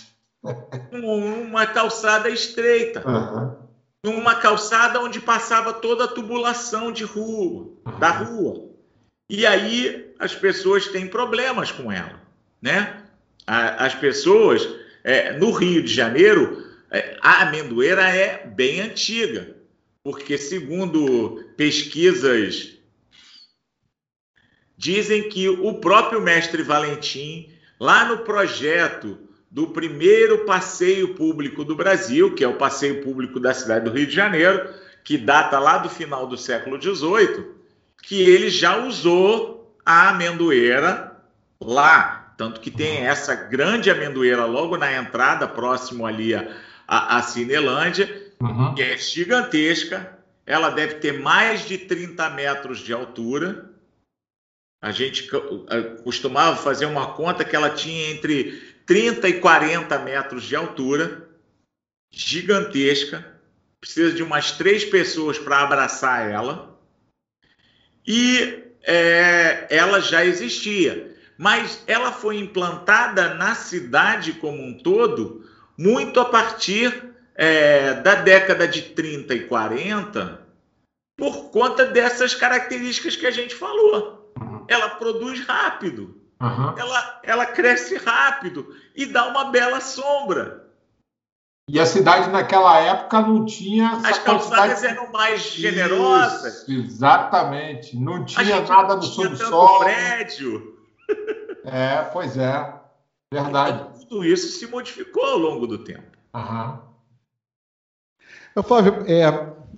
Uma 0.92 1.66
calçada 1.66 2.28
estreita. 2.28 3.06
Uhum. 3.08 3.69
Uma 4.04 4.34
calçada 4.36 5.00
onde 5.00 5.20
passava 5.20 5.72
toda 5.74 6.04
a 6.04 6.08
tubulação 6.08 6.90
de 6.90 7.04
rua, 7.04 7.72
uhum. 7.86 7.98
da 7.98 8.10
rua. 8.10 8.70
E 9.28 9.46
aí 9.46 10.14
as 10.18 10.34
pessoas 10.34 10.88
têm 10.88 11.06
problemas 11.06 11.70
com 11.70 11.92
ela. 11.92 12.20
né? 12.60 13.04
as 13.46 13.94
pessoas 13.94 14.68
é, 15.02 15.32
no 15.38 15.50
Rio 15.50 15.82
de 15.82 15.92
Janeiro, 15.92 16.64
é, 16.90 17.16
a 17.20 17.42
amendoeira 17.42 18.02
é 18.02 18.46
bem 18.46 18.80
antiga, 18.80 19.56
porque 20.04 20.38
segundo 20.38 21.44
pesquisas 21.56 22.76
dizem 24.76 25.28
que 25.28 25.48
o 25.48 25.74
próprio 25.74 26.20
mestre 26.20 26.62
Valentim, 26.62 27.52
lá 27.78 28.04
no 28.06 28.18
projeto 28.18 29.18
do 29.50 29.66
primeiro 29.68 30.44
passeio 30.44 31.14
público 31.14 31.64
do 31.64 31.74
Brasil, 31.74 32.34
que 32.34 32.44
é 32.44 32.48
o 32.48 32.56
passeio 32.56 33.02
público 33.02 33.40
da 33.40 33.52
cidade 33.52 33.84
do 33.84 33.90
Rio 33.90 34.06
de 34.06 34.14
Janeiro, 34.14 34.72
que 35.02 35.18
data 35.18 35.58
lá 35.58 35.78
do 35.78 35.88
final 35.88 36.26
do 36.26 36.36
século 36.36 36.80
XVIII, 36.80 37.46
que 38.02 38.22
ele 38.22 38.48
já 38.48 38.76
usou 38.76 39.74
a 39.84 40.10
amendoeira 40.10 41.16
lá. 41.60 42.34
Tanto 42.36 42.60
que 42.60 42.70
tem 42.70 43.06
essa 43.06 43.34
grande 43.34 43.90
amendoeira 43.90 44.44
logo 44.44 44.76
na 44.76 44.92
entrada, 44.92 45.48
próximo 45.48 46.06
ali 46.06 46.34
a, 46.34 46.56
a, 46.86 47.18
a 47.18 47.22
Cinelândia, 47.22 48.32
uhum. 48.40 48.74
que 48.74 48.82
é 48.82 48.96
gigantesca. 48.96 50.16
Ela 50.46 50.70
deve 50.70 50.94
ter 50.94 51.18
mais 51.18 51.66
de 51.66 51.76
30 51.76 52.30
metros 52.30 52.78
de 52.78 52.92
altura. 52.92 53.68
A 54.80 54.90
gente 54.90 55.28
costumava 56.02 56.56
fazer 56.56 56.86
uma 56.86 57.12
conta 57.12 57.44
que 57.44 57.54
ela 57.54 57.68
tinha 57.68 58.10
entre 58.10 58.69
30 58.90 59.28
e 59.28 59.34
40 59.34 60.00
metros 60.00 60.42
de 60.42 60.56
altura, 60.56 61.28
gigantesca, 62.10 63.24
precisa 63.80 64.12
de 64.12 64.20
umas 64.20 64.50
três 64.50 64.84
pessoas 64.84 65.38
para 65.38 65.60
abraçar 65.60 66.28
ela, 66.28 66.76
e 68.04 68.64
é, 68.82 69.68
ela 69.70 70.00
já 70.00 70.24
existia, 70.24 71.16
mas 71.38 71.84
ela 71.86 72.10
foi 72.10 72.38
implantada 72.38 73.32
na 73.34 73.54
cidade 73.54 74.32
como 74.32 74.60
um 74.60 74.76
todo 74.76 75.48
muito 75.78 76.18
a 76.18 76.24
partir 76.24 77.14
é, 77.36 77.94
da 77.94 78.16
década 78.16 78.66
de 78.66 78.82
30 78.82 79.32
e 79.36 79.46
40, 79.46 80.48
por 81.16 81.52
conta 81.52 81.84
dessas 81.86 82.34
características 82.34 83.14
que 83.14 83.28
a 83.28 83.30
gente 83.30 83.54
falou. 83.54 84.34
Ela 84.66 84.88
produz 84.88 85.46
rápido 85.46 86.19
Uhum. 86.40 86.78
Ela, 86.78 87.20
ela 87.22 87.46
cresce 87.46 87.96
rápido 87.96 88.74
e 88.94 89.04
dá 89.06 89.28
uma 89.28 89.50
bela 89.50 89.80
sombra. 89.80 90.70
E 91.68 91.78
a 91.78 91.86
cidade 91.86 92.30
naquela 92.30 92.80
época 92.80 93.20
não 93.20 93.44
tinha. 93.44 93.90
As 94.04 94.18
calçadas 94.18 94.82
eram 94.82 95.12
mais 95.12 95.42
generosas. 95.42 96.66
Isso, 96.66 96.72
exatamente. 96.72 97.96
Não 97.96 98.24
tinha 98.24 98.62
nada 98.62 98.96
no 98.96 99.02
subsolo. 99.02 99.80
prédio. 99.80 100.76
É, 101.62 102.02
pois 102.04 102.38
é. 102.38 102.74
Verdade. 103.32 103.82
Então, 103.82 103.92
tudo 104.08 104.24
isso 104.24 104.48
se 104.58 104.66
modificou 104.66 105.22
ao 105.22 105.36
longo 105.36 105.66
do 105.66 105.84
tempo. 105.84 106.16
Uhum. 106.34 106.78
Flávio, 108.62 109.04
é, 109.06 109.26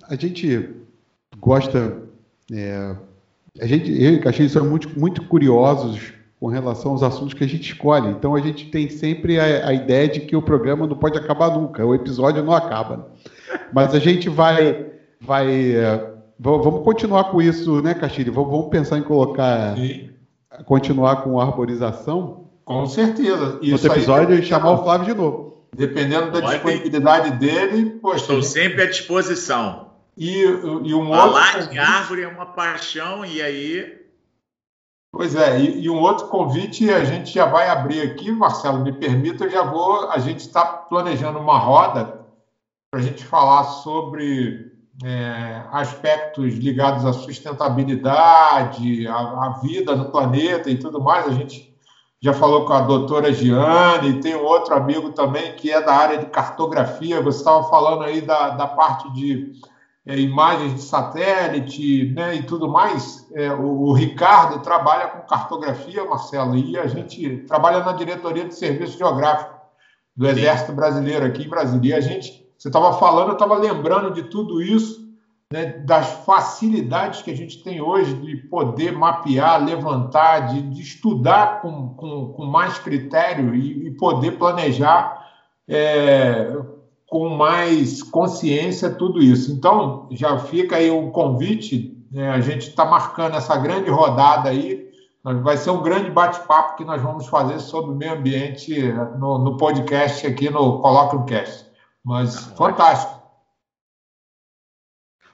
a 0.07 0.15
gente 0.15 0.73
gosta. 1.37 2.01
É, 2.49 2.95
a 3.59 3.67
gente, 3.67 3.91
eu 3.91 4.13
e 4.13 4.21
Caxias 4.21 4.53
somos 4.53 4.69
muito, 4.69 4.97
muito 4.97 5.27
curiosos 5.27 6.13
com 6.43 6.49
relação 6.49 6.91
aos 6.91 7.01
assuntos 7.01 7.33
que 7.33 7.41
a 7.41 7.47
gente 7.47 7.71
escolhe. 7.71 8.09
Então 8.09 8.35
a 8.35 8.41
gente 8.41 8.65
tem 8.65 8.89
sempre 8.89 9.39
a, 9.39 9.69
a 9.69 9.73
ideia 9.73 10.09
de 10.09 10.19
que 10.19 10.35
o 10.35 10.41
programa 10.41 10.85
não 10.85 10.97
pode 10.97 11.17
acabar 11.17 11.49
nunca, 11.49 11.85
o 11.85 11.95
episódio 11.95 12.43
não 12.43 12.51
acaba. 12.51 13.13
Mas 13.71 13.95
a 13.95 13.99
gente 13.99 14.27
vai, 14.27 14.87
vai, 15.21 15.71
é, 15.71 16.05
vamos 16.37 16.83
continuar 16.83 17.31
com 17.31 17.41
isso, 17.41 17.81
né, 17.81 17.93
Castilho? 17.93 18.33
Vamos, 18.33 18.67
pensar 18.69 18.97
em 18.97 19.03
colocar, 19.03 19.77
Sim. 19.77 20.09
continuar 20.65 21.23
com 21.23 21.39
a 21.39 21.45
arborização. 21.45 22.49
Com 22.65 22.85
certeza. 22.87 23.57
Isso 23.61 23.75
Outro 23.75 23.93
episódio 23.93 24.35
e 24.37 24.43
chamar 24.43 24.71
o 24.73 24.83
Flávio 24.83 25.05
de 25.05 25.13
novo. 25.13 25.63
Dependendo 25.73 26.29
da 26.29 26.41
disponibilidade 26.41 27.31
dele, 27.37 27.91
poxa. 28.01 28.17
Estou 28.17 28.43
sempre 28.43 28.81
à 28.81 28.85
disposição. 28.85 29.91
E, 30.17 30.41
e 30.41 30.93
um 30.93 31.07
Falar 31.07 31.55
outro... 31.55 31.71
de 31.71 31.79
árvore 31.79 32.23
é 32.23 32.27
uma 32.27 32.47
paixão, 32.47 33.25
e 33.25 33.41
aí 33.41 34.02
Pois 35.15 35.35
é, 35.35 35.59
e, 35.59 35.83
e, 35.83 35.89
um 35.91 36.01
outro 36.01 36.27
convite 36.27 36.89
a 36.89 37.03
gente 37.03 37.31
já 37.31 37.45
vai 37.45 37.69
abrir 37.69 38.01
aqui, 38.01 38.31
Marcelo, 38.31 38.79
me 38.79 38.91
permita, 38.91 39.43
eu 39.43 39.49
já 39.51 39.61
vou. 39.61 40.09
A 40.09 40.17
gente 40.17 40.39
está 40.39 40.65
planejando 40.65 41.37
uma 41.37 41.59
roda 41.59 42.25
para 42.89 42.99
a 42.99 43.03
gente 43.03 43.23
falar 43.23 43.63
sobre 43.63 44.71
é, 45.03 45.61
aspectos 45.71 46.55
ligados 46.55 47.05
à 47.05 47.13
sustentabilidade, 47.13 49.05
à, 49.05 49.15
à, 49.15 49.59
vida 49.61 49.95
no 49.95 50.09
planeta 50.09 50.71
e 50.71 50.79
tudo 50.79 50.99
mais. 50.99 51.27
A 51.27 51.31
gente 51.31 51.77
já 52.19 52.33
falou 52.33 52.65
com 52.65 52.73
a 52.73 52.81
doutora 52.81 53.31
Giane, 53.31 54.19
tem 54.19 54.35
um 54.35 54.43
outro 54.43 54.73
amigo 54.73 55.11
também 55.11 55.55
que 55.55 55.69
é 55.71 55.79
da 55.79 55.93
área 55.93 56.17
de 56.17 56.25
cartografia. 56.25 57.21
Você 57.21 57.37
estava 57.37 57.69
falando 57.69 58.03
aí 58.03 58.19
da, 58.19 58.49
da 58.49 58.65
parte 58.65 59.13
de 59.13 59.51
é, 60.05 60.19
imagens 60.19 60.75
de 60.75 60.81
satélite 60.81 62.13
né, 62.13 62.35
e 62.35 62.43
tudo 62.43 62.69
mais. 62.69 63.25
É, 63.33 63.51
o, 63.53 63.83
o, 63.83 63.93
Ricardo 63.93 64.61
trabalha 64.61 65.07
com 65.07 65.27
cartografia, 65.27 66.03
Marcelo, 66.03 66.55
e 66.55 66.77
a 66.77 66.87
gente 66.87 67.37
trabalha 67.47 67.83
na 67.83 67.93
diretoria 67.93 68.45
de 68.45 68.55
serviço 68.55 68.97
geográfico 68.97 69.53
do 70.15 70.27
Exército 70.27 70.73
Brasileiro 70.73 71.25
aqui 71.25 71.43
em 71.43 71.49
Brasília. 71.49 71.95
E 71.95 71.97
a 71.97 72.01
gente, 72.01 72.45
você 72.57 72.67
estava 72.67 72.93
falando, 72.93 73.29
eu 73.29 73.33
estava 73.33 73.55
lembrando 73.55 74.11
de 74.11 74.23
tudo 74.23 74.61
isso, 74.61 75.03
né, 75.51 75.65
das 75.85 76.25
facilidades 76.25 77.21
que 77.21 77.31
a 77.31 77.35
gente 77.35 77.63
tem 77.63 77.79
hoje 77.79 78.13
de 78.15 78.35
poder 78.47 78.91
mapear, 78.91 79.63
levantar, 79.63 80.47
de, 80.47 80.61
de 80.63 80.81
estudar 80.81 81.61
com, 81.61 81.89
com, 81.89 82.33
com, 82.33 82.45
mais 82.45 82.77
critério 82.79 83.53
e, 83.53 83.87
e 83.87 83.91
poder 83.91 84.31
planejar 84.31 85.23
é, 85.67 86.51
com 87.13 87.29
mais 87.29 88.01
consciência 88.01 88.89
tudo 88.89 89.21
isso. 89.21 89.51
Então, 89.51 90.07
já 90.09 90.39
fica 90.39 90.77
aí 90.77 90.89
um 90.89 91.11
convite, 91.11 92.03
né? 92.11 92.31
a 92.31 92.41
gente 92.41 92.69
está 92.69 92.85
marcando 92.85 93.35
essa 93.35 93.55
grande 93.55 93.87
rodada 93.91 94.49
aí, 94.49 94.89
vai 95.23 95.55
ser 95.55 95.69
um 95.69 95.83
grande 95.83 96.09
bate-papo 96.09 96.75
que 96.75 96.83
nós 96.83 96.99
vamos 97.03 97.27
fazer 97.27 97.59
sobre 97.59 97.91
o 97.91 97.95
meio 97.95 98.13
ambiente 98.13 98.91
no, 99.19 99.37
no 99.37 99.57
podcast 99.57 100.25
aqui 100.25 100.49
no 100.49 100.81
Colóquio 100.81 101.23
Cast. 101.25 101.69
Mas 102.03 102.35
ah, 102.35 102.55
fantástico. 102.55 103.21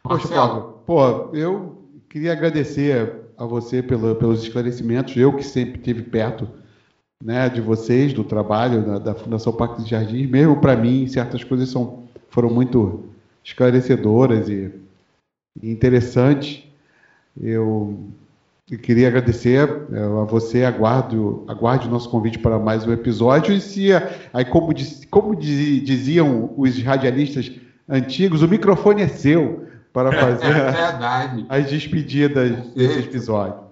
Poxa, 0.03 0.27
Paulo, 0.27 0.83
pô, 0.85 1.33
eu 1.33 2.03
queria 2.09 2.33
agradecer 2.33 3.31
a 3.37 3.45
você 3.45 3.81
pelo, 3.81 4.15
pelos 4.15 4.43
esclarecimentos, 4.43 5.15
eu 5.15 5.33
que 5.33 5.43
sempre 5.43 5.77
estive 5.77 6.03
perto 6.03 6.45
né, 7.23 7.49
de 7.49 7.59
vocês, 7.59 8.13
do 8.13 8.23
trabalho 8.23 8.81
da, 8.81 8.99
da 8.99 9.13
Fundação 9.13 9.51
Parque 9.51 9.83
de 9.83 9.89
Jardins, 9.89 10.29
mesmo 10.29 10.61
para 10.61 10.75
mim, 10.75 11.07
certas 11.07 11.43
coisas 11.43 11.69
são, 11.69 12.03
foram 12.29 12.49
muito 12.49 13.09
esclarecedoras 13.43 14.47
e, 14.47 14.71
e 15.61 15.69
interessantes. 15.69 16.63
Eu, 17.39 17.99
eu, 18.71 18.79
queria 18.79 19.09
agradecer 19.09 19.67
é, 19.91 19.99
a 19.99 20.23
você, 20.23 20.63
aguardo, 20.63 21.43
aguarde 21.47 21.87
o 21.87 21.91
nosso 21.91 22.09
convite 22.09 22.39
para 22.39 22.57
mais 22.57 22.85
um 22.87 22.93
episódio. 22.93 23.53
E 23.53 23.59
se, 23.59 23.89
aí, 24.33 24.45
como, 24.45 24.73
como 25.09 25.35
diziam 25.35 26.53
os 26.55 26.81
radialistas 26.81 27.51
antigos, 27.87 28.41
o 28.41 28.47
microfone 28.47 29.01
é 29.01 29.07
seu 29.09 29.67
para 29.91 30.11
fazer 30.11 30.55
é 30.55 31.45
as 31.49 31.69
despedidas 31.69 32.67
desse 32.73 32.99
episódio. 32.99 33.68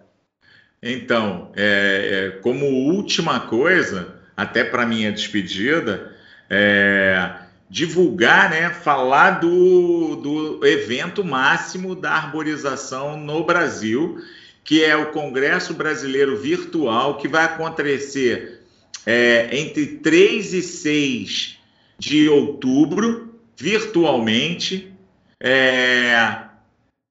Então, 0.82 1.51
é, 1.55 2.34
é, 2.36 2.39
como 2.41 2.65
última 2.65 3.39
coisa, 3.41 4.15
até 4.36 4.63
para 4.63 4.86
minha 4.86 5.11
despedida, 5.11 6.15
é, 6.49 7.34
divulgar, 7.69 8.49
né, 8.49 8.69
falar 8.69 9.39
do, 9.39 10.15
do 10.17 10.65
evento 10.65 11.23
máximo 11.23 11.95
da 11.95 12.11
arborização 12.11 13.17
no 13.17 13.43
Brasil, 13.43 14.21
que 14.63 14.84
é 14.84 14.95
o 14.95 15.11
Congresso 15.11 15.73
Brasileiro 15.73 16.38
Virtual, 16.38 17.17
que 17.17 17.28
vai 17.28 17.45
acontecer 17.45 18.61
é, 19.05 19.49
entre 19.57 19.86
3 19.97 20.53
e 20.53 20.61
6 20.61 21.57
de 21.97 22.30
outubro, 22.30 23.39
virtualmente. 23.57 24.93
É, 25.39 26.46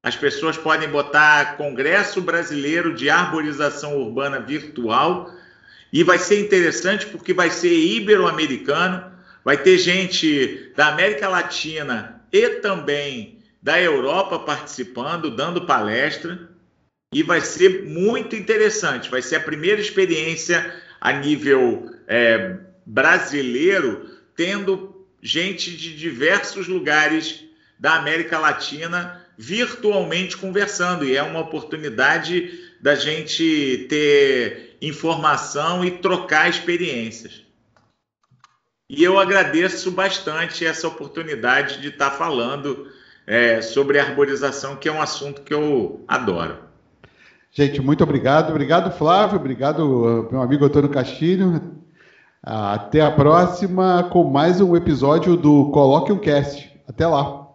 as 0.07 0.15
pessoas 0.15 0.57
podem 0.57 0.89
botar 0.89 1.57
Congresso 1.57 2.21
Brasileiro 2.21 2.95
de 2.95 3.11
Arborização 3.11 3.97
Urbana 4.01 4.39
Virtual 4.39 5.35
e 5.93 6.05
vai 6.05 6.17
ser 6.17 6.39
interessante 6.39 7.07
porque 7.07 7.35
vai 7.35 7.51
ser 7.51 7.75
ibero-americano, 7.75 9.11
vai 9.45 9.61
ter 9.61 9.77
gente 9.79 10.71
da 10.77 10.93
América 10.93 11.29
Latina 11.29 12.23
e 12.33 12.49
também 12.61 13.41
da 13.61 13.83
Europa 13.83 14.39
participando, 14.39 15.29
dando 15.29 15.67
palestra 15.67 16.51
e 17.13 17.25
vai 17.25 17.41
ser 17.41 17.83
muito 17.83 18.37
interessante. 18.37 19.11
Vai 19.11 19.23
ser 19.23 19.35
a 19.35 19.41
primeira 19.41 19.81
experiência 19.81 20.73
a 21.01 21.15
nível 21.15 21.91
é, 22.07 22.59
brasileiro, 22.87 24.09
tendo 24.37 25.05
gente 25.21 25.77
de 25.77 25.97
diversos 25.97 26.69
lugares 26.69 27.45
da 27.77 27.97
América 27.97 28.39
Latina 28.39 29.26
virtualmente 29.37 30.37
conversando, 30.37 31.05
e 31.05 31.16
é 31.16 31.22
uma 31.22 31.41
oportunidade 31.41 32.61
da 32.80 32.95
gente 32.95 33.87
ter 33.89 34.76
informação 34.80 35.84
e 35.84 35.91
trocar 35.91 36.49
experiências. 36.49 37.45
E 38.89 39.03
eu 39.03 39.18
agradeço 39.18 39.91
bastante 39.91 40.64
essa 40.64 40.87
oportunidade 40.87 41.80
de 41.80 41.89
estar 41.89 42.12
falando 42.12 42.87
é, 43.26 43.61
sobre 43.61 43.99
arborização, 43.99 44.76
que 44.76 44.89
é 44.89 44.93
um 44.93 45.03
assunto 45.03 45.43
que 45.43 45.53
eu 45.53 46.05
adoro. 46.07 46.59
Gente, 47.51 47.80
muito 47.80 48.05
obrigado. 48.05 48.51
Obrigado, 48.51 48.97
Flávio. 48.97 49.39
Obrigado, 49.39 50.28
meu 50.30 50.41
amigo 50.41 50.64
Antônio 50.64 50.91
Castilho. 50.91 51.61
Até 52.43 53.01
a 53.01 53.11
próxima 53.11 54.05
com 54.05 54.22
mais 54.24 54.61
um 54.61 54.76
episódio 54.76 55.37
do 55.37 55.70
Coloque 55.72 56.12
um 56.12 56.18
Cast. 56.18 56.70
Até 56.87 57.07
lá. 57.07 57.45